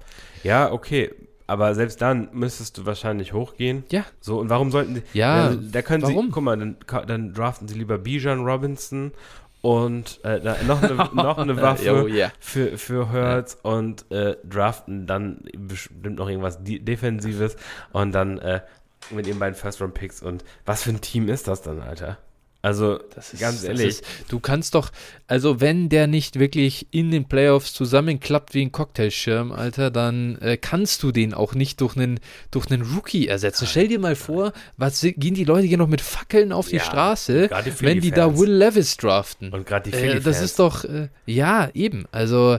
[0.43, 1.11] ja, okay.
[1.47, 3.85] Aber selbst dann müsstest du wahrscheinlich hochgehen.
[3.91, 4.05] Ja.
[4.21, 5.03] So, und warum sollten sie.
[5.15, 6.27] Ja, da können warum?
[6.27, 6.33] sie.
[6.33, 6.77] Guck mal, dann,
[7.07, 9.13] dann draften sie lieber Bijan Robinson
[9.61, 12.33] und äh, noch, eine, noch eine Waffe oh, yeah.
[12.39, 13.71] für, für Hurts ja.
[13.71, 17.57] und äh, draften dann bestimmt noch irgendwas Defensives
[17.93, 18.61] und dann äh,
[19.11, 22.19] mit ihren beiden First-Round-Picks und was für ein Team ist das dann, Alter?
[22.61, 23.87] Also, ist, ganz ehrlich.
[23.87, 24.91] Ist, du kannst doch,
[25.29, 30.57] also wenn der nicht wirklich in den Playoffs zusammenklappt wie ein Cocktailschirm, Alter, dann äh,
[30.57, 32.19] kannst du den auch nicht durch einen,
[32.51, 33.69] durch einen Rookie ersetzen.
[33.69, 36.83] Stell dir mal vor, was gehen die Leute hier noch mit Fackeln auf die ja,
[36.83, 39.53] Straße, die wenn die da Will Levis draften.
[39.53, 42.07] Und gerade die Philly äh, Das ist doch, äh, ja, eben.
[42.11, 42.59] Also,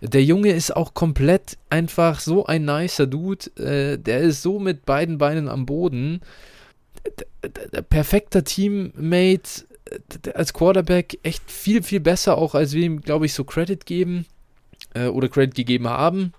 [0.00, 3.50] der Junge ist auch komplett einfach so ein nicer Dude.
[3.56, 6.20] Äh, der ist so mit beiden Beinen am Boden
[7.90, 9.64] perfekter Teammate
[10.34, 14.26] als Quarterback echt viel, viel besser, auch als wir ihm, glaube ich, so Credit geben
[14.94, 16.32] äh, oder Credit gegeben haben.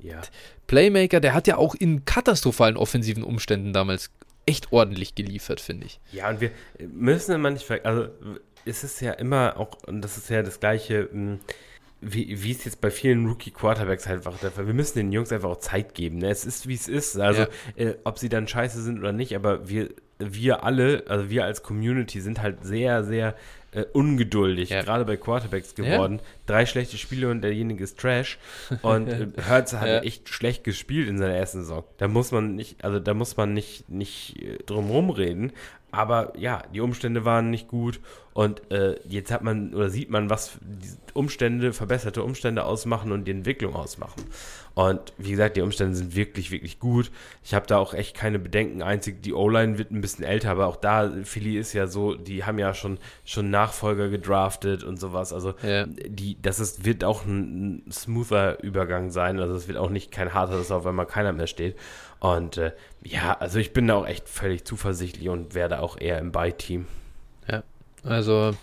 [0.00, 0.20] Ja.
[0.66, 4.10] Playmaker, der hat ja auch in katastrophalen offensiven Umständen damals
[4.46, 6.00] echt ordentlich geliefert, finde ich.
[6.12, 6.50] Ja, und wir
[6.92, 8.08] müssen immer nicht, also
[8.64, 11.40] es ist ja immer auch, und das ist ja das gleiche, hm,
[12.00, 15.32] wie, wie es jetzt bei vielen Rookie-Quarterbacks halt einfach der Fall Wir müssen den Jungs
[15.32, 16.18] einfach auch Zeit geben.
[16.18, 16.30] Ne?
[16.30, 17.18] Es ist, wie es ist.
[17.18, 17.42] Also,
[17.76, 17.84] ja.
[17.84, 19.88] äh, ob sie dann scheiße sind oder nicht, aber wir,
[20.18, 23.34] wir alle, also wir als Community sind halt sehr, sehr
[23.72, 24.82] äh, ungeduldig, ja.
[24.82, 26.16] gerade bei Quarterbacks geworden.
[26.16, 26.24] Ja.
[26.46, 28.38] Drei schlechte Spiele und derjenige ist Trash.
[28.82, 30.00] Und äh, Hertz hat ja.
[30.00, 31.84] echt schlecht gespielt in seiner ersten Saison.
[31.98, 35.52] Da muss man nicht, also da muss man nicht, nicht äh, drum rumreden.
[35.90, 38.00] Aber ja, die Umstände waren nicht gut
[38.34, 43.24] und äh, jetzt hat man oder sieht man, was die Umstände, verbesserte Umstände ausmachen und
[43.24, 44.22] die Entwicklung ausmachen.
[44.74, 47.10] Und wie gesagt, die Umstände sind wirklich, wirklich gut.
[47.42, 48.80] Ich habe da auch echt keine Bedenken.
[48.80, 52.44] Einzig die O-Line wird ein bisschen älter, aber auch da, Philly ist ja so, die
[52.44, 55.32] haben ja schon, schon Nachfolger gedraftet und sowas.
[55.32, 55.84] Also ja.
[55.86, 59.40] die, das ist, wird auch ein, ein smoother Übergang sein.
[59.40, 61.74] Also es wird auch nicht kein harter, dass auf einmal keiner mehr steht.
[62.20, 62.72] Und äh,
[63.02, 66.86] ja, also ich bin da auch echt völlig zuversichtlich und werde auch eher im Buy-Team.
[67.48, 67.62] Ja,
[68.02, 68.54] also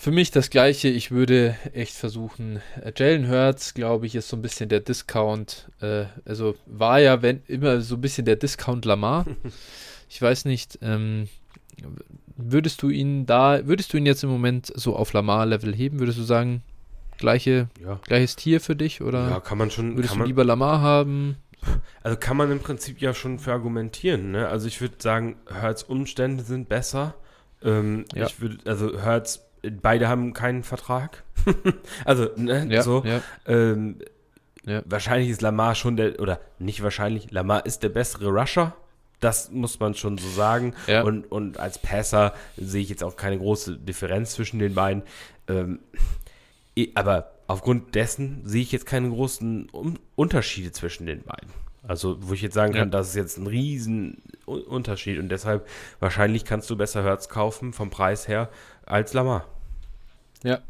[0.00, 0.88] für mich das Gleiche.
[0.88, 2.62] Ich würde echt versuchen.
[2.82, 5.68] Äh, Jalen Hurts, glaube ich, ist so ein bisschen der Discount.
[5.80, 9.26] Äh, also war ja wenn, immer so ein bisschen der Discount Lamar.
[10.08, 10.78] ich weiß nicht.
[10.82, 11.28] Ähm,
[12.36, 15.98] würdest du ihn da, würdest du ihn jetzt im Moment so auf Lamar-Level heben?
[15.98, 16.62] Würdest du sagen,
[17.18, 17.98] gleiche, ja.
[18.04, 19.02] gleiches Tier für dich?
[19.02, 19.96] Oder ja, kann man schon.
[19.96, 21.36] Würdest du lieber Lamar haben?
[22.02, 24.30] Also kann man im Prinzip ja schon für argumentieren.
[24.30, 24.48] Ne?
[24.48, 27.14] Also ich würde sagen, Hurts Umstände sind besser.
[27.62, 28.26] Ähm, ja.
[28.26, 29.44] Ich würde, also Hurts
[29.82, 31.24] beide haben keinen Vertrag.
[32.04, 33.02] also, ne, ja, so.
[33.04, 33.20] Ja.
[33.46, 33.98] Ähm.
[34.84, 38.76] Wahrscheinlich ist Lamar schon der, oder nicht wahrscheinlich, Lamar ist der bessere Rusher.
[39.18, 40.74] Das muss man schon so sagen.
[41.04, 45.04] Und, und als Passer sehe ich jetzt auch keine große Differenz zwischen den beiden.
[45.48, 45.78] Ähm,
[46.94, 49.68] aber aufgrund dessen sehe ich jetzt keine großen
[50.14, 51.50] Unterschiede zwischen den beiden.
[51.82, 52.90] Also, wo ich jetzt sagen kann, ja.
[52.90, 55.66] das ist jetzt ein riesen Unterschied und deshalb
[56.00, 58.50] wahrscheinlich kannst du besser Hertz kaufen vom Preis her
[58.84, 59.46] als Lamar.
[60.44, 60.60] Ja.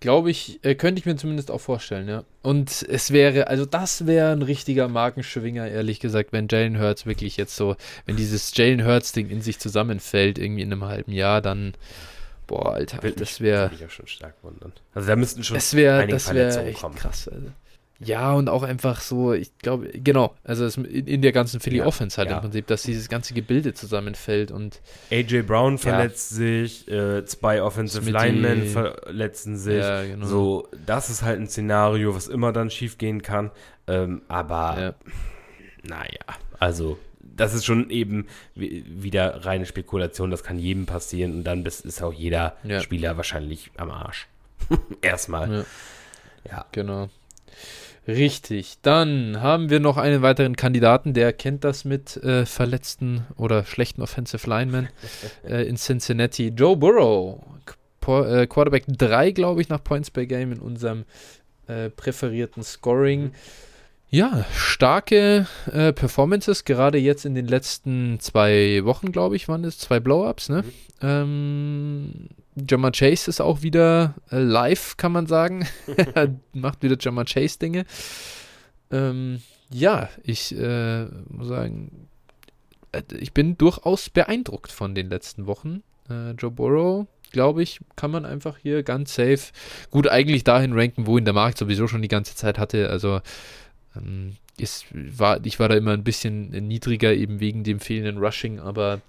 [0.00, 2.24] Glaube ich, äh, könnte ich mir zumindest auch vorstellen, ja.
[2.40, 7.36] Und es wäre, also das wäre ein richtiger Markenschwinger, ehrlich gesagt, wenn Jalen Hurts wirklich
[7.36, 7.76] jetzt so,
[8.06, 11.74] wenn dieses Jalen Hurts-Ding in sich zusammenfällt, irgendwie in einem halben Jahr, dann,
[12.48, 13.70] boah, Alter, Will das wäre.
[13.72, 14.72] Ich auch schon stark wundern.
[14.92, 16.96] Also da müssten schon das wär, einige das Verletzungen kommen.
[16.96, 17.52] Krass, also.
[18.00, 21.86] Ja, und auch einfach so, ich glaube, genau, also in, in, der ganzen Philly ja,
[21.86, 22.36] Offense halt ja.
[22.36, 24.80] im Prinzip, dass dieses ganze Gebilde zusammenfällt und.
[25.10, 26.36] AJ Brown verletzt ja.
[26.36, 28.16] sich, äh, zwei Offensive Smitty.
[28.16, 29.84] Linemen verletzen sich.
[29.84, 30.26] Genau.
[30.26, 33.50] So, das ist halt ein Szenario, was immer dann schief gehen kann.
[33.88, 34.94] Ähm, aber,
[35.82, 36.98] naja, also,
[37.38, 42.12] das ist schon eben wieder reine Spekulation, das kann jedem passieren und dann ist auch
[42.12, 44.28] jeder Spieler wahrscheinlich am Arsch.
[45.00, 45.64] Erstmal.
[46.48, 46.66] Ja.
[46.72, 47.08] Genau.
[48.08, 48.78] Richtig.
[48.80, 54.00] Dann haben wir noch einen weiteren Kandidaten, der kennt das mit äh, verletzten oder schlechten
[54.00, 54.88] Offensive Linemen
[55.46, 56.48] äh, in Cincinnati.
[56.48, 57.44] Joe Burrow,
[58.00, 61.04] Qu äh, Quarterback 3, glaube ich, nach Points per Game in unserem
[61.66, 63.24] äh, präferierten Scoring.
[63.24, 63.32] Mhm.
[64.10, 69.78] Ja, starke äh, Performances, gerade jetzt in den letzten zwei Wochen, glaube ich, waren es
[69.78, 70.48] zwei Blow-Ups.
[70.48, 70.62] Ne?
[70.62, 70.72] Mhm.
[71.02, 72.28] Ähm,
[72.68, 75.66] Jammer Chase ist auch wieder äh, live, kann man sagen.
[76.54, 77.84] Macht wieder Jammer Chase Dinge.
[78.90, 82.08] Ähm, ja, ich äh, muss sagen,
[82.92, 85.82] äh, ich bin durchaus beeindruckt von den letzten Wochen.
[86.08, 89.52] Äh, Joe Burrow, glaube ich, kann man einfach hier ganz safe
[89.90, 92.88] gut eigentlich dahin ranken, wo ihn der Markt sowieso schon die ganze Zeit hatte.
[92.88, 93.20] Also
[93.98, 98.58] ähm, ist, war, ich war da immer ein bisschen niedriger, eben wegen dem fehlenden Rushing,
[98.58, 99.00] aber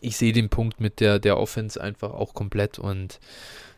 [0.00, 3.20] ich sehe den Punkt mit der, der Offense einfach auch komplett und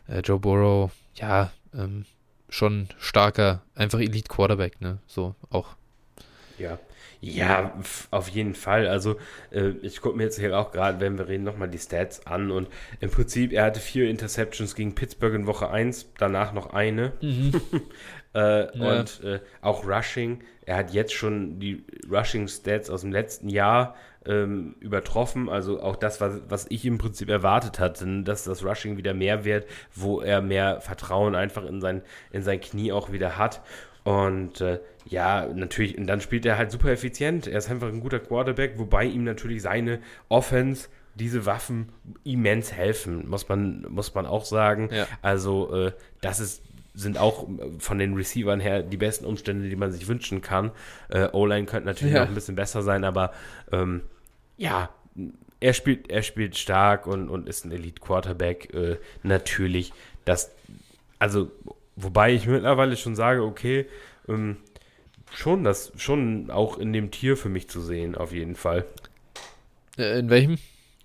[0.07, 2.05] äh, Joe Burrow, ja, ähm,
[2.49, 4.99] schon starker, einfach Elite Quarterback, ne?
[5.07, 5.75] So auch.
[6.57, 6.79] Ja.
[7.25, 7.73] Ja,
[8.11, 8.85] auf jeden Fall.
[8.85, 9.15] Also,
[9.49, 12.51] äh, ich gucke mir jetzt hier auch gerade, wenn wir reden, nochmal die Stats an.
[12.51, 12.67] Und
[12.99, 17.13] im Prinzip, er hatte vier Interceptions gegen Pittsburgh in Woche 1, danach noch eine.
[17.21, 17.53] Mhm.
[18.35, 18.99] äh, ja.
[18.99, 20.41] Und äh, auch Rushing.
[20.65, 23.95] Er hat jetzt schon die Rushing-Stats aus dem letzten Jahr
[24.25, 25.49] ähm, übertroffen.
[25.49, 29.45] Also auch das, was, was ich im Prinzip erwartet hatte, dass das Rushing wieder mehr
[29.45, 32.01] wird, wo er mehr Vertrauen einfach in sein,
[32.31, 33.61] in sein Knie auch wieder hat.
[34.03, 37.47] Und äh, ja, natürlich, und dann spielt er halt super effizient.
[37.47, 39.99] Er ist einfach ein guter Quarterback, wobei ihm natürlich seine
[40.29, 41.89] Offense diese Waffen
[42.23, 44.89] immens helfen, muss man, muss man auch sagen.
[44.91, 45.07] Ja.
[45.21, 45.91] Also, äh,
[46.21, 47.47] das ist, sind auch
[47.79, 50.71] von den Receivern her die besten Umstände, die man sich wünschen kann.
[51.09, 52.21] Äh, O-Line könnte natürlich ja.
[52.21, 53.33] noch ein bisschen besser sein, aber
[53.71, 54.01] ähm,
[54.57, 54.89] ja,
[55.59, 58.73] er spielt, er spielt stark und, und ist ein Elite-Quarterback.
[58.73, 59.93] Äh, natürlich,
[60.25, 60.51] das,
[61.19, 61.51] also,
[61.95, 63.87] wobei ich mittlerweile schon sage, okay,
[64.27, 64.57] ähm,
[65.33, 68.85] schon das, schon auch in dem Tier für mich zu sehen, auf jeden Fall.
[69.97, 70.57] Äh, in welchem?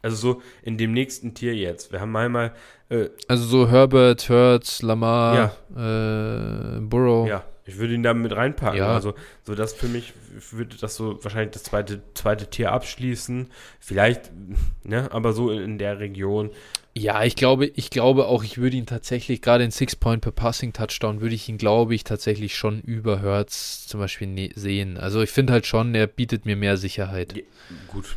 [0.03, 1.93] Also so in dem nächsten Tier jetzt.
[1.93, 2.53] Wir haben einmal.
[2.91, 6.77] Äh, also so Herbert, Hurts, Lamar, ja.
[6.77, 7.29] äh, Burrow.
[7.29, 8.79] Ja, ich würde ihn da mit reinpacken.
[8.79, 8.95] Ja.
[8.95, 10.15] Also so das für mich
[10.53, 13.51] würde das so wahrscheinlich das zweite, zweite Tier abschließen.
[13.79, 14.31] Vielleicht,
[14.85, 16.51] ne, aber so in, in der Region.
[16.97, 20.33] Ja, ich glaube, ich glaube auch, ich würde ihn tatsächlich, gerade in Six Point per
[20.33, 24.97] Passing Touchdown, würde ich ihn, glaube ich, tatsächlich schon über Hertz zum Beispiel ne sehen.
[24.97, 27.37] Also ich finde halt schon, er bietet mir mehr Sicherheit.
[27.37, 27.43] Ja,
[27.87, 28.17] gut.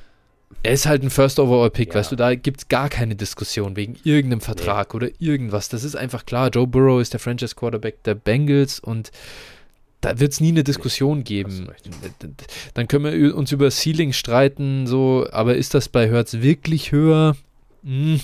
[0.63, 1.95] Er ist halt ein First Overall Pick, ja.
[1.95, 4.97] weißt du, da gibt es gar keine Diskussion wegen irgendeinem Vertrag nee.
[4.97, 5.69] oder irgendwas.
[5.69, 6.49] Das ist einfach klar.
[6.49, 9.11] Joe Burrow ist der Franchise Quarterback der Bengals und
[10.01, 11.67] da wird es nie eine Diskussion nee, geben.
[12.73, 17.35] Dann können wir uns über Ceiling streiten, so, aber ist das bei Hertz wirklich höher?
[17.83, 18.19] Hm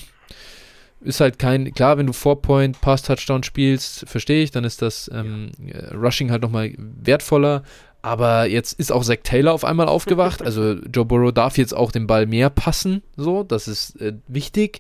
[1.02, 5.52] ist halt kein, klar, wenn du Four-Point Pass-Touchdown spielst, verstehe ich, dann ist das ähm,
[5.64, 5.96] ja.
[5.96, 7.64] Rushing halt nochmal wertvoller.
[8.08, 10.42] Aber jetzt ist auch Zach Taylor auf einmal aufgewacht.
[10.42, 13.04] Also Joe Burrow darf jetzt auch den Ball mehr passen.
[13.18, 14.80] So, das ist äh, wichtig.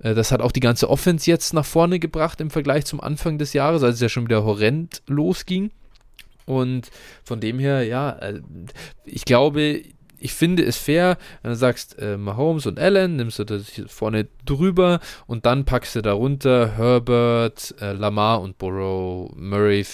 [0.00, 3.38] Äh, das hat auch die ganze Offense jetzt nach vorne gebracht im Vergleich zum Anfang
[3.38, 5.70] des Jahres, als es ja schon wieder horrend losging.
[6.44, 6.90] Und
[7.22, 8.40] von dem her, ja, äh,
[9.04, 9.82] ich glaube,
[10.18, 14.26] ich finde es fair, wenn du sagst, äh, Mahomes und Allen, nimmst du das vorne
[14.44, 19.84] drüber und dann packst du darunter Herbert, äh, Lamar und Burrow, Murray.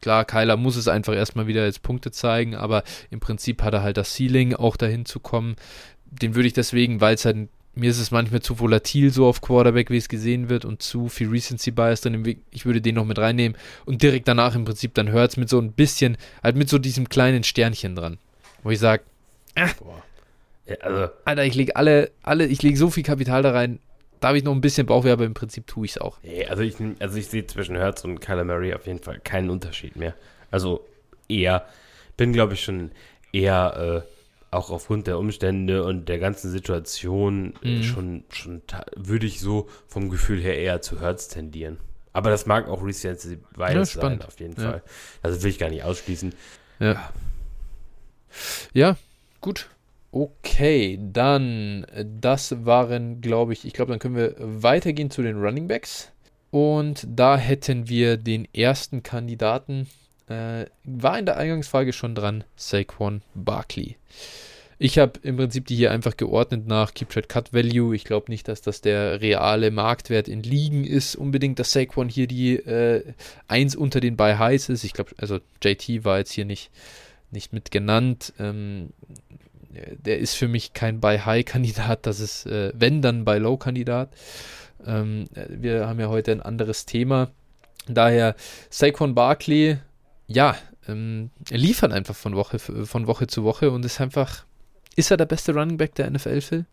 [0.00, 3.82] Klar, Kyler muss es einfach erstmal wieder jetzt Punkte zeigen, aber im Prinzip hat er
[3.82, 5.56] halt das Ceiling, auch dahin zu kommen.
[6.06, 9.40] Den würde ich deswegen, weil es halt mir ist es manchmal zu volatil so auf
[9.40, 12.36] Quarterback, wie es gesehen wird und zu viel Recency Bias drin.
[12.52, 15.48] Ich würde den noch mit reinnehmen und direkt danach im Prinzip dann hört es mit
[15.48, 18.18] so ein bisschen, halt mit so diesem kleinen Sternchen dran,
[18.62, 19.02] wo ich sage,
[19.54, 20.02] Boah.
[20.66, 21.12] Ja, also.
[21.24, 23.80] Alter, ich lege alle, alle, ich lege so viel Kapital da rein.
[24.20, 26.18] Da habe ich noch ein bisschen Bauchweh, aber im Prinzip tue ich es auch.
[26.48, 29.96] Also ich, also ich sehe zwischen Hertz und Kyler Murray auf jeden Fall keinen Unterschied
[29.96, 30.14] mehr.
[30.50, 30.86] Also
[31.28, 31.66] eher,
[32.16, 32.92] bin glaube ich schon
[33.32, 37.82] eher äh, auch aufgrund der Umstände und der ganzen Situation äh, mhm.
[37.82, 38.62] schon, schon
[38.96, 41.78] würde ich so vom Gefühl her eher zu Hertz tendieren.
[42.14, 44.70] Aber das mag auch Recency Bias ja, sein, auf jeden ja.
[44.70, 44.82] Fall.
[45.22, 46.32] Also will ich gar nicht ausschließen.
[46.78, 47.12] Ja.
[48.72, 48.96] Ja,
[49.44, 49.68] Gut.
[50.10, 55.68] Okay, dann, das waren, glaube ich, ich glaube, dann können wir weitergehen zu den Running
[55.68, 56.12] Backs.
[56.50, 59.86] Und da hätten wir den ersten Kandidaten,
[60.28, 63.98] äh, war in der Eingangsfrage schon dran, Saquon Barkley.
[64.78, 67.94] Ich habe im Prinzip die hier einfach geordnet nach Keep Trade Cut Value.
[67.94, 72.28] Ich glaube nicht, dass das der reale Marktwert in Ligen ist, unbedingt, dass Saquon hier
[72.28, 73.12] die äh,
[73.48, 74.84] 1 unter den Buy Highs ist.
[74.84, 76.70] Ich glaube, also JT war jetzt hier nicht
[77.34, 78.32] nicht mit genannt.
[78.38, 78.90] Ähm,
[80.04, 84.10] der ist für mich kein Buy-High-Kandidat, das ist, äh, wenn dann Buy-Low-Kandidat.
[84.86, 87.30] Ähm, wir haben ja heute ein anderes Thema.
[87.86, 88.34] Daher
[88.70, 89.78] Saquon Barkley,
[90.26, 90.56] ja,
[90.88, 94.44] ähm, er liefert einfach von Woche, von Woche zu Woche und ist einfach,
[94.96, 96.66] ist er der beste Running Back der NFL, Phil?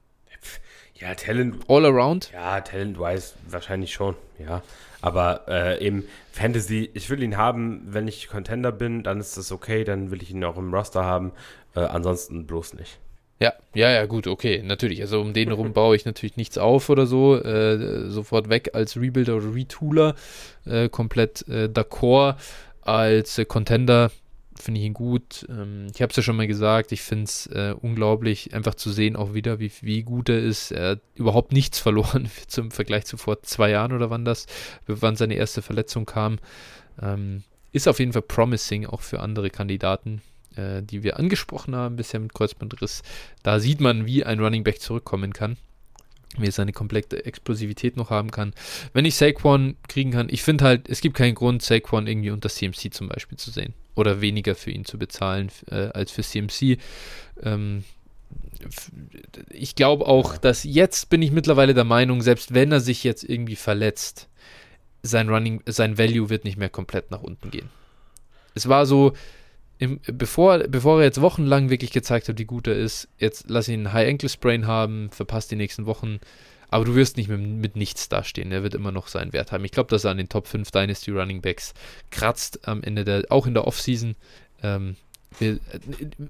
[1.01, 1.55] Ja, Talent.
[1.67, 2.31] All around?
[2.31, 4.61] Ja, Talent-wise wahrscheinlich schon, ja.
[5.01, 9.51] Aber äh, eben Fantasy, ich will ihn haben, wenn ich Contender bin, dann ist das
[9.51, 11.31] okay, dann will ich ihn auch im Roster haben.
[11.75, 12.99] Äh, ansonsten bloß nicht.
[13.39, 15.01] Ja, ja, ja, gut, okay, natürlich.
[15.01, 17.35] Also um den herum baue ich natürlich nichts auf oder so.
[17.41, 20.13] Äh, sofort weg als Rebuilder oder Retooler.
[20.67, 22.35] Äh, komplett äh, d'accord.
[22.81, 24.11] Als äh, Contender
[24.61, 25.45] finde ich ihn gut.
[25.49, 28.91] Ähm, ich habe es ja schon mal gesagt, ich finde es äh, unglaublich, einfach zu
[28.91, 30.71] sehen auch wieder, wie, wie gut er ist.
[30.71, 34.45] Er hat überhaupt nichts verloren zum Vergleich zu vor zwei Jahren oder wann das,
[34.87, 36.39] wann seine erste Verletzung kam.
[37.01, 40.21] Ähm, ist auf jeden Fall promising, auch für andere Kandidaten,
[40.55, 43.01] äh, die wir angesprochen haben, bisher mit Kreuzbandriss.
[43.43, 45.57] Da sieht man, wie ein Running Back zurückkommen kann
[46.37, 48.53] wie er seine komplette Explosivität noch haben kann.
[48.93, 52.49] Wenn ich Saquon kriegen kann, ich finde halt, es gibt keinen Grund, Saquon irgendwie unter
[52.49, 56.77] CMC zum Beispiel zu sehen oder weniger für ihn zu bezahlen äh, als für CMC.
[57.43, 57.83] Ähm,
[59.49, 63.23] ich glaube auch, dass jetzt bin ich mittlerweile der Meinung, selbst wenn er sich jetzt
[63.23, 64.29] irgendwie verletzt,
[65.03, 67.69] sein Running, sein Value wird nicht mehr komplett nach unten gehen.
[68.53, 69.13] Es war so,
[69.81, 73.67] im, bevor, bevor er jetzt wochenlang wirklich gezeigt hat, wie gut er ist, jetzt lass
[73.67, 76.19] ihn einen High Ankle Sprain haben, verpasst die nächsten Wochen,
[76.69, 78.51] aber du wirst nicht mit, mit nichts dastehen.
[78.51, 79.65] Er wird immer noch seinen Wert haben.
[79.65, 81.73] Ich glaube, dass er an den Top 5 Dynasty Running Backs
[82.11, 84.15] kratzt am Ende der, auch in der Offseason.
[84.61, 84.97] Ähm,
[85.39, 85.59] wir,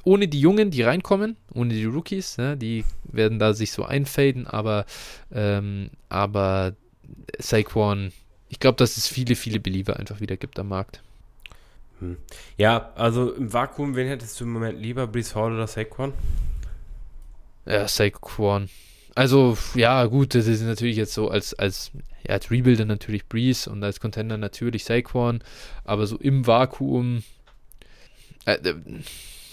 [0.05, 4.47] ohne die Jungen, die reinkommen, ohne die Rookies, ne, die werden da sich so einfaden,
[4.47, 4.85] aber,
[5.33, 6.73] ähm, aber
[7.37, 8.13] Saquon,
[8.47, 11.01] ich glaube, dass es viele, viele Believer einfach wieder gibt am Markt.
[12.01, 12.17] Hm.
[12.57, 16.13] Ja, also im Vakuum, wen hättest du im Moment lieber, Brees Hall oder Saquon?
[17.65, 18.69] Ja, Saquon.
[19.15, 21.91] Also, ja, gut, das ist natürlich jetzt so als, als,
[22.23, 25.43] ja, als Rebuilder natürlich Breeze und als Contender natürlich Saquon,
[25.83, 27.23] aber so im Vakuum,
[28.45, 28.75] äh, äh,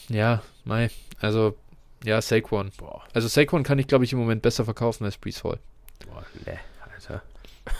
[0.09, 1.57] ja, mei, also
[2.05, 2.71] Ja, Saquon.
[2.77, 3.03] Boah.
[3.13, 5.59] Also Saquon kann ich, glaube ich, im Moment besser verkaufen als Brees Hall.
[6.07, 6.59] Boah, ne,
[6.95, 7.23] Alter.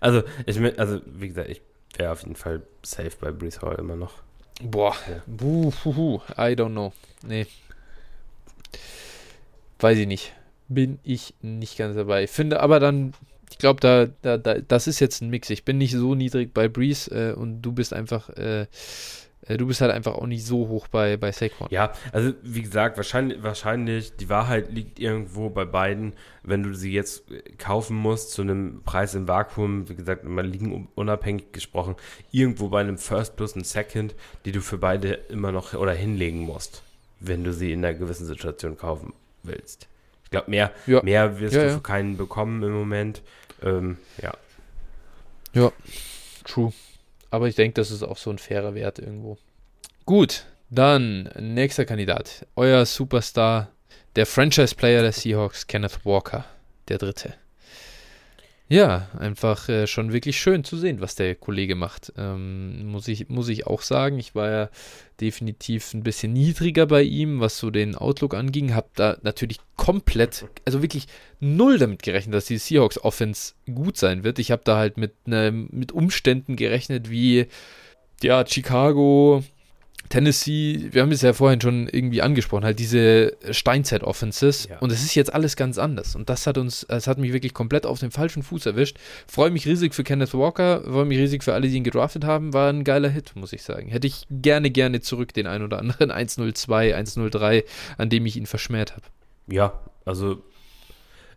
[0.00, 1.60] Also, ich, also wie gesagt, ich
[1.96, 4.14] wäre auf jeden Fall safe bei Brees Hall immer noch.
[4.62, 5.22] Boah, ja.
[5.26, 6.92] Buh, buh, I don't know.
[7.22, 7.46] Nee.
[9.78, 10.32] Weiß ich nicht.
[10.68, 12.26] Bin ich nicht ganz dabei.
[12.26, 13.14] Finde aber dann,
[13.50, 15.48] ich glaube, da, da, da, das ist jetzt ein Mix.
[15.50, 18.66] Ich bin nicht so niedrig bei Breeze äh, und du bist einfach äh,
[19.56, 21.68] du bist halt einfach auch nicht so hoch bei, bei Saquon.
[21.70, 26.12] Ja, also wie gesagt, wahrscheinlich, wahrscheinlich, die Wahrheit liegt irgendwo bei beiden,
[26.42, 27.24] wenn du sie jetzt
[27.58, 31.96] kaufen musst zu einem Preis im Vakuum, wie gesagt, mal liegen unabhängig gesprochen,
[32.30, 34.14] irgendwo bei einem First plus ein Second,
[34.44, 36.82] die du für beide immer noch oder hinlegen musst,
[37.20, 39.12] wenn du sie in einer gewissen Situation kaufen
[39.42, 39.88] willst.
[40.24, 41.02] Ich glaube, mehr, ja.
[41.02, 41.74] mehr wirst ja, du ja.
[41.74, 43.22] für keinen bekommen im Moment.
[43.62, 44.34] Ähm, ja.
[45.54, 45.72] Ja,
[46.44, 46.72] true.
[47.30, 49.38] Aber ich denke, das ist auch so ein fairer Wert irgendwo.
[50.04, 52.46] Gut, dann nächster Kandidat.
[52.56, 53.68] Euer Superstar,
[54.16, 56.44] der Franchise-Player der Seahawks, Kenneth Walker,
[56.88, 57.34] der dritte.
[58.70, 62.12] Ja, einfach äh, schon wirklich schön zu sehen, was der Kollege macht.
[62.18, 64.18] Ähm, muss, ich, muss ich auch sagen.
[64.18, 64.70] Ich war ja
[65.22, 68.74] definitiv ein bisschen niedriger bei ihm, was so den Outlook anging.
[68.74, 71.06] Hab da natürlich komplett, also wirklich
[71.40, 74.38] null damit gerechnet, dass die Seahawks Offense gut sein wird.
[74.38, 77.46] Ich habe da halt mit, ne, mit Umständen gerechnet, wie
[78.22, 79.42] ja, Chicago,
[80.08, 84.78] Tennessee, wir haben es ja vorhin schon irgendwie angesprochen, halt diese Steinzeit-Offenses ja.
[84.78, 87.54] und es ist jetzt alles ganz anders und das hat uns, es hat mich wirklich
[87.54, 88.98] komplett auf den falschen Fuß erwischt.
[89.26, 92.52] Freue mich riesig für Kenneth Walker, freue mich riesig für alle, die ihn gedraftet haben,
[92.52, 93.88] war ein geiler Hit, muss ich sagen.
[93.88, 97.64] Hätte ich gerne, gerne zurück den ein oder anderen 102, 103,
[97.96, 99.02] an dem ich ihn verschmäht habe.
[99.46, 100.42] Ja, also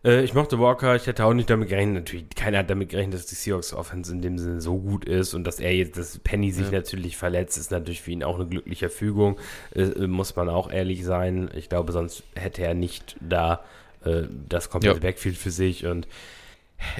[0.04, 3.14] äh, ich mochte Walker, ich hätte auch nicht damit gerechnet, natürlich, keiner hat damit gerechnet,
[3.14, 6.18] dass die Seahawks Offense in dem Sinne so gut ist und dass er jetzt, dass
[6.18, 6.72] Penny sich ja.
[6.72, 9.38] natürlich verletzt, ist natürlich für ihn auch eine glückliche Fügung,
[9.74, 11.50] äh, muss man auch ehrlich sein.
[11.54, 13.64] Ich glaube, sonst hätte er nicht da
[14.04, 15.02] äh, das komplette ja.
[15.02, 16.08] Backfield für sich und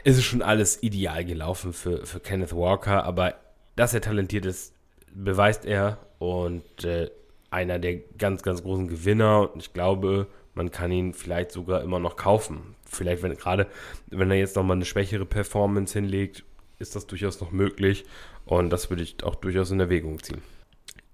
[0.04, 3.34] es ist schon alles ideal gelaufen für, für Kenneth Walker, aber
[3.74, 4.74] dass er talentiert ist,
[5.12, 7.10] beweist er und äh,
[7.50, 11.98] einer der ganz, ganz großen Gewinner und ich glaube, man kann ihn vielleicht sogar immer
[11.98, 13.66] noch kaufen vielleicht, wenn gerade,
[14.08, 16.44] wenn er jetzt nochmal eine schwächere Performance hinlegt,
[16.78, 18.04] ist das durchaus noch möglich.
[18.44, 20.42] Und das würde ich auch durchaus in Erwägung ziehen.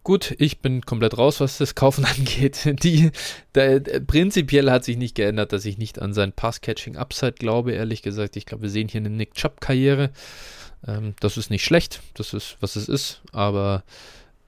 [0.03, 2.83] Gut, ich bin komplett raus, was das Kaufen angeht.
[2.83, 3.11] Die,
[3.55, 8.03] der, der, prinzipiell hat sich nicht geändert, dass ich nicht an sein Pass-Catching-Upside glaube, ehrlich
[8.03, 8.37] gesagt.
[8.37, 10.11] Ich glaube, wir sehen hier eine Nick Chubb-Karriere.
[10.87, 13.85] Ähm, das ist nicht schlecht, das ist, was es ist, aber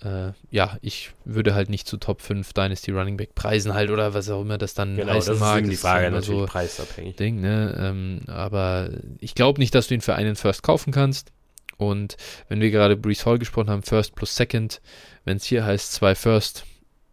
[0.03, 4.15] äh, ja, ich würde halt nicht zu Top 5 Dynasty Running Back preisen halt oder
[4.15, 5.63] was auch immer das dann genau, heißen das mag.
[5.63, 7.17] Ist die Frage ist natürlich so preisabhängig.
[7.17, 7.77] Ding, ne?
[7.79, 11.33] Ähm, aber ich glaube nicht, dass du ihn für einen First kaufen kannst.
[11.77, 12.17] Und
[12.49, 14.81] wenn wir gerade Brees Hall gesprochen haben, First plus Second,
[15.25, 16.65] wenn es hier heißt zwei First,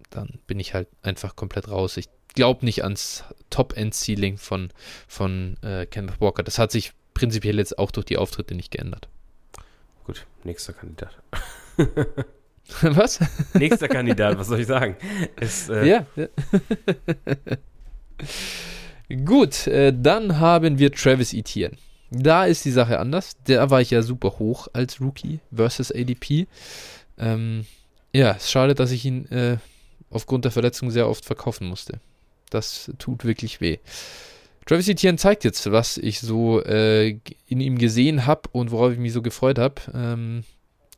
[0.09, 1.97] dann bin ich halt einfach komplett raus.
[1.97, 4.69] Ich glaube nicht ans Top-End-Ceiling von,
[5.07, 6.43] von äh, Kenneth Walker.
[6.43, 9.07] Das hat sich prinzipiell jetzt auch durch die Auftritte nicht geändert.
[10.05, 11.17] Gut, nächster Kandidat.
[12.81, 13.19] Was?
[13.53, 14.97] Nächster Kandidat, was soll ich sagen?
[15.39, 16.05] Ist, äh ja.
[16.15, 16.27] ja.
[19.25, 21.77] Gut, äh, dann haben wir Travis Etienne.
[22.11, 23.37] Da ist die Sache anders.
[23.45, 26.47] Da war ich ja super hoch als Rookie versus ADP.
[27.17, 27.65] Ähm,
[28.13, 29.57] ja, es ist schade, dass ich ihn äh,
[30.09, 31.99] aufgrund der Verletzung sehr oft verkaufen musste.
[32.49, 33.77] Das tut wirklich weh.
[34.65, 38.99] Travis Etienne zeigt jetzt, was ich so äh, in ihm gesehen habe und worauf ich
[38.99, 39.75] mich so gefreut habe.
[39.93, 40.43] Ähm,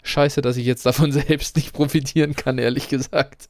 [0.04, 3.48] Scheiße, dass ich jetzt davon selbst nicht profitieren kann, ehrlich gesagt.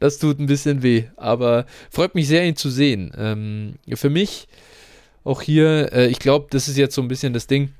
[0.00, 3.10] Das tut ein bisschen weh, aber freut mich sehr, ihn zu sehen.
[3.16, 4.46] Ähm, für mich
[5.24, 7.72] auch hier, äh, ich glaube, das ist jetzt so ein bisschen das Ding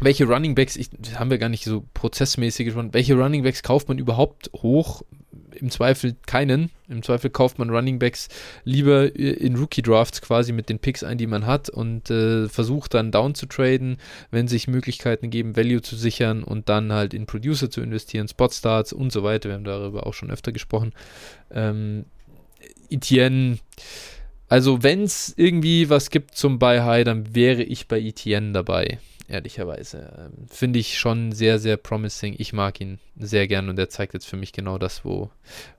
[0.00, 3.88] welche Running Backs, ich, haben wir gar nicht so prozessmäßig gesprochen, welche Running Backs kauft
[3.88, 5.02] man überhaupt hoch?
[5.54, 6.70] Im Zweifel keinen.
[6.88, 8.28] Im Zweifel kauft man Running Backs
[8.64, 12.94] lieber in Rookie Drafts quasi mit den Picks ein, die man hat und äh, versucht
[12.94, 13.98] dann down zu traden,
[14.30, 18.50] wenn sich Möglichkeiten geben, Value zu sichern und dann halt in Producer zu investieren, Spot
[18.50, 19.48] Starts und so weiter.
[19.48, 20.92] Wir haben darüber auch schon öfter gesprochen.
[21.50, 22.06] Ähm,
[22.90, 23.58] Etienne,
[24.48, 28.98] also wenn es irgendwie was gibt zum Buy High, dann wäre ich bei Etienne dabei
[29.28, 30.12] ehrlicherweise.
[30.18, 32.34] Ähm, Finde ich schon sehr, sehr promising.
[32.38, 35.30] Ich mag ihn sehr gern und er zeigt jetzt für mich genau das, wo,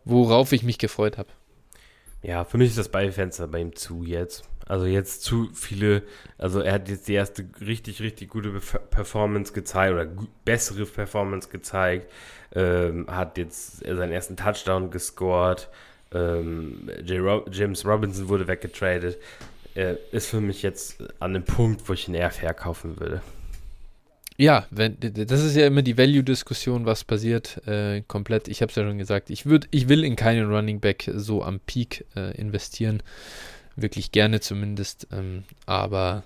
[0.05, 1.29] worauf ich mich gefreut habe.
[2.21, 4.43] Ja, für mich ist das Beifenster bei ihm zu jetzt.
[4.67, 6.03] Also jetzt zu viele,
[6.37, 10.07] also er hat jetzt die erste richtig, richtig gute Performance gezeigt oder
[10.45, 12.11] bessere Performance gezeigt,
[12.53, 15.69] ähm, hat jetzt seinen ersten Touchdown gescored,
[16.13, 19.17] ähm, James Robinson wurde weggetradet.
[19.73, 23.21] Er ist für mich jetzt an dem Punkt, wo ich ihn eher verkaufen würde.
[24.39, 28.47] Ja, wenn, das ist ja immer die Value-Diskussion, was passiert äh, komplett.
[28.47, 31.43] Ich habe es ja schon gesagt, ich, würd, ich will in keinen Running Back so
[31.43, 33.03] am Peak äh, investieren.
[33.75, 35.07] Wirklich gerne zumindest.
[35.11, 36.23] Ähm, aber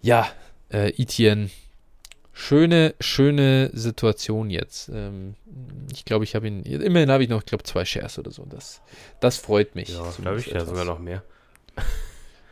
[0.00, 0.26] ja,
[0.72, 1.50] äh, Etienne,
[2.32, 4.88] schöne, schöne Situation jetzt.
[4.88, 5.34] Ähm,
[5.92, 8.46] ich glaube, ich habe ihn, immerhin habe ich noch, ich glaube, zwei Shares oder so.
[8.46, 8.80] Das,
[9.20, 9.90] das freut mich.
[9.90, 11.22] Ja, glaube ich ja sogar noch mehr.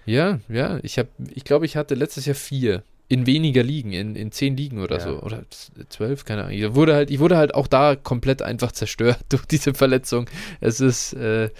[0.04, 4.14] Ja, ja, ich habe, ich glaube, ich hatte letztes Jahr vier in weniger Ligen, in,
[4.14, 5.02] in zehn Ligen oder ja.
[5.02, 5.20] so.
[5.20, 5.42] Oder
[5.88, 6.54] zwölf, keine Ahnung.
[6.56, 10.30] Ich wurde, halt, ich wurde halt auch da komplett einfach zerstört durch diese Verletzung.
[10.60, 11.50] Es ist, äh,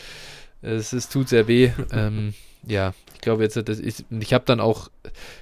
[0.63, 1.73] es ist, tut sehr weh.
[1.93, 4.93] ähm, ja, ich glaube jetzt, das ist, ich habe dann auch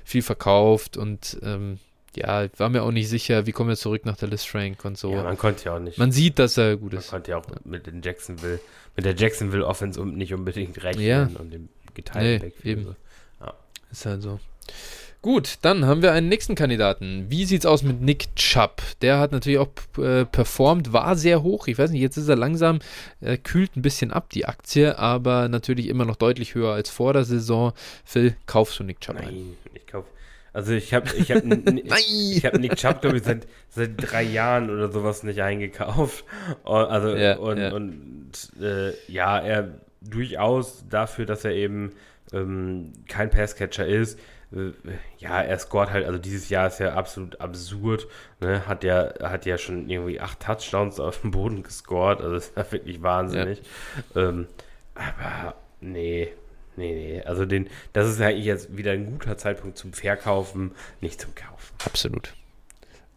[0.02, 1.78] viel verkauft und ähm,
[2.16, 4.96] ja, war mir auch nicht sicher, wie kommen wir zurück nach der List Frank und
[4.96, 5.12] so.
[5.12, 5.98] Ja, man konnte ja auch nicht.
[5.98, 7.12] Man sieht, dass er gut ist.
[7.12, 8.60] Man konnte ja auch mit den Jacksonville,
[8.96, 11.28] mit der Jacksonville Offense nicht unbedingt rechnen ja.
[11.38, 12.84] und dem geteilten nee, Eben.
[12.84, 12.96] So.
[13.42, 13.54] Ja.
[13.90, 14.40] Ist halt so.
[15.20, 17.26] Gut, dann haben wir einen nächsten Kandidaten.
[17.28, 18.80] Wie sieht's aus mit Nick Chubb?
[19.02, 21.66] Der hat natürlich auch äh, performt, war sehr hoch.
[21.66, 22.78] Ich weiß nicht, jetzt ist er langsam,
[23.20, 27.14] äh, kühlt ein bisschen ab, die Aktie, aber natürlich immer noch deutlich höher als vor
[27.14, 27.72] der Saison.
[28.04, 29.56] Phil, kaufst du Nick Chubb Nein, ein?
[29.74, 30.04] ich kauf.
[30.52, 34.70] Also ich habe ich hab, ich hab Nick Chubb, glaube ich, seit, seit drei Jahren
[34.70, 36.24] oder sowas nicht eingekauft.
[36.64, 37.72] Also ja, und, ja.
[37.72, 38.30] und
[38.60, 41.92] äh, ja, er durchaus dafür, dass er eben
[42.32, 44.18] ähm, kein Passcatcher ist,
[45.18, 48.06] ja, er scoret halt, also dieses Jahr ist ja absolut absurd,
[48.40, 48.66] ne?
[48.66, 52.72] hat ja, hat ja schon irgendwie acht Touchdowns auf dem Boden gescored, also ist ja
[52.72, 53.60] wirklich wahnsinnig.
[54.14, 54.28] Ja.
[54.28, 54.46] Ähm,
[54.94, 56.32] aber nee,
[56.76, 60.72] nee, nee, also den, das ist ja jetzt wieder ein guter Zeitpunkt zum Verkaufen,
[61.02, 61.74] nicht zum Kaufen.
[61.84, 62.32] Absolut.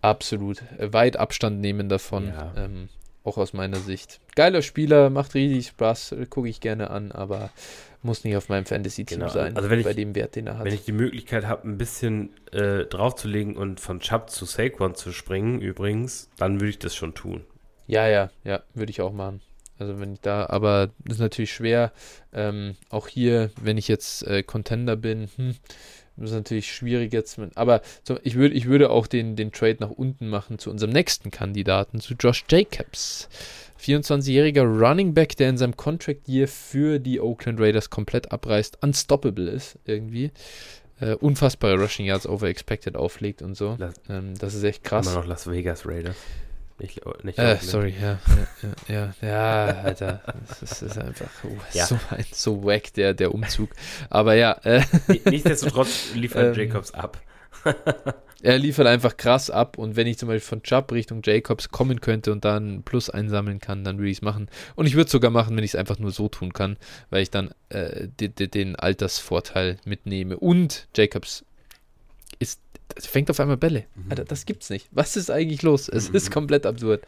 [0.01, 0.63] Absolut.
[0.79, 2.27] Weit Abstand nehmen davon.
[2.27, 2.53] Ja.
[2.57, 2.89] Ähm,
[3.23, 4.19] auch aus meiner Sicht.
[4.35, 7.51] Geiler Spieler, macht riesig Spaß, gucke ich gerne an, aber
[8.03, 9.31] muss nicht auf meinem Fantasy-Team genau.
[9.31, 10.65] sein, also wenn ich, bei dem Wert, den er hat.
[10.65, 15.11] Wenn ich die Möglichkeit habe, ein bisschen äh, draufzulegen und von Chubb zu Saquon zu
[15.11, 17.45] springen, übrigens, dann würde ich das schon tun.
[17.87, 19.41] Ja, ja, ja, würde ich auch machen.
[19.77, 21.91] Also wenn ich da, aber das ist natürlich schwer.
[22.33, 25.55] Ähm, auch hier, wenn ich jetzt äh, Contender bin, hm,
[26.17, 27.37] das ist natürlich schwierig jetzt.
[27.37, 30.69] Mit, aber so, ich, würd, ich würde auch den, den Trade nach unten machen zu
[30.69, 33.27] unserem nächsten Kandidaten, zu Josh Jacobs.
[33.81, 39.49] 24-jähriger Running Back, der in seinem Contract Year für die Oakland Raiders komplett abreißt, unstoppable
[39.49, 40.31] ist irgendwie.
[40.99, 43.77] Äh, unfassbare Rushing Yards over expected auflegt und so.
[44.07, 45.07] Ähm, das ist echt krass.
[45.07, 46.15] Immer noch Las Vegas Raiders.
[46.81, 48.19] Nicht, nicht äh, sorry, ja,
[48.87, 50.21] ja, ja, ja, Alter,
[50.59, 51.85] das ist einfach oh, ja.
[51.85, 53.69] so, ein, so wack, der, der Umzug.
[54.09, 54.53] Aber ja.
[54.63, 54.81] Äh,
[55.25, 57.21] Nichtsdestotrotz liefert ähm, Jacobs ab.
[58.41, 62.01] er liefert einfach krass ab und wenn ich zum Beispiel von Chubb Richtung Jacobs kommen
[62.01, 64.49] könnte und dann Plus einsammeln kann, dann würde ich es machen.
[64.75, 66.77] Und ich würde es sogar machen, wenn ich es einfach nur so tun kann,
[67.09, 70.37] weil ich dann äh, den Altersvorteil mitnehme.
[70.37, 71.45] Und Jacobs
[72.39, 72.59] ist,
[72.97, 73.85] fängt auf einmal Bälle.
[73.95, 74.11] Mhm.
[74.11, 74.87] Alter, das gibt's nicht.
[74.91, 75.87] Was ist eigentlich los?
[75.87, 76.15] Es mhm.
[76.15, 77.03] ist komplett absurd.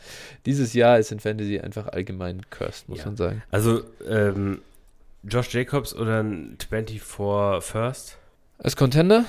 [0.45, 3.05] Dieses Jahr ist in Fantasy einfach allgemein cursed, muss ja.
[3.05, 3.43] man sagen.
[3.51, 4.61] Also, ähm,
[5.23, 8.17] Josh Jacobs oder ein 24 First?
[8.57, 9.25] Als Contender?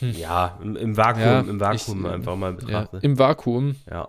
[0.00, 0.12] Hm.
[0.12, 2.96] Ja, im, im Vakuum, ja, im Vakuum ich, einfach mal betrachten.
[2.96, 3.76] Ja, Im Vakuum.
[3.90, 4.08] Ja.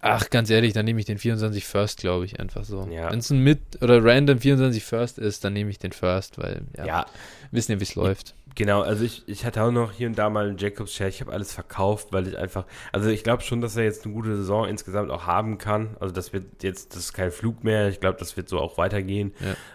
[0.00, 2.88] Ach, ganz ehrlich, dann nehme ich den 24 First, glaube ich, einfach so.
[2.90, 3.10] Ja.
[3.10, 6.62] Wenn es ein Mit- oder random 24 First ist, dann nehme ich den First, weil,
[6.76, 7.06] ja, ja.
[7.50, 8.34] wissen ja, wie es läuft.
[8.54, 11.08] Genau, also ich, ich hatte auch noch hier und da mal einen Jacobs Share.
[11.08, 14.14] Ich habe alles verkauft, weil ich einfach, also ich glaube schon, dass er jetzt eine
[14.14, 15.96] gute Saison insgesamt auch haben kann.
[16.00, 17.88] Also das wird jetzt, das ist kein Flug mehr.
[17.88, 19.32] Ich glaube, das wird so auch weitergehen.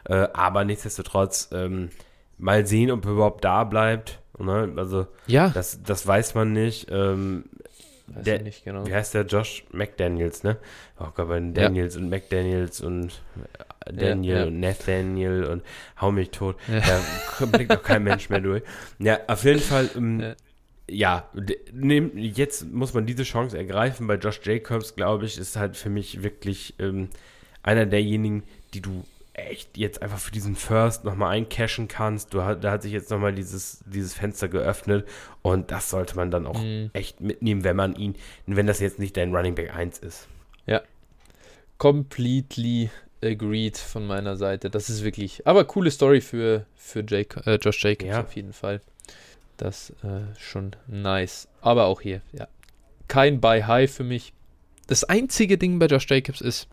[0.09, 0.23] Ja.
[0.23, 1.89] Äh, aber nichtsdestotrotz, ähm,
[2.37, 4.19] mal sehen, ob er überhaupt da bleibt.
[4.39, 4.73] Ne?
[4.77, 5.49] Also, ja.
[5.49, 6.87] das, das weiß man nicht.
[6.89, 7.45] Ähm,
[8.07, 8.85] der, nicht genau.
[8.85, 9.25] Wie heißt der?
[9.25, 10.57] Josh McDaniels, ne?
[10.99, 12.01] Oh Gott, bei Daniels ja.
[12.01, 13.21] und McDaniels und
[13.85, 15.63] Daniel ja, und Nathaniel und
[15.99, 16.57] hau mich tot.
[16.67, 18.63] Da blickt doch kein Mensch mehr durch.
[18.99, 20.35] Ja, auf jeden Fall, ähm,
[20.89, 21.29] ja,
[22.15, 24.07] jetzt muss man diese Chance ergreifen.
[24.07, 27.09] Bei Josh Jacobs, glaube ich, ist halt für mich wirklich ähm,
[27.63, 28.43] einer derjenigen,
[28.73, 29.03] die du
[29.33, 32.33] echt jetzt einfach für diesen First nochmal eincashen kannst.
[32.33, 35.07] Du, da hat sich jetzt nochmal dieses, dieses Fenster geöffnet
[35.41, 36.91] und das sollte man dann auch mhm.
[36.93, 38.15] echt mitnehmen, wenn man ihn,
[38.45, 40.27] wenn das jetzt nicht dein Running Back 1 ist.
[40.65, 40.81] Ja.
[41.79, 42.91] Completely
[43.23, 44.69] agreed von meiner Seite.
[44.69, 48.21] Das ist wirklich, aber coole Story für, für Jake, äh, Josh Jacobs ja.
[48.21, 48.81] auf jeden Fall.
[49.57, 51.47] Das äh, schon nice.
[51.61, 52.47] Aber auch hier, ja.
[53.07, 54.33] Kein Buy High für mich.
[54.87, 56.67] Das einzige Ding bei Josh Jacobs ist,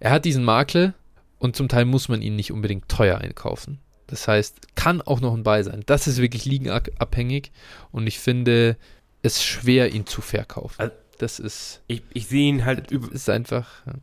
[0.00, 0.94] er hat diesen Makel,
[1.42, 3.80] und zum Teil muss man ihn nicht unbedingt teuer einkaufen.
[4.06, 5.82] Das heißt, kann auch noch ein Buy sein.
[5.86, 7.50] Das ist wirklich liegenabhängig
[7.90, 8.76] und ich finde
[9.22, 10.80] es schwer, ihn zu verkaufen.
[10.80, 11.82] Also, das ist.
[11.88, 13.10] Ich, ich sehe ihn halt über.
[13.10, 13.84] Ist einfach.
[13.86, 13.94] Ja.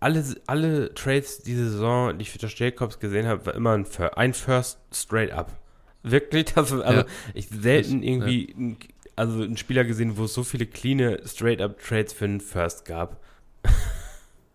[0.00, 3.86] Alle, alle Trades diese Saison, die ich für Josh Jacobs gesehen habe, war immer ein,
[4.14, 5.52] ein First straight up.
[6.02, 7.06] Wirklich, das, also ja.
[7.34, 8.76] ich selten irgendwie ja.
[9.16, 13.20] also einen Spieler gesehen, wo es so viele clean Straight-Up-Trades für einen First gab?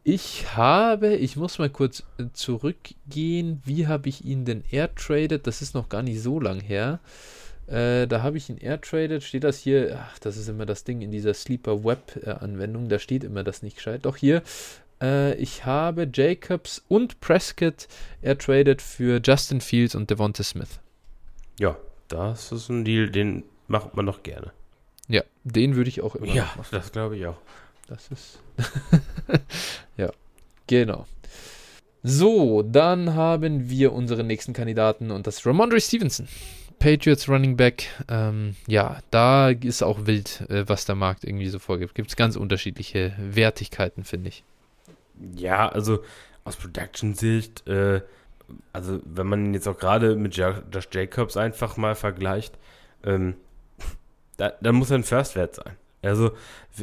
[0.03, 3.61] Ich habe, ich muss mal kurz äh, zurückgehen.
[3.65, 5.45] Wie habe ich ihn denn airtradet?
[5.45, 6.99] Das ist noch gar nicht so lang her.
[7.68, 9.22] Äh, da habe ich ihn airtradet.
[9.22, 9.99] Steht das hier?
[10.02, 12.90] Ach, das ist immer das Ding in dieser Sleeper Web-Anwendung.
[12.90, 14.06] Da steht immer das nicht gescheit.
[14.06, 14.41] Doch hier.
[15.02, 17.88] Äh, ich habe Jacobs und Prescott
[18.23, 20.80] airtradet für Justin Fields und Devonta Smith.
[21.60, 24.52] Ja, das ist ein Deal, den macht man doch gerne.
[25.07, 26.28] Ja, den würde ich auch immer.
[26.28, 27.38] Ja, das glaube ich auch.
[27.91, 28.39] Das ist.
[29.97, 30.09] ja,
[30.65, 31.05] genau.
[32.03, 36.30] So, dann haben wir unseren nächsten Kandidaten und das ist Ramondre Stevenson.
[36.80, 37.88] Patriots Running Back.
[38.07, 41.93] Ähm, ja, da ist auch wild, äh, was der Markt irgendwie so vorgibt.
[41.93, 44.45] Gibt es ganz unterschiedliche Wertigkeiten, finde ich.
[45.35, 46.01] Ja, also
[46.45, 48.01] aus Production-Sicht, äh,
[48.72, 52.57] also wenn man ihn jetzt auch gerade mit Josh Jacobs einfach mal vergleicht,
[53.03, 53.34] ähm,
[54.38, 55.76] da, dann muss er ein First-Wert sein.
[56.02, 56.32] Also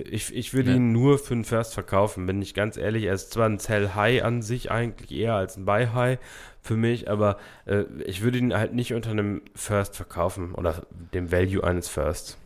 [0.09, 0.77] ich, ich würde ja.
[0.77, 3.05] ihn nur für einen First verkaufen, bin ich ganz ehrlich.
[3.05, 6.19] Er ist zwar ein Sell High an sich eigentlich eher als ein Buy High
[6.61, 11.32] für mich, aber äh, ich würde ihn halt nicht unter einem First verkaufen oder dem
[11.32, 12.36] Value eines Firsts.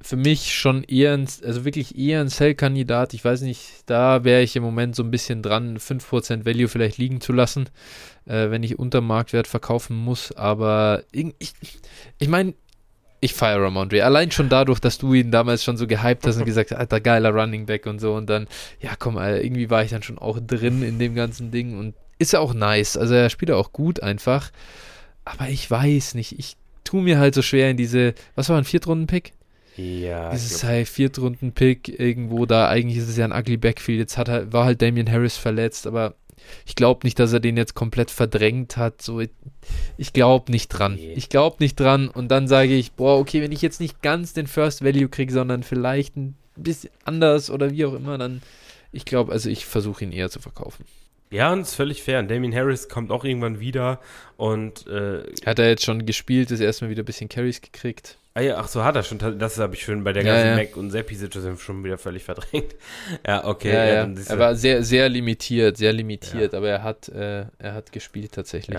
[0.00, 3.14] Für mich schon eher, ein, also wirklich eher ein Sell-Kandidat.
[3.14, 6.98] Ich weiß nicht, da wäre ich im Moment so ein bisschen dran, 5% Value vielleicht
[6.98, 7.68] liegen zu lassen,
[8.24, 10.32] äh, wenn ich unter Marktwert verkaufen muss.
[10.32, 11.52] Aber ich, ich,
[12.18, 12.54] ich meine,
[13.20, 14.04] ich feiere Ramondre.
[14.04, 17.00] Allein schon dadurch, dass du ihn damals schon so gehypt hast und gesagt hast, alter,
[17.00, 18.14] geiler Running Back und so.
[18.14, 18.46] Und dann,
[18.80, 21.78] ja, komm, Alter, irgendwie war ich dann schon auch drin in dem ganzen Ding.
[21.78, 22.96] Und ist ja auch nice.
[22.96, 24.50] Also er spielt auch gut einfach.
[25.24, 26.38] Aber ich weiß nicht.
[26.38, 29.32] Ich tue mir halt so schwer in diese, was war ein Viertrunden-Pick?
[29.76, 30.30] Ja.
[30.30, 32.68] Dieses halt Viertrunden-Pick irgendwo da.
[32.68, 34.00] Eigentlich ist es ja ein ugly Backfield.
[34.00, 36.14] Jetzt hat war halt Damian Harris verletzt, aber
[36.66, 39.02] ich glaube nicht, dass er den jetzt komplett verdrängt hat.
[39.02, 40.94] So, ich glaube nicht dran.
[40.94, 41.14] Nee.
[41.14, 42.08] Ich glaube nicht dran.
[42.08, 45.32] Und dann sage ich, boah, okay, wenn ich jetzt nicht ganz den First Value kriege,
[45.32, 48.42] sondern vielleicht ein bisschen anders oder wie auch immer, dann,
[48.92, 50.84] ich glaube, also ich versuche ihn eher zu verkaufen.
[51.30, 52.20] Ja, und ist völlig fair.
[52.20, 54.00] Und Damien Harris kommt auch irgendwann wieder
[54.36, 58.17] und äh, hat er jetzt schon gespielt, ist erstmal wieder ein bisschen Carries gekriegt.
[58.34, 59.18] Ah ja, ach so, hat er schon.
[59.38, 60.56] Das habe ich schon bei der ganzen ja.
[60.56, 62.76] Mac- und Seppi-Situation schon wieder völlig verdrängt.
[63.26, 63.72] ja, okay.
[63.72, 64.14] Ja, ja.
[64.28, 68.78] Er war sehr, sehr limitiert, sehr limitiert, aber er hat, äh, er hat gespielt tatsächlich.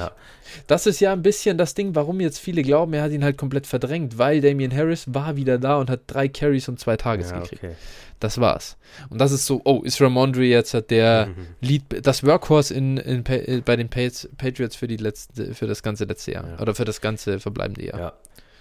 [0.68, 3.38] Das ist ja ein bisschen das Ding, warum jetzt viele glauben, er hat ihn halt
[3.38, 7.34] komplett verdrängt, weil Damian Harris war wieder da und hat drei Carries und zwei Tages
[7.34, 7.64] gekriegt.
[7.64, 7.76] Okay.
[8.20, 8.78] Das war's.
[9.10, 11.48] Und das ist so, oh, ist Ramondre jetzt der mhm.
[11.62, 16.04] Lead, das Workhorse in, in, in bei den Patriots für die letzte, für das ganze
[16.04, 16.62] letzte Jahr.
[16.62, 18.00] Oder für das ganze verbleibende Jahr.
[18.00, 18.14] Ja.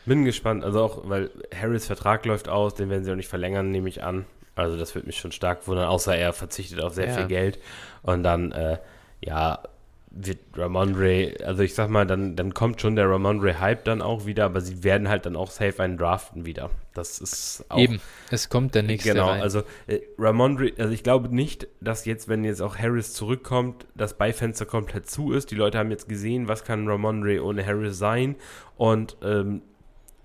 [0.09, 3.70] Bin gespannt, also auch, weil Harris Vertrag läuft aus, den werden sie auch nicht verlängern,
[3.70, 4.24] nehme ich an.
[4.55, 7.14] Also das wird mich schon stark wundern, außer er verzichtet auf sehr ja.
[7.14, 7.59] viel Geld.
[8.02, 8.78] Und dann, äh,
[9.20, 9.62] ja,
[10.10, 14.47] wird Ramondre, also ich sag mal, dann, dann kommt schon der Ramondre-Hype dann auch wieder,
[14.47, 16.70] aber sie werden halt dann auch safe einen draften wieder.
[16.94, 17.78] Das ist auch.
[17.78, 19.10] Eben, es kommt der nächste.
[19.10, 19.43] Genau, rein.
[19.43, 24.14] also äh, Ramondre, also ich glaube nicht, dass jetzt, wenn jetzt auch Harris zurückkommt, das
[24.14, 25.51] Beifenster komplett zu ist.
[25.51, 28.36] Die Leute haben jetzt gesehen, was kann Ramondre ohne Harris sein
[28.76, 29.62] und ähm,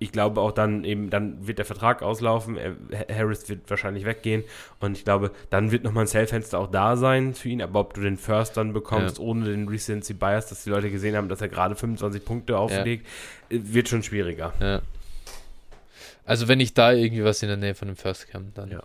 [0.04, 2.76] ich glaube auch dann eben, dann wird der Vertrag auslaufen, er,
[3.10, 4.44] Harris wird wahrscheinlich weggehen
[4.80, 7.94] und ich glaube, dann wird nochmal ein Sale-Fenster auch da sein für ihn, aber ob
[7.94, 9.24] du den First dann bekommst, ja.
[9.24, 13.08] ohne den Recency Bias, dass die Leute gesehen haben, dass er gerade 25 Punkte auflegt,
[13.50, 13.58] ja.
[13.58, 14.54] Äh, wird schon schwieriger.
[14.60, 14.82] Ja.
[16.26, 18.80] Also wenn ich da irgendwie was in der Nähe von dem First kam, dann,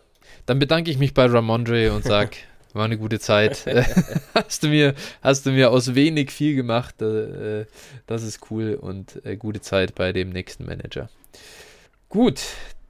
[0.46, 2.30] dann bedanke ich mich bei Ramondre und sage,
[2.74, 3.64] war eine gute Zeit.
[4.34, 7.00] hast, du mir, hast du mir aus wenig viel gemacht.
[7.02, 7.66] Äh,
[8.06, 11.08] das ist cool und äh, gute Zeit bei dem nächsten Manager.
[12.08, 12.40] Gut,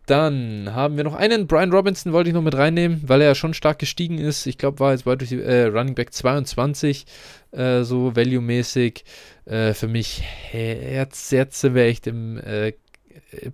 [0.07, 1.47] dann haben wir noch einen.
[1.47, 4.47] Brian Robinson wollte ich noch mit reinnehmen, weil er ja schon stark gestiegen ist.
[4.47, 7.05] Ich glaube, war jetzt die, äh, Running Back 22,
[7.53, 9.05] äh, so value-mäßig.
[9.45, 10.23] Äh, für mich,
[10.53, 12.73] jetzt, jetzt wäre ich im, äh,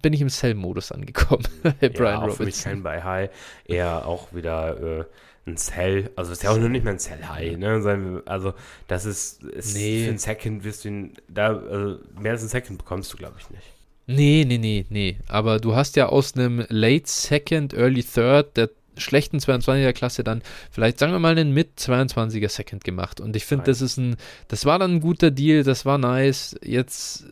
[0.01, 1.45] bin ich im Sell-Modus angekommen.
[1.81, 2.37] Brian ja, Robinson.
[2.37, 3.31] Für mich kein Buy High,
[3.65, 5.05] eher auch wieder äh,
[5.47, 8.23] ein Cell, also ist ja auch nur nicht mehr ein Cell High, ne?
[8.25, 8.55] Also
[8.89, 10.05] das ist, ist nee.
[10.05, 13.37] für ein Second wirst du ihn, da, also mehr als ein Second bekommst du, glaube
[13.39, 13.63] ich, nicht.
[14.07, 15.17] Nee, nee, nee, nee.
[15.29, 20.43] Aber du hast ja aus einem Late Second, Early Third der schlechten 22er Klasse dann
[20.71, 23.21] vielleicht, sagen wir mal, einen mit 22er Second gemacht.
[23.21, 24.17] Und ich finde, das ist ein,
[24.49, 26.57] das war dann ein guter Deal, das war nice.
[26.63, 27.25] Jetzt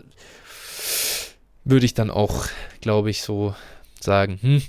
[1.65, 2.47] würde ich dann auch,
[2.81, 3.55] glaube ich, so
[4.01, 4.63] sagen, hm,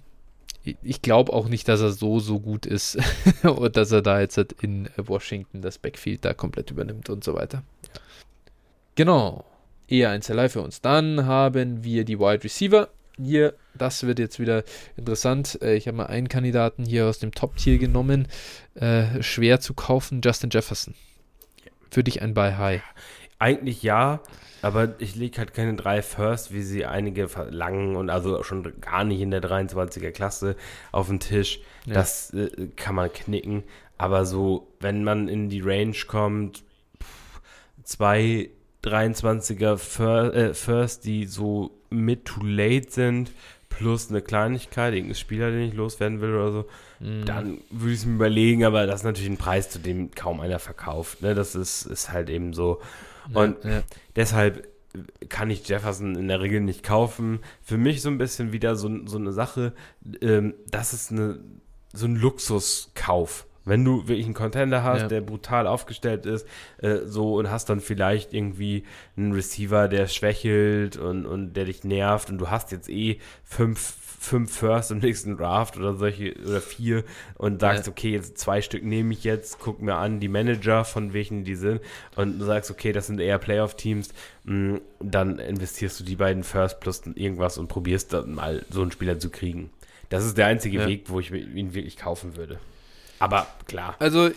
[0.64, 2.98] ich glaube auch nicht, dass er so, so gut ist
[3.44, 7.64] und dass er da jetzt in Washington das Backfield da komplett übernimmt und so weiter.
[8.95, 9.45] Genau.
[9.88, 10.81] Eher ein Zerleih für uns.
[10.81, 12.90] Dann haben wir die Wide Receiver.
[13.18, 14.64] Hier, das wird jetzt wieder
[14.95, 15.60] interessant.
[15.61, 18.27] Äh, ich habe mal einen Kandidaten hier aus dem Top-Tier genommen.
[18.76, 20.95] Äh, schwer zu kaufen, Justin Jefferson.
[21.91, 22.81] Für dich ein Buy High
[23.38, 24.22] Eigentlich ja,
[24.64, 29.03] aber ich lege halt keine drei First, wie sie einige verlangen und also schon gar
[29.03, 30.56] nicht in der 23er Klasse
[30.91, 31.60] auf den Tisch.
[31.85, 31.95] Ja.
[31.95, 33.64] Das äh, kann man knicken.
[33.98, 36.64] Aber so, wenn man in die Range kommt,
[37.02, 37.41] pff,
[37.84, 38.49] zwei
[38.84, 43.31] 23er First, äh, First, die so mid to late sind,
[43.69, 46.65] plus eine Kleinigkeit, irgendein Spieler, den ich loswerden will oder so,
[46.99, 47.26] mm.
[47.26, 50.40] dann würde ich es mir überlegen, aber das ist natürlich ein Preis, zu dem kaum
[50.40, 51.22] einer verkauft.
[51.22, 51.35] Ne?
[51.35, 52.80] Das ist, ist halt eben so.
[53.34, 53.84] Und ja, ja.
[54.16, 54.68] deshalb
[55.30, 57.40] kann ich Jefferson in der Regel nicht kaufen.
[57.62, 59.74] Für mich so ein bisschen wieder so, so eine Sache,
[60.22, 61.40] ähm, das ist eine,
[61.94, 63.48] so ein Luxuskauf.
[63.66, 65.08] Wenn du wirklich einen Contender hast, ja.
[65.08, 66.45] der brutal aufgestellt ist,
[66.80, 68.84] äh, so und hast dann vielleicht irgendwie
[69.16, 73.95] einen Receiver, der schwächelt und, und der dich nervt und du hast jetzt eh fünf,
[74.24, 77.04] fünf First im nächsten Draft oder solche oder vier
[77.36, 77.91] und sagst, ja.
[77.91, 81.56] okay, jetzt zwei Stück nehme ich jetzt, guck mir an die Manager, von welchen die
[81.56, 81.82] sind
[82.16, 84.10] und du sagst, okay, das sind eher Playoff-Teams,
[84.45, 88.91] mm, dann investierst du die beiden First plus irgendwas und probierst dann mal so einen
[88.91, 89.72] Spieler zu kriegen.
[90.08, 90.88] Das ist der einzige ja.
[90.88, 92.60] Weg, wo ich ihn wirklich kaufen würde.
[93.20, 93.95] Aber klar.
[94.00, 94.32] Also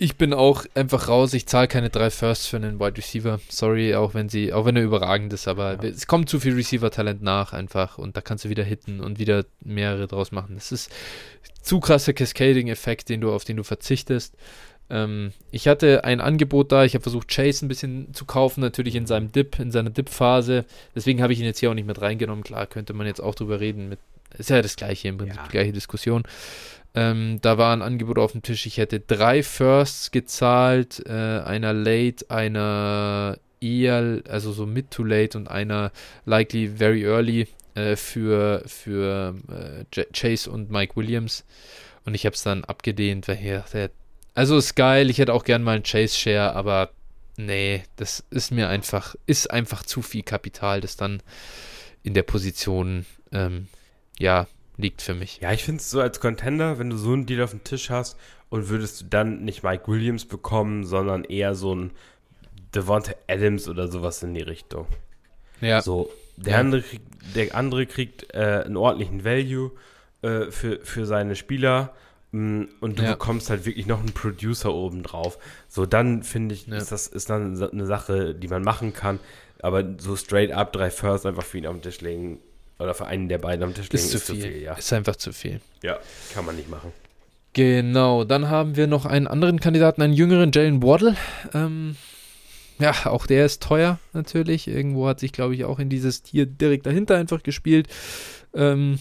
[0.00, 1.34] ich bin auch einfach raus.
[1.34, 3.38] Ich zahle keine drei Firsts für einen Wide Receiver.
[3.50, 5.90] Sorry, auch wenn sie, auch wenn er überragend ist, aber ja.
[5.90, 9.44] es kommt zu viel Receiver-Talent nach einfach und da kannst du wieder hitten und wieder
[9.62, 10.54] mehrere draus machen.
[10.54, 10.90] Das ist
[11.60, 14.36] zu krasser Cascading-Effekt, den du auf den du verzichtest.
[14.88, 16.84] Ähm, ich hatte ein Angebot da.
[16.84, 20.64] Ich habe versucht Chase ein bisschen zu kaufen, natürlich in seinem Dip, in seiner Dip-Phase.
[20.94, 22.42] Deswegen habe ich ihn jetzt hier auch nicht mit reingenommen.
[22.42, 23.90] Klar, könnte man jetzt auch drüber reden.
[23.90, 23.98] Mit,
[24.38, 25.44] ist ja das gleiche im Prinzip, ja.
[25.44, 26.22] die gleiche Diskussion.
[26.94, 28.66] Ähm, da war ein Angebot auf dem Tisch.
[28.66, 35.38] Ich hätte drei Firsts gezahlt, äh, einer Late, einer eher, also so Mid to Late
[35.38, 35.92] und einer
[36.24, 39.34] Likely Very Early äh, für, für
[39.94, 41.44] äh, Chase und Mike Williams.
[42.04, 43.90] Und ich habe es dann abgedehnt, weil hier, der,
[44.34, 46.90] also ist geil, ich hätte auch gern mal einen Chase-Share, aber
[47.36, 51.22] nee, das ist mir einfach, ist einfach zu viel Kapital, das dann
[52.02, 53.68] in der Position, ähm,
[54.18, 54.46] ja,
[54.80, 55.40] liegt für mich.
[55.40, 57.90] Ja, ich finde es so als Contender, wenn du so einen Deal auf dem Tisch
[57.90, 61.92] hast und würdest du dann nicht Mike Williams bekommen, sondern eher so ein
[62.74, 64.86] Devonta Adams oder sowas in die Richtung.
[65.60, 65.82] Ja.
[65.82, 66.58] So, der, ja.
[66.60, 67.04] andere, kriegt,
[67.34, 69.72] der andere kriegt äh, einen ordentlichen Value
[70.22, 71.94] äh, für, für seine Spieler
[72.32, 73.12] mh, mm, und du ja.
[73.12, 75.38] bekommst halt wirklich noch einen Producer oben drauf.
[75.68, 76.76] So, dann finde ich, ja.
[76.76, 79.20] ist das ist dann eine Sache, die man machen kann.
[79.62, 82.40] Aber so straight up drei First einfach für ihn auf den Tisch legen,
[82.80, 84.42] oder für einen der beiden am Tisch legen, ist, ist zu viel.
[84.42, 84.74] viel ja.
[84.74, 85.60] Ist einfach zu viel.
[85.82, 85.98] Ja,
[86.32, 86.92] kann man nicht machen.
[87.52, 91.16] Genau, dann haben wir noch einen anderen Kandidaten, einen jüngeren Jalen Waddle.
[91.52, 91.96] Ähm,
[92.78, 94.68] ja, auch der ist teuer natürlich.
[94.68, 97.88] Irgendwo hat sich, glaube ich, auch in dieses Tier direkt dahinter einfach gespielt.
[98.54, 98.98] Ähm,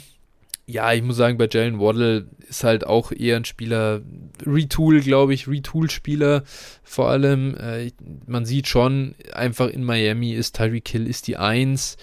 [0.66, 4.02] ja, ich muss sagen, bei Jalen Waddle ist halt auch eher ein Spieler,
[4.46, 6.44] Retool, glaube ich, Retool-Spieler
[6.84, 7.56] vor allem.
[7.56, 7.92] Äh,
[8.28, 11.98] man sieht schon, einfach in Miami ist Tyreek Hill ist die Eins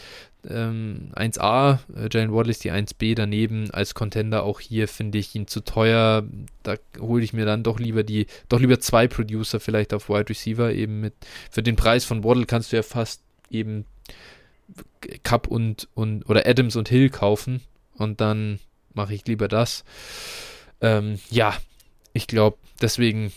[0.49, 4.43] ähm, 1A, äh, Jalen Waddle ist die 1B daneben als Contender.
[4.43, 6.25] Auch hier finde ich ihn zu teuer.
[6.63, 10.29] Da hole ich mir dann doch lieber die, doch lieber zwei Producer vielleicht auf Wide
[10.29, 10.73] Receiver.
[10.73, 11.15] Eben mit,
[11.51, 13.85] für den Preis von Waddle kannst du ja fast eben
[15.23, 17.61] Cup und, und oder Adams und Hill kaufen.
[17.95, 18.59] Und dann
[18.95, 19.85] mache ich lieber das.
[20.81, 21.57] Ähm, ja,
[22.13, 23.33] ich glaube, deswegen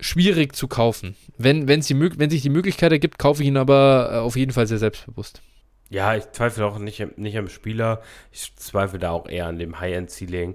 [0.00, 1.16] schwierig zu kaufen.
[1.36, 4.52] Wenn, wenn's die, wenn sich die Möglichkeit ergibt, kaufe ich ihn aber äh, auf jeden
[4.52, 5.42] Fall sehr selbstbewusst.
[5.90, 8.00] Ja, ich zweifle auch nicht, nicht am Spieler.
[8.32, 10.54] Ich zweifle da auch eher an dem High-End-Ceiling.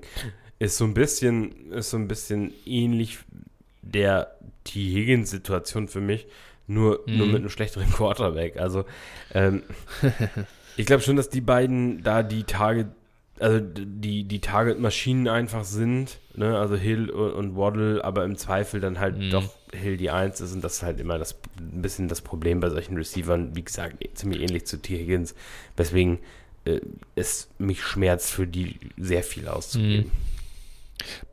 [0.60, 3.20] Ist so ein bisschen, ist so ein bisschen ähnlich
[3.82, 4.80] der T.
[4.80, 6.26] Higgins-Situation für mich,
[6.68, 7.18] nur, mhm.
[7.18, 8.58] nur mit einem schlechteren Quarterback.
[8.58, 8.86] Also,
[9.34, 9.64] ähm,
[10.78, 12.88] ich glaube schon, dass die beiden da die Target,
[13.40, 16.58] also die, die Target-Maschinen einfach sind, ne?
[16.58, 19.30] Also Hill und, Waddle, aber im Zweifel dann halt mhm.
[19.30, 22.60] doch Hill die Eins ist und das ist halt immer das, ein bisschen das Problem
[22.62, 24.98] bei solchen Receivern, wie gesagt, ziemlich ähnlich zu T.
[24.98, 25.36] Higgins,
[25.76, 26.20] weswegen
[26.64, 26.80] äh,
[27.16, 30.06] es mich schmerzt, für die sehr viel auszugeben.
[30.06, 30.12] Mhm.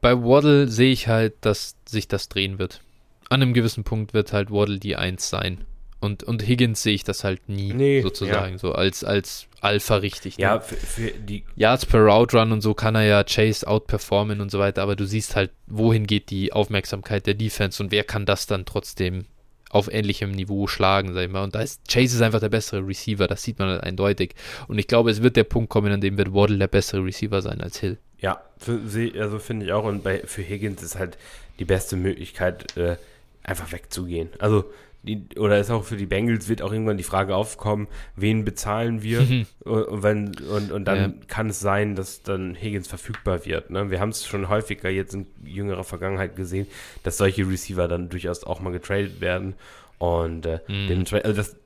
[0.00, 2.82] Bei Waddle sehe ich halt, dass sich das drehen wird.
[3.28, 5.64] An einem gewissen Punkt wird halt Waddle die Eins sein.
[6.00, 8.58] Und, und Higgins sehe ich das halt nie, nee, sozusagen, ja.
[8.58, 10.39] so als, als Alpha richtig.
[10.39, 10.44] Ne?
[10.44, 14.40] Ja, für, für, die Yards per Route Run und so kann er ja Chase outperformen
[14.40, 18.02] und so weiter, aber du siehst halt, wohin geht die Aufmerksamkeit der Defense und wer
[18.02, 19.26] kann das dann trotzdem
[19.70, 21.44] auf ähnlichem Niveau schlagen, sag ich mal.
[21.44, 24.34] Und da ist Chase ist einfach der bessere Receiver, das sieht man halt eindeutig.
[24.66, 27.40] Und ich glaube, es wird der Punkt kommen, an dem wird Waddle der bessere Receiver
[27.40, 27.98] sein als Hill.
[28.18, 28.80] Ja, für,
[29.18, 29.84] also finde ich auch.
[29.84, 31.16] Und bei, für Higgins ist halt
[31.59, 32.97] die beste Möglichkeit, äh,
[33.44, 34.28] einfach wegzugehen.
[34.39, 34.64] Also
[35.02, 39.02] die, oder ist auch für die Bengals wird auch irgendwann die Frage aufkommen, wen bezahlen
[39.02, 39.20] wir?
[39.64, 41.12] Und, wenn, und, und dann ja.
[41.28, 43.70] kann es sein, dass dann Higgins verfügbar wird.
[43.70, 43.90] Ne?
[43.90, 46.66] Wir haben es schon häufiger jetzt in jüngerer Vergangenheit gesehen,
[47.04, 49.54] dass solche Receiver dann durchaus auch mal getradet werden.
[49.98, 50.88] Und äh, mhm.
[50.88, 51.56] dementsprechend, also das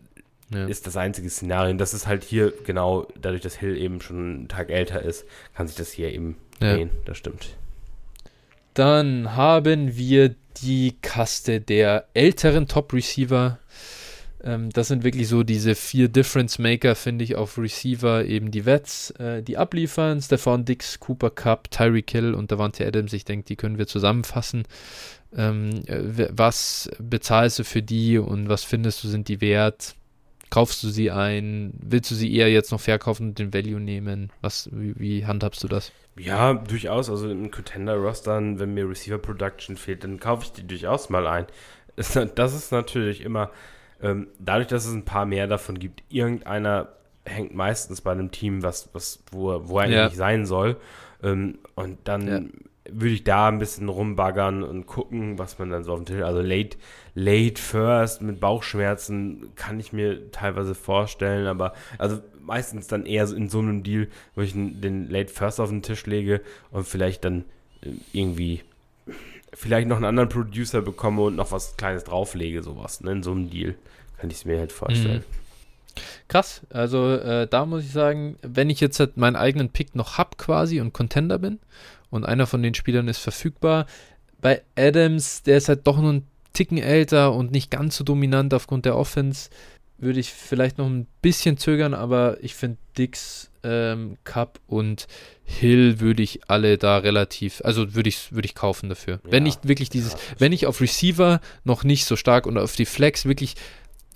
[0.50, 0.66] ja.
[0.66, 1.70] ist das einzige Szenario.
[1.70, 5.24] Und das ist halt hier genau, dadurch, dass Hill eben schon einen Tag älter ist,
[5.54, 6.74] kann sich das hier eben ja.
[6.74, 6.90] drehen.
[7.06, 7.56] Das stimmt.
[8.77, 13.59] Dann haben wir die Kaste der älteren Top-Receiver.
[14.44, 18.27] Ähm, das sind wirklich so diese vier Difference-Maker, finde ich, auf Receiver.
[18.27, 20.20] Eben die Vets, äh, die abliefern.
[20.20, 23.15] Stefan Dix, Cooper Cup, Tyreek Hill und Davante Adams.
[23.15, 24.65] Ich denke, die können wir zusammenfassen.
[25.35, 29.94] Ähm, äh, was bezahlst du für die und was findest du, sind die wert?
[30.51, 31.73] Kaufst du sie ein?
[31.81, 34.31] Willst du sie eher jetzt noch verkaufen und den Value nehmen?
[34.40, 35.93] Was, wie, wie handhabst du das?
[36.18, 37.10] Ja, durchaus.
[37.10, 41.47] Also in Contender-Rostern, wenn mir Receiver-Production fehlt, dann kaufe ich die durchaus mal ein.
[41.97, 43.51] Das ist natürlich immer,
[44.02, 46.89] ähm, dadurch, dass es ein paar mehr davon gibt, irgendeiner
[47.24, 50.02] hängt meistens bei einem Team, was, was, wo, er, wo er ja.
[50.02, 50.77] eigentlich sein soll.
[51.23, 52.40] Ähm, und dann ja.
[52.90, 56.22] Würde ich da ein bisschen rumbaggern und gucken, was man dann so auf dem Tisch.
[56.22, 56.76] Also late,
[57.14, 63.48] late first mit Bauchschmerzen kann ich mir teilweise vorstellen, aber also meistens dann eher in
[63.48, 66.40] so einem Deal, wo ich den Late First auf den Tisch lege
[66.70, 67.44] und vielleicht dann
[67.82, 68.62] äh, irgendwie
[69.52, 73.00] vielleicht noch einen anderen Producer bekomme und noch was Kleines drauflege, sowas.
[73.00, 73.12] Ne?
[73.12, 73.74] In so einem Deal
[74.18, 75.24] kann ich es mir halt vorstellen.
[75.28, 75.46] Mhm.
[76.28, 80.18] Krass, also äh, da muss ich sagen, wenn ich jetzt halt meinen eigenen Pick noch
[80.18, 81.58] habe quasi und Contender bin
[82.16, 83.86] und einer von den Spielern ist verfügbar,
[84.40, 88.55] bei Adams, der ist halt doch nur ein Ticken älter und nicht ganz so dominant
[88.55, 89.51] aufgrund der Offense,
[89.98, 95.06] würde ich vielleicht noch ein bisschen zögern, aber ich finde Dix, ähm, Cup und
[95.44, 99.20] Hill würde ich alle da relativ, also würde ich, würde ich kaufen dafür.
[99.24, 102.59] Ja, wenn ich wirklich dieses, ja, wenn ich auf Receiver noch nicht so stark und
[102.59, 103.55] auf die Flex wirklich,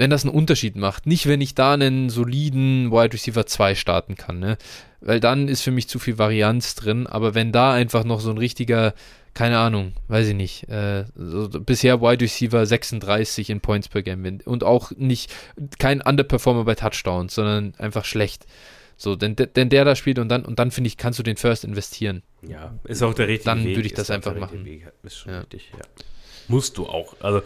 [0.01, 4.15] wenn das einen Unterschied macht, nicht wenn ich da einen soliden Wide Receiver 2 starten
[4.15, 4.57] kann, ne?
[5.03, 8.31] Weil dann ist für mich zu viel Varianz drin, aber wenn da einfach noch so
[8.31, 8.95] ein richtiger
[9.35, 10.69] keine Ahnung, weiß ich nicht.
[10.71, 15.31] Äh, so, bisher Wide Receiver 36 in Points per Game und auch nicht
[15.79, 18.47] kein Underperformer bei Touchdowns, sondern einfach schlecht.
[18.97, 21.37] So, denn, denn der da spielt und dann und dann finde ich, kannst du den
[21.37, 22.23] First investieren.
[22.41, 23.67] Ja, ist auch der richtige dann Weg.
[23.67, 24.65] Dann würde ich das einfach machen.
[24.65, 24.91] Weg.
[25.03, 25.41] Ist schon ja.
[25.41, 25.85] richtig, ja.
[26.51, 27.17] Musst du auch.
[27.21, 27.43] Also,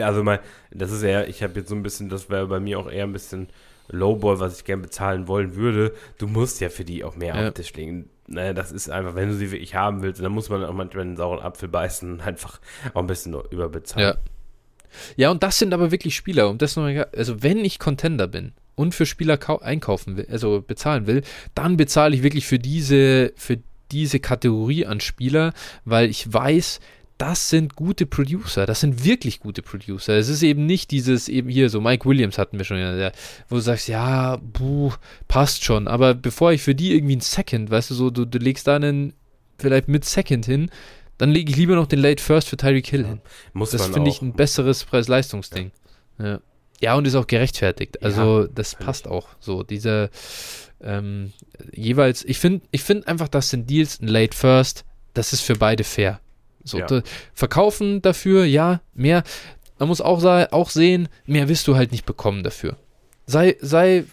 [0.00, 0.40] also mal,
[0.70, 3.04] das ist eher, ich habe jetzt so ein bisschen, das wäre bei mir auch eher
[3.04, 3.48] ein bisschen
[3.88, 5.94] Lowball, was ich gern bezahlen wollen würde.
[6.18, 7.40] Du musst ja für die auch mehr ja.
[7.40, 10.32] auf den Tisch legen naja, das ist einfach, wenn du sie wirklich haben willst, dann
[10.32, 12.60] muss man auch manchmal einen sauren Apfel beißen und einfach
[12.94, 14.08] auch ein bisschen überbezahlen.
[14.08, 14.18] Ja.
[15.16, 16.50] Ja, und das sind aber wirklich Spieler.
[16.50, 21.06] Und das nochmal, also wenn ich Contender bin und für Spieler einkaufen will, also bezahlen
[21.06, 21.22] will,
[21.54, 23.58] dann bezahle ich wirklich für diese, für
[23.90, 25.54] diese Kategorie an Spieler,
[25.86, 26.80] weil ich weiß,
[27.22, 30.14] das sind gute Producer, das sind wirklich gute Producer.
[30.14, 33.12] Es ist eben nicht dieses, eben hier, so Mike Williams hatten wir schon, ja,
[33.48, 34.92] wo du sagst, ja, buh,
[35.28, 38.38] passt schon, aber bevor ich für die irgendwie ein Second, weißt du, so, du, du
[38.38, 39.12] legst da einen,
[39.56, 40.68] vielleicht mit Second hin,
[41.16, 43.20] dann lege ich lieber noch den Late First für Tyreek Hill ja, hin.
[43.52, 45.70] Muss das finde ich ein besseres Preis-Leistungsding.
[46.18, 46.26] Ja.
[46.26, 46.40] ja.
[46.80, 46.94] ja.
[46.96, 48.02] und ist auch gerechtfertigt.
[48.02, 49.28] Also, das passt auch.
[49.38, 50.10] So, diese
[50.80, 51.32] ähm,
[51.72, 54.84] jeweils, ich finde ich find einfach, das sind Deals, ein Late First,
[55.14, 56.18] das ist für beide fair.
[56.64, 56.86] So, ja.
[56.86, 57.02] da,
[57.34, 59.22] verkaufen dafür, ja, mehr.
[59.78, 62.76] Man muss auch, auch sehen, mehr wirst du halt nicht bekommen dafür.
[63.26, 64.04] Sei, sei,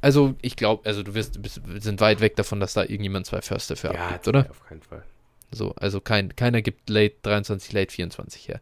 [0.00, 3.40] also ich glaube, also du wirst, bist, sind weit weg davon, dass da irgendjemand zwei
[3.40, 4.50] First dafür ja, abgibt, oder?
[4.50, 5.02] auf keinen Fall.
[5.50, 8.60] So, also kein, keiner gibt Late 23, Late 24 her.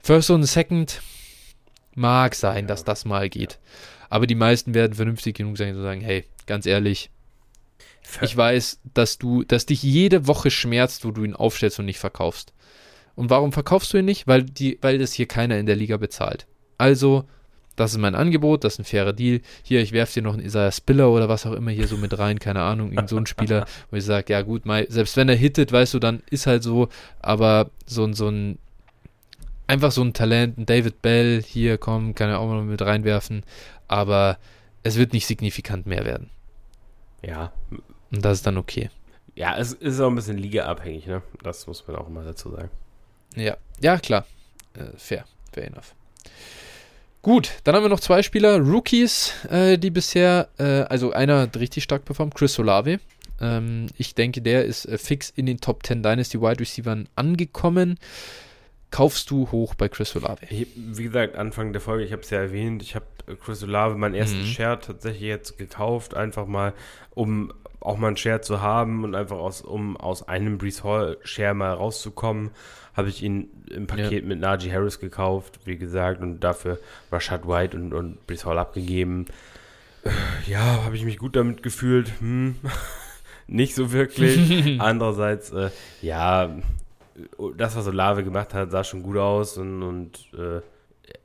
[0.00, 1.00] First und Second
[1.94, 2.68] mag sein, ja.
[2.68, 3.58] dass das mal geht.
[4.10, 7.10] Aber die meisten werden vernünftig genug sein, zu sagen, hey, ganz ehrlich,
[8.20, 11.98] ich weiß, dass du, dass dich jede Woche schmerzt, wo du ihn aufstellst und nicht
[11.98, 12.52] verkaufst.
[13.14, 14.26] Und warum verkaufst du ihn nicht?
[14.26, 16.46] Weil, die, weil das hier keiner in der Liga bezahlt.
[16.78, 17.24] Also,
[17.76, 19.40] das ist mein Angebot, das ist ein fairer Deal.
[19.62, 22.16] Hier, ich werfe dir noch einen Isaiah Spiller oder was auch immer hier so mit
[22.18, 25.28] rein, keine Ahnung, irgend so ein Spieler, wo ich sage, ja gut, mal, selbst wenn
[25.28, 26.88] er hittet, weißt du, dann ist halt so,
[27.20, 28.58] aber so, so ein,
[29.66, 33.42] einfach so ein Talent, ein David Bell, hier, komm, kann er auch mal mit reinwerfen,
[33.88, 34.38] aber
[34.84, 36.30] es wird nicht signifikant mehr werden.
[37.22, 37.52] Ja,
[38.14, 38.90] und das ist dann okay.
[39.34, 41.22] Ja, es ist auch ein bisschen ligaabhängig, ne?
[41.42, 42.70] Das muss man auch mal dazu sagen.
[43.34, 44.26] Ja, ja, klar.
[44.74, 45.94] Äh, fair, fair enough.
[47.22, 51.56] Gut, dann haben wir noch zwei Spieler, Rookies, äh, die bisher, äh, also einer hat
[51.56, 53.00] richtig stark performt, Chris Olave.
[53.40, 57.98] Ähm, ich denke, der ist äh, fix in den Top 10 Dynasty Wide Receivers angekommen.
[58.90, 60.46] Kaufst du hoch bei Chris Olave?
[60.50, 63.06] Ich, wie gesagt, Anfang der Folge, ich habe es ja erwähnt, ich habe
[63.42, 64.46] Chris Olave meinen ersten mhm.
[64.46, 66.74] Share tatsächlich jetzt gekauft, einfach mal,
[67.10, 67.52] um
[67.84, 71.54] auch mal einen Share zu haben und einfach aus, um aus einem Brees Hall Share
[71.54, 72.50] mal rauszukommen,
[72.94, 74.28] habe ich ihn im Paket ja.
[74.28, 76.78] mit Najee Harris gekauft, wie gesagt, und dafür
[77.12, 79.26] Rashad White und, und Brees Hall abgegeben.
[80.46, 82.12] Ja, habe ich mich gut damit gefühlt.
[82.20, 82.56] Hm.
[83.46, 84.80] Nicht so wirklich.
[84.80, 85.70] Andererseits, äh,
[86.00, 86.56] ja,
[87.56, 90.62] das, was Olave gemacht hat, sah schon gut aus und, und äh,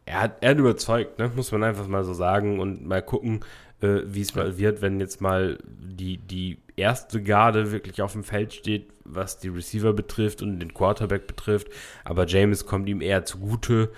[0.06, 1.32] er hat, er hat überzeugt, ne?
[1.34, 3.46] muss man einfach mal so sagen und mal gucken,
[3.82, 8.24] äh, wie es mal wird, wenn jetzt mal die, die erste Garde wirklich auf dem
[8.24, 11.68] Feld steht, was die Receiver betrifft und den Quarterback betrifft.
[12.04, 13.92] Aber James kommt ihm eher zugute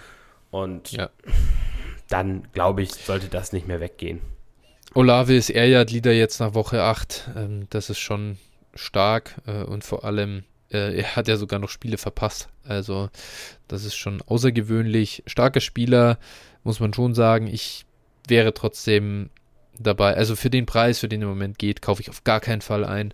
[0.50, 1.10] und ja.
[2.10, 4.22] dann, glaube ich, sollte das nicht mehr weggehen.
[4.94, 7.32] Olave ist Air-Yard-Leader jetzt nach Woche 8.
[7.36, 8.38] Ähm, das ist schon
[8.76, 12.50] stark äh, und vor allem, äh, er hat ja sogar noch Spiele verpasst.
[12.66, 13.10] Also,
[13.68, 15.24] das ist schon außergewöhnlich.
[15.28, 16.20] Starker Spieler,
[16.64, 17.48] muss man schon sagen.
[17.48, 17.86] Ich
[18.28, 19.30] wäre trotzdem
[19.84, 20.16] dabei.
[20.16, 22.86] Also, für den Preis, für den im Moment geht, kaufe ich auf gar keinen Fall
[22.86, 23.14] ein.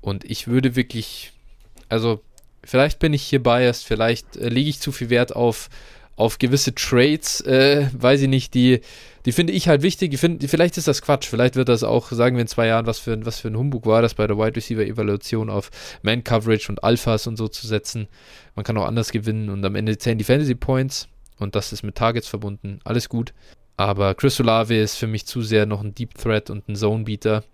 [0.00, 1.32] Und ich würde wirklich,
[1.88, 2.20] also,
[2.64, 5.68] vielleicht bin ich hier biased, vielleicht äh, lege ich zu viel Wert auf
[6.18, 8.80] auf gewisse Trades, äh, weiß ich nicht, die,
[9.24, 10.10] die finde ich halt wichtig.
[10.10, 11.26] Die find, vielleicht ist das Quatsch.
[11.26, 13.86] Vielleicht wird das auch, sagen wir in zwei Jahren, was für, was für ein Humbug
[13.86, 15.70] war das bei der Wide Receiver Evaluation auf
[16.02, 18.08] Man Coverage und Alphas und so zu setzen.
[18.56, 21.06] Man kann auch anders gewinnen und am Ende zählen die Fantasy Points
[21.38, 22.80] und das ist mit Targets verbunden.
[22.82, 23.32] Alles gut.
[23.78, 27.04] Aber Chris Olave ist für mich zu sehr noch ein Deep Threat und ein Zone
[27.04, 27.44] Beater.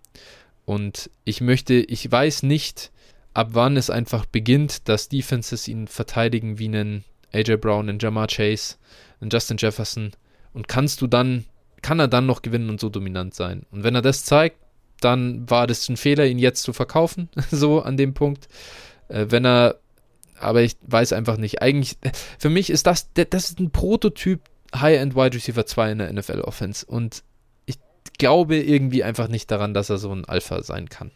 [0.65, 2.91] Und ich möchte, ich weiß nicht,
[3.35, 8.29] ab wann es einfach beginnt, dass Defenses ihn verteidigen wie einen AJ Brown, einen Jamar
[8.29, 8.77] Chase,
[9.21, 10.13] einen Justin Jefferson.
[10.55, 11.45] Und kannst du dann,
[11.83, 13.67] kann er dann noch gewinnen und so dominant sein?
[13.71, 14.57] Und wenn er das zeigt,
[15.01, 18.49] dann war das ein Fehler, ihn jetzt zu verkaufen, so an dem Punkt.
[19.09, 19.79] Äh, wenn er,
[20.41, 21.61] aber ich weiß einfach nicht.
[21.61, 21.99] Eigentlich,
[22.39, 24.41] für mich ist das, das ist ein Prototyp
[24.75, 26.85] High-End Wide Receiver 2 in der NFL Offense.
[26.85, 27.23] Und
[27.67, 27.79] ich
[28.19, 31.11] glaube irgendwie einfach nicht daran, dass er so ein Alpha sein kann.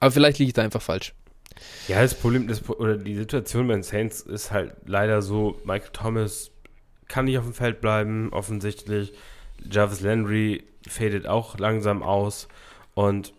[0.00, 1.14] Aber vielleicht liege ich da einfach falsch.
[1.88, 5.90] Ja, das Problem, das, oder die Situation bei den Saints ist halt leider so, Michael
[5.92, 6.50] Thomas
[7.08, 9.12] kann nicht auf dem Feld bleiben, offensichtlich.
[9.70, 12.48] Jarvis Landry fadet auch langsam aus
[12.94, 13.32] und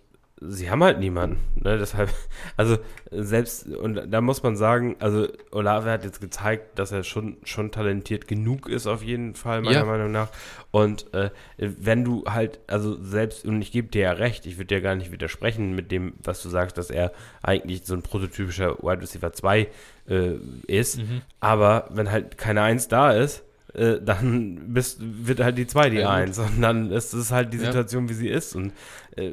[0.48, 1.40] sie haben halt niemanden.
[1.56, 1.78] Ne?
[1.80, 2.10] Deshalb,
[2.57, 2.78] also
[3.11, 7.72] selbst, und da muss man sagen, also Olave hat jetzt gezeigt, dass er schon, schon
[7.72, 9.86] talentiert genug ist, auf jeden Fall, meiner ja.
[9.86, 10.30] Meinung nach.
[10.72, 14.76] Und äh, wenn du halt, also selbst, und ich gebe dir ja recht, ich würde
[14.76, 17.11] dir gar nicht widersprechen mit dem, was du sagst, dass er
[17.41, 19.68] eigentlich so ein prototypischer Wide Receiver 2
[20.10, 20.32] äh,
[20.68, 21.22] ist, mhm.
[21.40, 23.44] aber wenn halt keine Eins da ist,
[23.74, 27.53] äh, dann bist, wird halt die 2 die ja, 1 und dann ist es halt
[27.53, 28.10] die Situation, ja.
[28.10, 28.72] wie sie ist und
[29.15, 29.32] äh,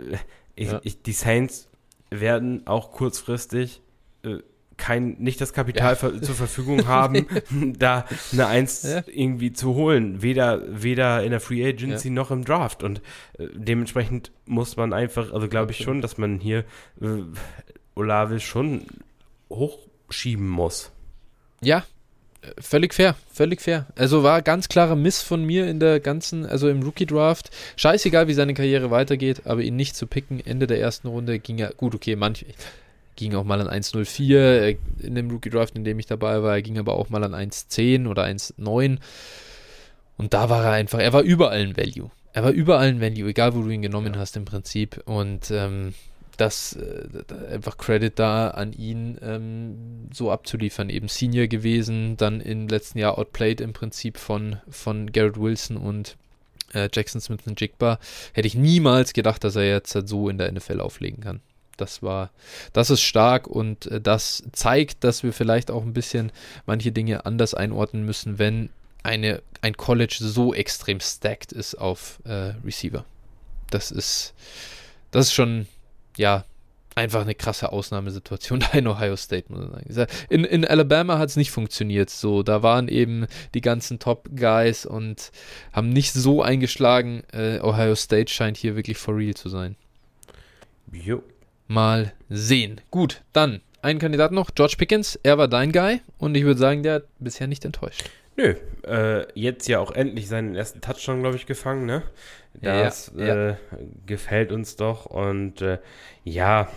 [0.60, 0.80] ich, ja.
[0.84, 1.68] ich, die Saints
[2.10, 3.80] werden auch kurzfristig
[4.24, 4.38] äh,
[4.76, 6.22] kein, nicht das Kapital ja.
[6.22, 7.26] zur Verfügung haben,
[7.78, 9.02] da eine Eins ja.
[9.06, 10.22] irgendwie zu holen.
[10.22, 12.14] Weder, weder in der Free Agency ja.
[12.14, 12.82] noch im Draft.
[12.82, 13.00] Und
[13.38, 16.64] äh, dementsprechend muss man einfach, also glaube ich schon, dass man hier
[17.00, 17.22] äh,
[17.94, 18.86] Olave schon
[19.48, 20.92] hochschieben muss.
[21.62, 21.84] Ja,
[22.58, 23.86] Völlig fair, völlig fair.
[23.96, 27.50] Also war ganz klarer Miss von mir in der ganzen, also im Rookie-Draft.
[27.76, 31.58] Scheißegal, wie seine Karriere weitergeht, aber ihn nicht zu picken, Ende der ersten Runde ging
[31.58, 32.46] ja, gut, okay, manch,
[33.16, 36.62] ging auch mal an 1,04 äh, in dem Rookie-Draft, in dem ich dabei war, er
[36.62, 38.98] ging aber auch mal an 1,10 oder 1,9
[40.16, 42.10] und da war er einfach, er war überall ein Value.
[42.32, 44.20] Er war überall ein Value, egal wo du ihn genommen ja.
[44.20, 45.94] hast im Prinzip und ähm,
[46.40, 50.88] das äh, einfach Credit da an ihn ähm, so abzuliefern.
[50.88, 56.16] Eben Senior gewesen, dann im letzten Jahr outplayed im Prinzip von, von Garrett Wilson und
[56.72, 57.98] äh, Jackson Smith und Jigba.
[58.32, 61.40] Hätte ich niemals gedacht, dass er jetzt halt so in der NFL auflegen kann.
[61.76, 62.30] Das war,
[62.72, 66.32] das ist stark und äh, das zeigt, dass wir vielleicht auch ein bisschen
[66.64, 68.70] manche Dinge anders einordnen müssen, wenn
[69.02, 73.04] eine, ein College so extrem stacked ist auf äh, Receiver.
[73.70, 74.34] Das ist,
[75.10, 75.66] das ist schon
[76.16, 76.44] ja,
[76.94, 80.10] einfach eine krasse Ausnahmesituation da in Ohio State, muss man sagen.
[80.28, 82.42] In, in Alabama hat es nicht funktioniert so.
[82.42, 85.30] Da waren eben die ganzen Top-Guys und
[85.72, 87.22] haben nicht so eingeschlagen.
[87.32, 89.76] Äh, Ohio State scheint hier wirklich for real zu sein.
[90.92, 91.22] Jo.
[91.68, 92.80] Mal sehen.
[92.90, 95.18] Gut, dann ein Kandidat noch, George Pickens.
[95.22, 98.04] Er war dein Guy und ich würde sagen, der hat bisher nicht enttäuscht.
[98.40, 98.54] Nö,
[98.86, 102.02] äh, jetzt ja auch endlich seinen ersten Touchdown, glaube ich, gefangen, ne?
[102.54, 103.48] Das ja, ja.
[103.50, 103.56] Äh,
[104.06, 105.06] gefällt uns doch.
[105.06, 105.78] Und äh,
[106.24, 106.68] ja,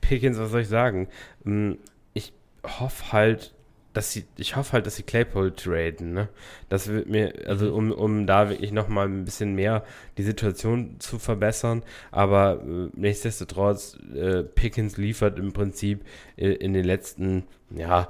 [0.00, 1.08] Pickens, was soll ich sagen?
[1.44, 1.78] Hm,
[2.14, 2.32] ich
[2.64, 3.54] hoffe halt,
[3.94, 6.28] dass sie, ich hoffe halt, dass sie Claypool traden, ne?
[6.68, 9.82] Das wird mir, also um, um da wirklich nochmal ein bisschen mehr
[10.18, 11.82] die Situation zu verbessern.
[12.10, 16.04] Aber äh, nichtsdestotrotz, äh, Pickens liefert im Prinzip
[16.36, 18.08] äh, in den letzten ja,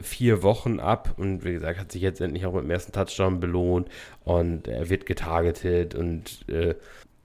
[0.00, 1.14] vier Wochen ab.
[1.16, 3.88] Und wie gesagt, hat sich jetzt endlich auch mit dem ersten Touchdown belohnt.
[4.24, 5.94] Und er wird getargetet.
[5.94, 6.74] Und äh,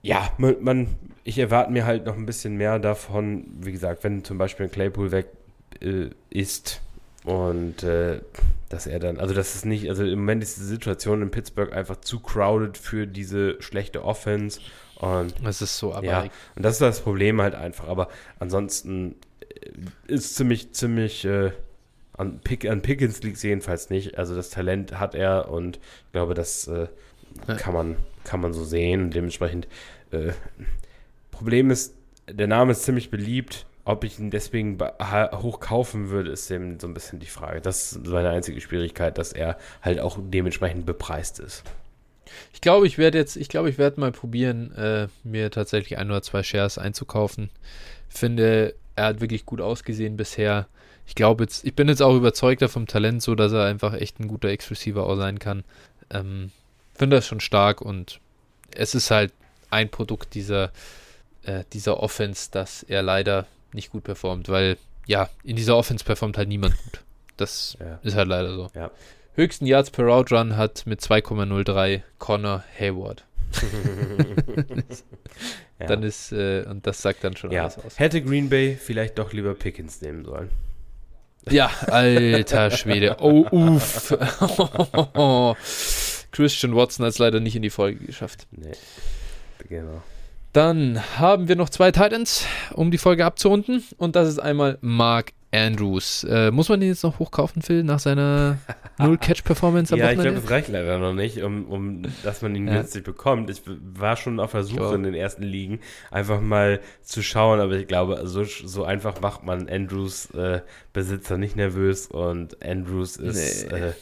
[0.02, 0.86] ja, man, man,
[1.24, 4.72] ich erwarte mir halt noch ein bisschen mehr davon, wie gesagt, wenn zum Beispiel ein
[4.72, 5.26] Claypool weg
[5.80, 6.80] äh, ist
[7.24, 8.20] und äh,
[8.68, 11.72] dass er dann, also das ist nicht, also im Moment ist die Situation in Pittsburgh
[11.72, 14.60] einfach zu crowded für diese schlechte Offense
[14.96, 16.22] und das ist so, aber ja,
[16.56, 19.16] und das ist das Problem halt einfach, aber ansonsten
[20.06, 21.52] ist ziemlich, ziemlich äh,
[22.16, 24.18] An, Pick, an Pickens liegt es jedenfalls nicht.
[24.18, 26.88] Also das Talent hat er und ich glaube, das äh,
[27.56, 29.04] kann, man, kann man so sehen.
[29.04, 29.68] Und dementsprechend,
[30.10, 30.32] äh,
[31.30, 31.94] Problem ist,
[32.28, 33.66] der Name ist ziemlich beliebt.
[33.90, 37.60] Ob ich ihn deswegen hoch kaufen würde, ist eben so ein bisschen die Frage.
[37.60, 41.64] Das ist meine einzige Schwierigkeit, dass er halt auch dementsprechend bepreist ist.
[42.52, 46.08] Ich glaube, ich werde jetzt, ich glaube, ich werde mal probieren, äh, mir tatsächlich ein
[46.08, 47.50] oder zwei Shares einzukaufen.
[48.08, 50.68] Finde, er hat wirklich gut ausgesehen bisher.
[51.06, 54.20] Ich glaube jetzt, ich bin jetzt auch überzeugter vom Talent, so dass er einfach echt
[54.20, 55.64] ein guter Ex-Receiver auch sein kann.
[56.10, 56.52] Ähm,
[56.94, 58.20] finde das schon stark und
[58.72, 59.32] es ist halt
[59.70, 60.70] ein Produkt dieser,
[61.42, 64.76] äh, dieser Offense, dass er leider nicht gut performt, weil
[65.06, 67.02] ja, in dieser Offense performt halt niemand gut.
[67.36, 67.98] Das ja.
[68.02, 68.68] ist halt leider so.
[68.74, 68.90] Ja.
[69.34, 73.24] Höchsten Yards per Route Run hat mit 2,03 Connor Hayward.
[75.80, 75.86] ja.
[75.86, 77.98] Dann ist, äh, und das sagt dann schon alles aus.
[77.98, 80.50] Hätte Green Bay vielleicht doch lieber Pickens nehmen sollen.
[81.48, 83.16] Ja, alter Schwede.
[83.20, 84.14] Oh, uff.
[86.32, 88.46] Christian Watson hat es leider nicht in die Folge geschafft.
[88.50, 88.72] Nee,
[89.66, 90.02] genau.
[90.52, 93.84] Dann haben wir noch zwei Titans, um die Folge abzurunden.
[93.98, 96.24] Und das ist einmal Mark Andrews.
[96.24, 98.58] Äh, muss man den jetzt noch hochkaufen, Phil, nach seiner
[98.98, 100.22] Null-Catch-Performance am Ja, Wochenende?
[100.22, 102.74] ich glaube, das reicht leider noch nicht, um, um dass man ihn ja.
[102.74, 103.50] günstig bekommt.
[103.50, 107.72] Ich war schon auf der Suche in den ersten Ligen, einfach mal zu schauen, aber
[107.74, 110.60] ich glaube, so, so einfach macht man Andrews äh,
[110.92, 113.76] Besitzer nicht nervös und Andrews ist nee.
[113.76, 113.92] äh,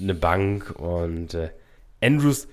[0.00, 1.50] eine Bank und äh,
[2.02, 2.48] Andrews,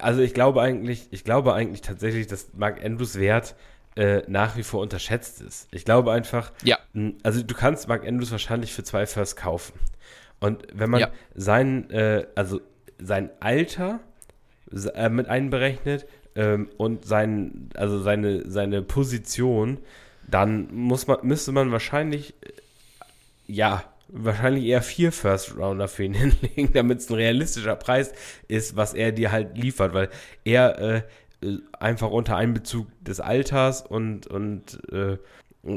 [0.00, 3.54] also ich glaube eigentlich, ich glaube eigentlich tatsächlich, dass Mark Andrews Wert
[3.96, 5.68] äh, nach wie vor unterschätzt ist.
[5.72, 6.78] Ich glaube einfach, ja.
[7.22, 9.78] also du kannst Mark Andrews wahrscheinlich für zwei First kaufen.
[10.38, 11.10] Und wenn man ja.
[11.34, 12.60] sein, äh, also
[12.98, 14.00] sein Alter
[14.94, 19.78] äh, mit einberechnet ähm, und sein, also seine, seine Position,
[20.28, 22.52] dann muss man, müsste man wahrscheinlich, äh,
[23.46, 28.12] ja, wahrscheinlich eher vier First Rounder für ihn hinlegen, damit es ein realistischer Preis
[28.48, 30.08] ist, was er dir halt liefert, weil
[30.44, 31.02] er äh,
[31.78, 35.18] einfach unter Einbezug des Alters und, und äh,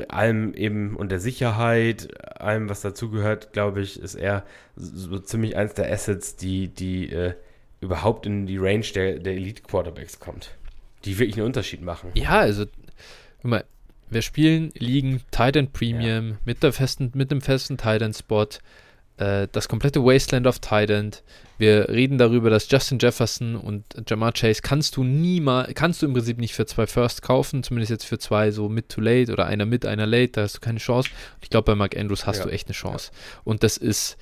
[0.07, 4.45] allem eben und der Sicherheit, allem, was dazugehört, glaube ich, ist er
[4.75, 7.33] so ziemlich eins der Assets, die, die äh,
[7.81, 10.55] überhaupt in die Range der, der Elite-Quarterbacks kommt.
[11.05, 12.11] Die wirklich einen Unterschied machen.
[12.13, 12.65] Ja, also,
[13.41, 13.63] guck mal,
[14.09, 16.37] wir spielen Ligen Titan Premium ja.
[16.45, 18.47] mit, der festen, mit dem festen Titan-Spot
[19.19, 21.11] äh, das komplette Wasteland of Titan.
[21.57, 26.13] Wir reden darüber, dass Justin Jefferson und Jamar Chase kannst du niemals, kannst du im
[26.13, 29.45] Prinzip nicht für zwei First kaufen, zumindest jetzt für zwei so mid to late oder
[29.45, 31.09] einer mit, einer late, da hast du keine Chance.
[31.35, 32.45] Und ich glaube, bei Mark Andrews hast ja.
[32.45, 33.11] du echt eine Chance.
[33.11, 33.41] Ja.
[33.43, 34.17] Und das ist,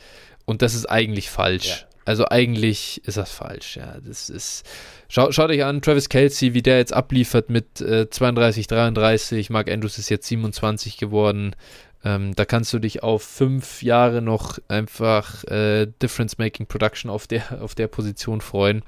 [0.45, 1.85] und das ist eigentlich falsch.
[2.07, 3.97] Also eigentlich ist das falsch, ja.
[3.99, 4.65] Das ist.
[5.09, 9.49] Schau, schaut euch an, Travis Kelsey, wie der jetzt abliefert mit äh, 32, 33.
[9.49, 11.53] Mark Andrews ist jetzt 27 geworden.
[12.05, 17.61] Ähm, da kannst du dich auf fünf Jahre noch einfach äh, Difference-Making Production auf der,
[17.61, 18.84] auf der Position freuen.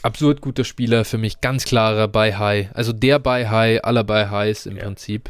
[0.00, 2.70] Absurd guter Spieler, für mich ganz klarer Buy High.
[2.72, 4.84] Also der Buy High aller Buy Highs im ja.
[4.84, 5.28] Prinzip,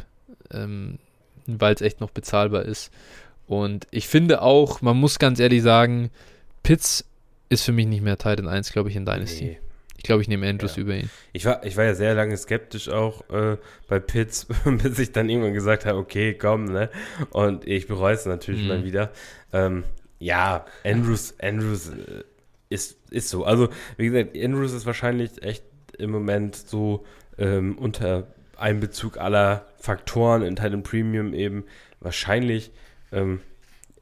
[0.53, 0.97] ähm,
[1.45, 2.89] weil es echt noch bezahlbar ist.
[3.47, 6.09] Und ich finde auch, man muss ganz ehrlich sagen,
[6.63, 7.05] Pitts
[7.49, 9.45] ist für mich nicht mehr Titan 1, glaube ich, in Dynasty.
[9.45, 9.59] Nee
[10.05, 10.83] glaube, ich nehme Andrews ja.
[10.83, 11.09] über ihn.
[11.33, 13.57] Ich war, ich war ja sehr lange skeptisch auch äh,
[13.87, 16.89] bei Pitts, bis ich dann irgendwann gesagt habe, okay, komm, ne?
[17.31, 18.67] Und ich bereue es natürlich mhm.
[18.67, 19.11] mal wieder.
[19.51, 19.83] Ähm,
[20.19, 22.23] ja, Andrews, Andrews äh,
[22.69, 23.43] ist, ist so.
[23.43, 25.63] Also, wie gesagt, Andrews ist wahrscheinlich echt
[25.97, 27.05] im Moment so
[27.37, 28.27] ähm, unter
[28.57, 31.65] Einbezug aller Faktoren in Titan Premium eben
[31.99, 32.71] wahrscheinlich
[33.15, 33.41] ähm,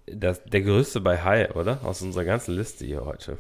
[0.05, 1.79] das, der größte bei High, oder?
[1.83, 3.37] Aus unserer ganzen Liste hier heute.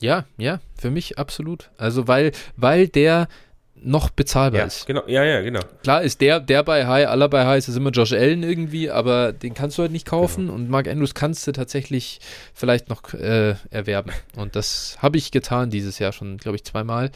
[0.00, 1.70] Ja, ja, für mich absolut.
[1.78, 3.28] Also weil, weil der
[3.76, 4.86] noch bezahlbar ja, ist.
[4.86, 5.60] Genau, ja, ja, genau.
[5.82, 9.32] Klar ist der, der bei High, aller bei High ist immer Josh Allen irgendwie, aber
[9.32, 10.54] den kannst du halt nicht kaufen genau.
[10.54, 12.20] und Mark Andrews kannst du tatsächlich
[12.54, 14.12] vielleicht noch äh, erwerben.
[14.36, 17.10] Und das habe ich getan dieses Jahr schon, glaube ich, zweimal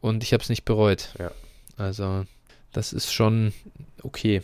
[0.00, 1.10] und ich habe es nicht bereut.
[1.18, 1.32] Ja.
[1.76, 2.24] Also
[2.72, 3.52] das ist schon
[4.02, 4.42] okay.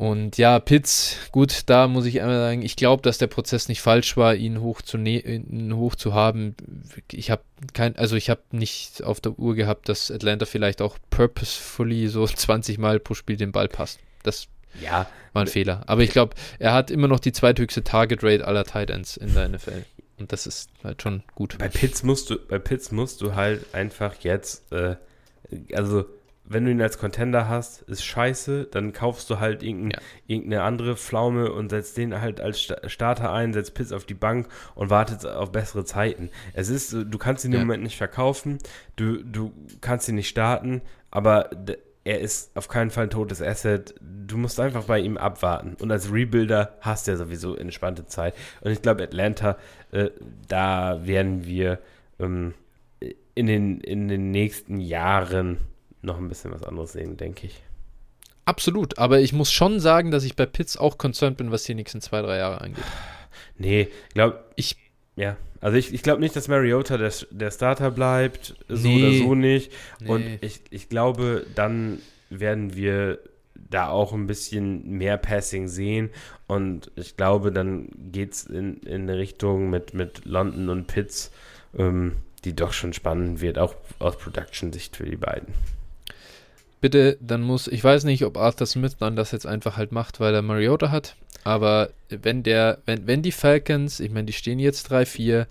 [0.00, 3.82] Und ja, Pitts, gut, da muss ich einmal sagen, ich glaube, dass der Prozess nicht
[3.82, 6.56] falsch war, ihn hoch zu, ihn hoch zu haben.
[7.12, 7.42] Ich habe
[7.74, 12.26] kein, also ich habe nicht auf der Uhr gehabt, dass Atlanta vielleicht auch purposefully so
[12.26, 14.00] 20 Mal pro Spiel den Ball passt.
[14.22, 14.48] Das
[14.80, 15.06] ja.
[15.34, 15.82] war ein Fehler.
[15.86, 19.50] Aber ich glaube, er hat immer noch die zweithöchste Target Rate aller Titans in der
[19.50, 19.84] NFL.
[20.18, 21.58] Und das ist halt schon gut.
[21.58, 24.96] Bei Pitts musst du, bei Pitts musst du halt einfach jetzt, äh,
[25.74, 26.06] also
[26.50, 29.98] wenn du ihn als Contender hast, ist scheiße, dann kaufst du halt irgendein, ja.
[30.26, 34.48] irgendeine andere Pflaume und setzt den halt als Starter ein, setzt Pitts auf die Bank
[34.74, 36.28] und wartet auf bessere Zeiten.
[36.52, 37.60] Es ist, du kannst ihn ja.
[37.60, 38.58] im Moment nicht verkaufen,
[38.96, 40.82] du, du kannst ihn nicht starten,
[41.12, 41.50] aber
[42.02, 43.94] er ist auf keinen Fall ein totes Asset.
[44.00, 45.76] Du musst einfach bei ihm abwarten.
[45.80, 48.34] Und als Rebuilder hast du ja sowieso entspannte Zeit.
[48.62, 49.56] Und ich glaube, Atlanta,
[49.92, 50.10] äh,
[50.48, 51.78] da werden wir
[52.18, 52.54] ähm,
[53.36, 55.58] in, den, in den nächsten Jahren
[56.02, 57.62] noch ein bisschen was anderes sehen, denke ich.
[58.44, 61.74] Absolut, aber ich muss schon sagen, dass ich bei Pitts auch concerned bin, was die
[61.74, 62.84] nächsten zwei, drei Jahre angeht.
[63.58, 64.76] Nee, glaube ich,
[65.16, 65.36] ja.
[65.60, 69.02] Also ich, ich glaube nicht, dass Mariota der, der Starter bleibt, so nee.
[69.02, 69.72] oder so nicht.
[70.06, 70.38] Und nee.
[70.40, 72.00] ich, ich glaube, dann
[72.30, 73.18] werden wir
[73.54, 76.10] da auch ein bisschen mehr Passing sehen.
[76.46, 81.30] Und ich glaube, dann geht es in, in eine Richtung mit, mit London und Pitts,
[81.76, 85.54] ähm, die doch schon spannend wird, auch aus Production-Sicht für die beiden.
[86.80, 90.18] Bitte, dann muss, ich weiß nicht, ob Arthur Smith dann das jetzt einfach halt macht,
[90.18, 94.58] weil er Mariota hat, aber wenn der, wenn, wenn die Falcons, ich meine, die stehen
[94.58, 95.46] jetzt 3-4,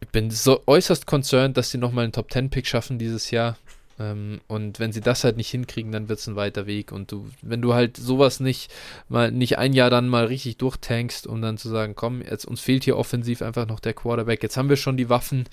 [0.00, 3.56] ich bin so äußerst concerned, dass sie nochmal einen Top-10-Pick schaffen dieses Jahr.
[3.98, 6.90] Ähm, und wenn sie das halt nicht hinkriegen, dann wird es ein weiter Weg.
[6.90, 8.72] Und du, wenn du halt sowas nicht
[9.08, 12.60] mal nicht ein Jahr dann mal richtig durchtankst, um dann zu sagen, komm, jetzt uns
[12.60, 14.42] fehlt hier offensiv einfach noch der Quarterback.
[14.42, 15.44] Jetzt haben wir schon die Waffen,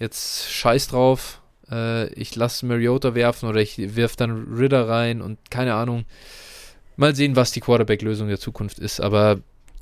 [0.00, 1.40] jetzt scheiß drauf.
[1.70, 6.04] Äh, ich lasse Mariota werfen oder ich wirf dann Ritter rein und keine Ahnung.
[6.96, 9.00] Mal sehen, was die Quarterback-Lösung der Zukunft ist.
[9.00, 9.40] Aber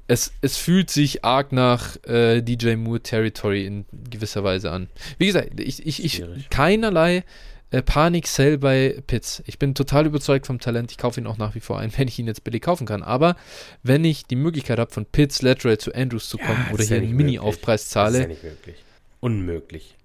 [0.09, 4.89] es, es fühlt sich arg nach äh, DJ Moore Territory in gewisser Weise an.
[5.19, 7.25] Wie gesagt, ich, ich, ich keinerlei
[7.71, 9.43] äh, Panik-Sell bei Pitts.
[9.47, 10.93] Ich bin total überzeugt vom Talent.
[10.93, 13.03] Ich kaufe ihn auch nach wie vor ein, wenn ich ihn jetzt billig kaufen kann.
[13.03, 13.37] Aber
[13.83, 16.99] wenn ich die Möglichkeit habe, von Pitts lateral zu Andrews zu kommen ja, oder hier
[16.99, 18.13] einen Mini-Aufpreis zahle.
[18.13, 18.77] Das ist ja nicht möglich.
[19.21, 19.96] Unmöglich.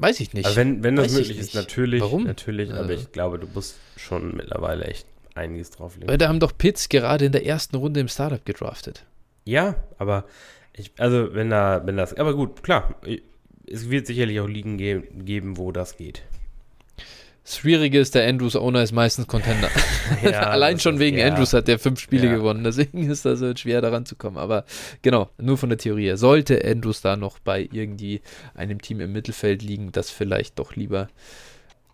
[0.00, 0.46] Weiß ich nicht.
[0.46, 2.00] Also wenn, wenn das möglich ist, natürlich.
[2.00, 2.24] Warum?
[2.24, 6.08] Natürlich, aber ich glaube, du musst schon mittlerweile echt einiges drauflegen.
[6.08, 9.04] Weil da haben doch Pitts gerade in der ersten Runde im Startup gedraftet.
[9.44, 10.24] Ja, aber
[10.72, 12.94] ich, also wenn da, wenn das, aber gut, klar,
[13.66, 16.22] es wird sicherlich auch Ligen ge geben, wo das geht.
[17.42, 19.70] Das Schwierige ist, der Andrews Owner ist meistens Contender.
[20.22, 21.26] ja, Allein schon wegen ja.
[21.26, 22.34] Andrews hat der fünf Spiele ja.
[22.34, 24.36] gewonnen, deswegen ist das halt schwer daran zu kommen.
[24.36, 24.64] Aber
[25.02, 26.16] genau, nur von der Theorie.
[26.16, 28.20] Sollte Andrews da noch bei irgendwie
[28.54, 31.08] einem Team im Mittelfeld liegen, das vielleicht doch lieber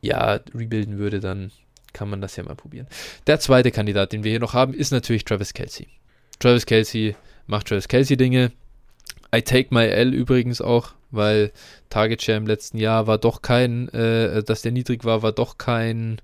[0.01, 1.53] ja rebuilden würde, dann
[1.93, 2.87] kann man das ja mal probieren.
[3.27, 5.89] Der zweite Kandidat, den wir hier noch haben, ist natürlich Travis Kelsey.
[6.39, 7.17] Travis Kelsey
[7.47, 8.53] macht Travis Kelsey Dinge.
[9.35, 11.53] I take my L übrigens auch, weil
[11.91, 15.59] Target Share im letzten Jahr war doch kein, äh, dass der niedrig war, war doch
[15.59, 16.21] kein,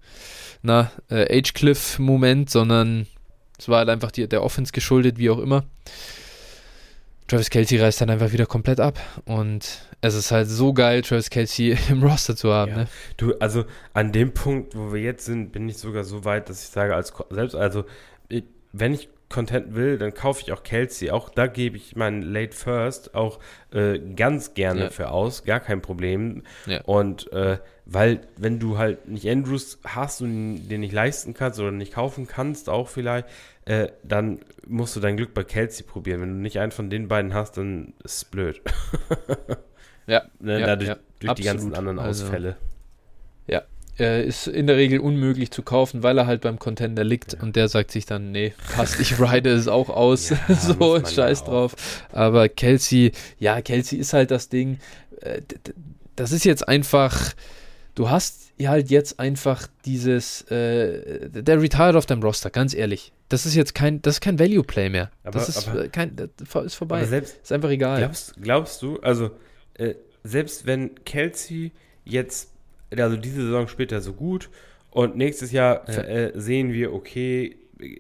[0.63, 3.07] na, äh, Age-Cliff-Moment, sondern
[3.59, 5.65] es war halt einfach die, der Offense geschuldet, wie auch immer.
[7.29, 11.31] Travis Kelsey reißt dann einfach wieder komplett ab und es ist halt so geil, Travis
[11.31, 12.73] Kelsey im Roster zu haben.
[12.73, 12.79] Ja.
[12.79, 12.89] Ne?
[13.17, 13.65] Du, also
[13.95, 16.95] an dem Punkt, wo wir jetzt sind, bin ich sogar so weit, dass ich sage,
[16.95, 17.85] als selbst, also
[18.73, 21.11] wenn ich Content will, dann kaufe ich auch Kelsey.
[21.11, 23.41] Auch da gebe ich meinen Late First auch
[23.73, 24.91] äh, ganz gerne ja.
[24.91, 26.43] für aus, gar kein Problem.
[26.67, 26.83] Ja.
[26.83, 31.73] Und äh, weil, wenn du halt nicht Andrews hast und den nicht leisten kannst oder
[31.73, 33.27] nicht kaufen kannst, auch vielleicht,
[33.65, 36.21] äh, dann musst du dein Glück bei Kelsey probieren.
[36.21, 38.61] Wenn du nicht einen von den beiden hast, dann ist es blöd.
[40.07, 42.49] ja, ne, ja, dadurch durch die ganzen anderen also, Ausfälle.
[42.49, 42.72] Ja,
[43.99, 47.41] äh, ist in der Regel unmöglich zu kaufen, weil er halt beim Contender liegt ja.
[47.43, 51.45] und der sagt sich dann, nee, passt, ich ride es auch aus, ja, so, scheiß
[51.45, 51.75] drauf.
[52.13, 54.79] Aber Kelsey, ja, Kelsey ist halt das Ding,
[55.21, 55.43] äh,
[56.17, 57.33] das ist jetzt einfach,
[57.95, 63.13] du hast halt jetzt einfach dieses, äh, der retired auf deinem Roster, ganz ehrlich.
[63.29, 65.11] Das ist jetzt kein, das ist kein Value-Play mehr.
[65.25, 67.05] Aber, das ist aber, kein, das ist vorbei.
[67.05, 67.99] Selbst, ist einfach egal.
[67.99, 69.31] Glaubst, glaubst du, also,
[69.75, 71.73] äh, selbst wenn Kelsey
[72.05, 72.52] jetzt
[72.97, 74.51] also diese Saison spielt er so gut
[74.91, 76.03] und nächstes Jahr ja.
[76.03, 77.57] äh, sehen wir, okay,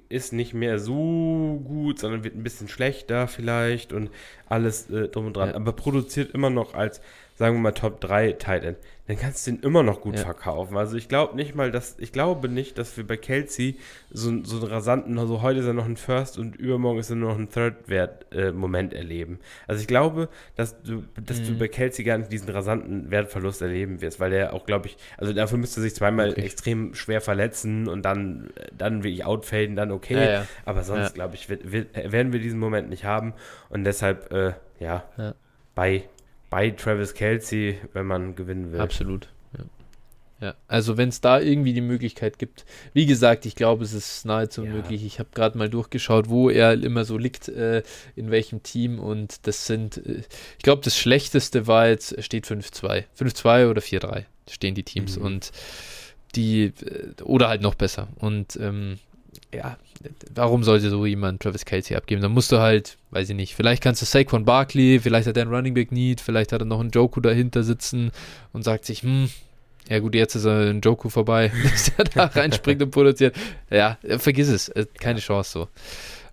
[0.09, 4.10] ist nicht mehr so gut, sondern wird ein bisschen schlechter vielleicht und
[4.47, 5.55] alles äh, drum und dran, ja.
[5.55, 7.01] aber produziert immer noch als
[7.35, 8.79] sagen wir mal Top 3 Tight End,
[9.09, 10.25] dann kannst du den immer noch gut ja.
[10.25, 10.77] verkaufen.
[10.77, 13.79] Also ich glaube nicht mal, dass, ich glaube nicht, dass wir bei Kelsey
[14.11, 17.17] so, so einen rasanten, also heute ist er noch ein First und übermorgen ist er
[17.17, 19.41] nur noch ein Third-Wert-Moment äh, erleben.
[19.67, 21.47] Also ich glaube, dass du, dass mhm.
[21.47, 24.97] du bei Kelsey gar nicht diesen rasanten Wertverlust erleben wirst, weil er auch, glaube ich,
[25.19, 26.43] also dafür müsste er sich zweimal okay.
[26.43, 30.15] extrem schwer verletzen und dann, dann wirklich outfaden, dann okay.
[30.15, 30.47] Ja, ja.
[30.65, 33.35] Aber sonst, glaube ich, wird, wird, werden wir diesen Moment nicht haben
[33.69, 35.05] und deshalb, äh, ja,
[35.75, 36.05] bei
[36.53, 38.81] bei Travis Kelsey, wenn man gewinnen will.
[38.81, 39.27] Absolut.
[39.57, 39.65] Ja,
[40.49, 40.55] ja.
[40.69, 44.62] also wenn es da irgendwie die Möglichkeit gibt, wie gesagt, ich glaube, es ist nahezu
[44.62, 44.70] ja.
[44.70, 45.03] möglich.
[45.03, 47.83] Ich habe gerade mal durchgeschaut, wo er immer so liegt, äh,
[48.16, 50.24] in welchem Team und das sind, äh,
[50.59, 53.05] ich glaube, das Schlechteste war jetzt, steht 5-2.
[53.19, 55.24] 5-2 oder 4-3 stehen die Teams mhm.
[55.24, 55.53] und
[56.35, 58.09] die, äh, oder halt noch besser.
[58.16, 58.99] Und ähm,
[59.55, 59.77] ja,
[60.35, 62.23] warum sollte so jemand Travis Kelsey abgeben?
[62.23, 65.43] Dann musst du halt, weiß ich nicht, vielleicht kannst du Saquon Barkley, vielleicht hat er
[65.43, 68.11] einen Running Back Need, vielleicht hat er noch einen Joku dahinter sitzen
[68.53, 69.29] und sagt sich, hm,
[69.89, 73.37] Ja, gut, jetzt ist ein Joku vorbei, dass der da reinspringt und produziert.
[73.70, 74.69] Ja, vergiss es.
[74.69, 75.69] Äh, keine Chance so.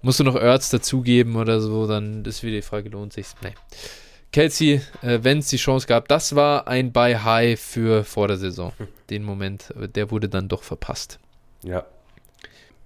[0.01, 3.27] Musst du noch Erz dazugeben oder so, dann ist wieder die Frage, lohnt sich.
[3.43, 3.53] Nee.
[4.31, 8.37] Kelsey, äh, wenn es die Chance gab, das war ein Buy High für vor der
[8.37, 8.71] Saison.
[9.09, 11.19] Den Moment, äh, der wurde dann doch verpasst.
[11.63, 11.85] Ja.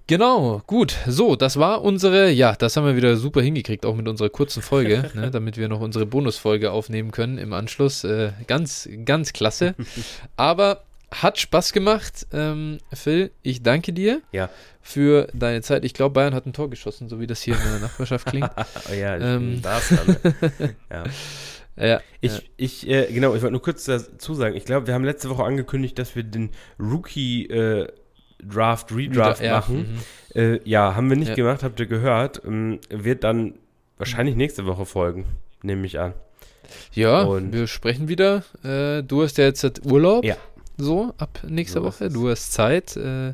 [0.07, 0.97] Genau, gut.
[1.07, 4.61] So, das war unsere, ja, das haben wir wieder super hingekriegt, auch mit unserer kurzen
[4.61, 8.03] Folge, ne, damit wir noch unsere Bonusfolge aufnehmen können im Anschluss.
[8.03, 9.75] Äh, ganz, ganz klasse.
[10.35, 12.27] Aber hat Spaß gemacht.
[12.33, 14.49] Ähm, Phil, ich danke dir ja.
[14.81, 15.85] für deine Zeit.
[15.85, 18.49] Ich glaube, Bayern hat ein Tor geschossen, so wie das hier in der Nachbarschaft klingt.
[18.89, 19.89] oh ja, ähm, das
[20.89, 21.03] ja.
[21.75, 22.39] Ja, ich, ja.
[22.57, 25.43] ich äh, genau, ich wollte nur kurz dazu sagen, ich glaube, wir haben letzte Woche
[25.43, 27.87] angekündigt, dass wir den Rookie äh,
[28.47, 29.99] Draft, Redraft ja, machen.
[30.33, 30.39] Mhm.
[30.39, 31.35] Äh, ja, haben wir nicht ja.
[31.35, 32.41] gemacht, habt ihr gehört.
[32.45, 33.55] Ähm, wird dann
[33.97, 35.25] wahrscheinlich nächste Woche folgen,
[35.61, 36.13] nehme ich an.
[36.93, 38.43] Ja, Und wir sprechen wieder.
[38.63, 40.23] Äh, du hast ja jetzt Urlaub.
[40.23, 40.37] Ja.
[40.77, 42.09] So, ab nächster so Woche.
[42.09, 42.97] Du hast Zeit.
[42.97, 43.33] Äh,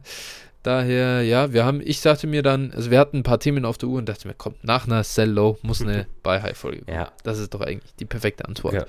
[0.64, 3.78] daher, ja, wir haben, ich sagte mir dann, also wir hatten ein paar Themen auf
[3.78, 6.82] der Uhr und dachte mir, komm, nach einer Sell Low muss eine Buy High Folge
[6.84, 6.98] kommen.
[6.98, 7.12] Ja.
[7.24, 8.74] Das ist doch eigentlich die perfekte Antwort.
[8.74, 8.86] Ja.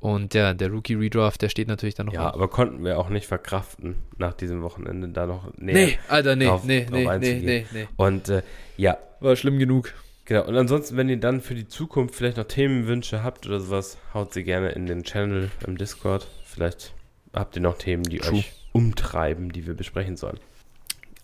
[0.00, 2.14] Und ja, der Rookie Redraft, der steht natürlich dann noch.
[2.14, 2.34] Ja, an.
[2.34, 5.74] aber konnten wir auch nicht verkraften, nach diesem Wochenende da noch näher.
[5.74, 7.88] Nee, Alter, nee, drauf, nee, nee, nee, nee, nee.
[7.96, 8.42] Und äh,
[8.78, 8.96] ja.
[9.20, 9.92] War schlimm genug.
[10.24, 13.98] Genau, und ansonsten, wenn ihr dann für die Zukunft vielleicht noch Themenwünsche habt oder sowas,
[14.14, 16.26] haut sie gerne in den Channel im Discord.
[16.44, 16.94] Vielleicht
[17.34, 18.38] habt ihr noch Themen, die True.
[18.38, 20.38] euch umtreiben, die wir besprechen sollen.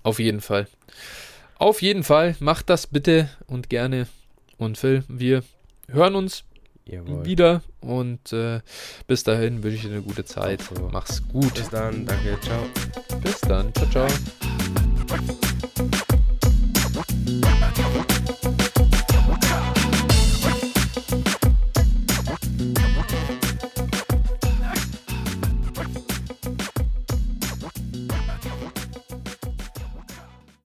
[0.02, 0.66] Auf jeden Fall.
[1.58, 4.06] Auf jeden Fall, macht das bitte und gerne.
[4.58, 5.42] Und Phil, wir
[5.88, 6.44] hören uns
[6.88, 7.24] Jawohl.
[7.24, 7.62] wieder.
[7.80, 8.60] Und äh,
[9.06, 10.62] bis dahin wünsche ich dir eine gute Zeit.
[10.92, 11.54] Mach's gut.
[11.54, 12.62] Bis dann, danke, ciao.
[13.22, 14.08] Bis dann, ciao, ciao.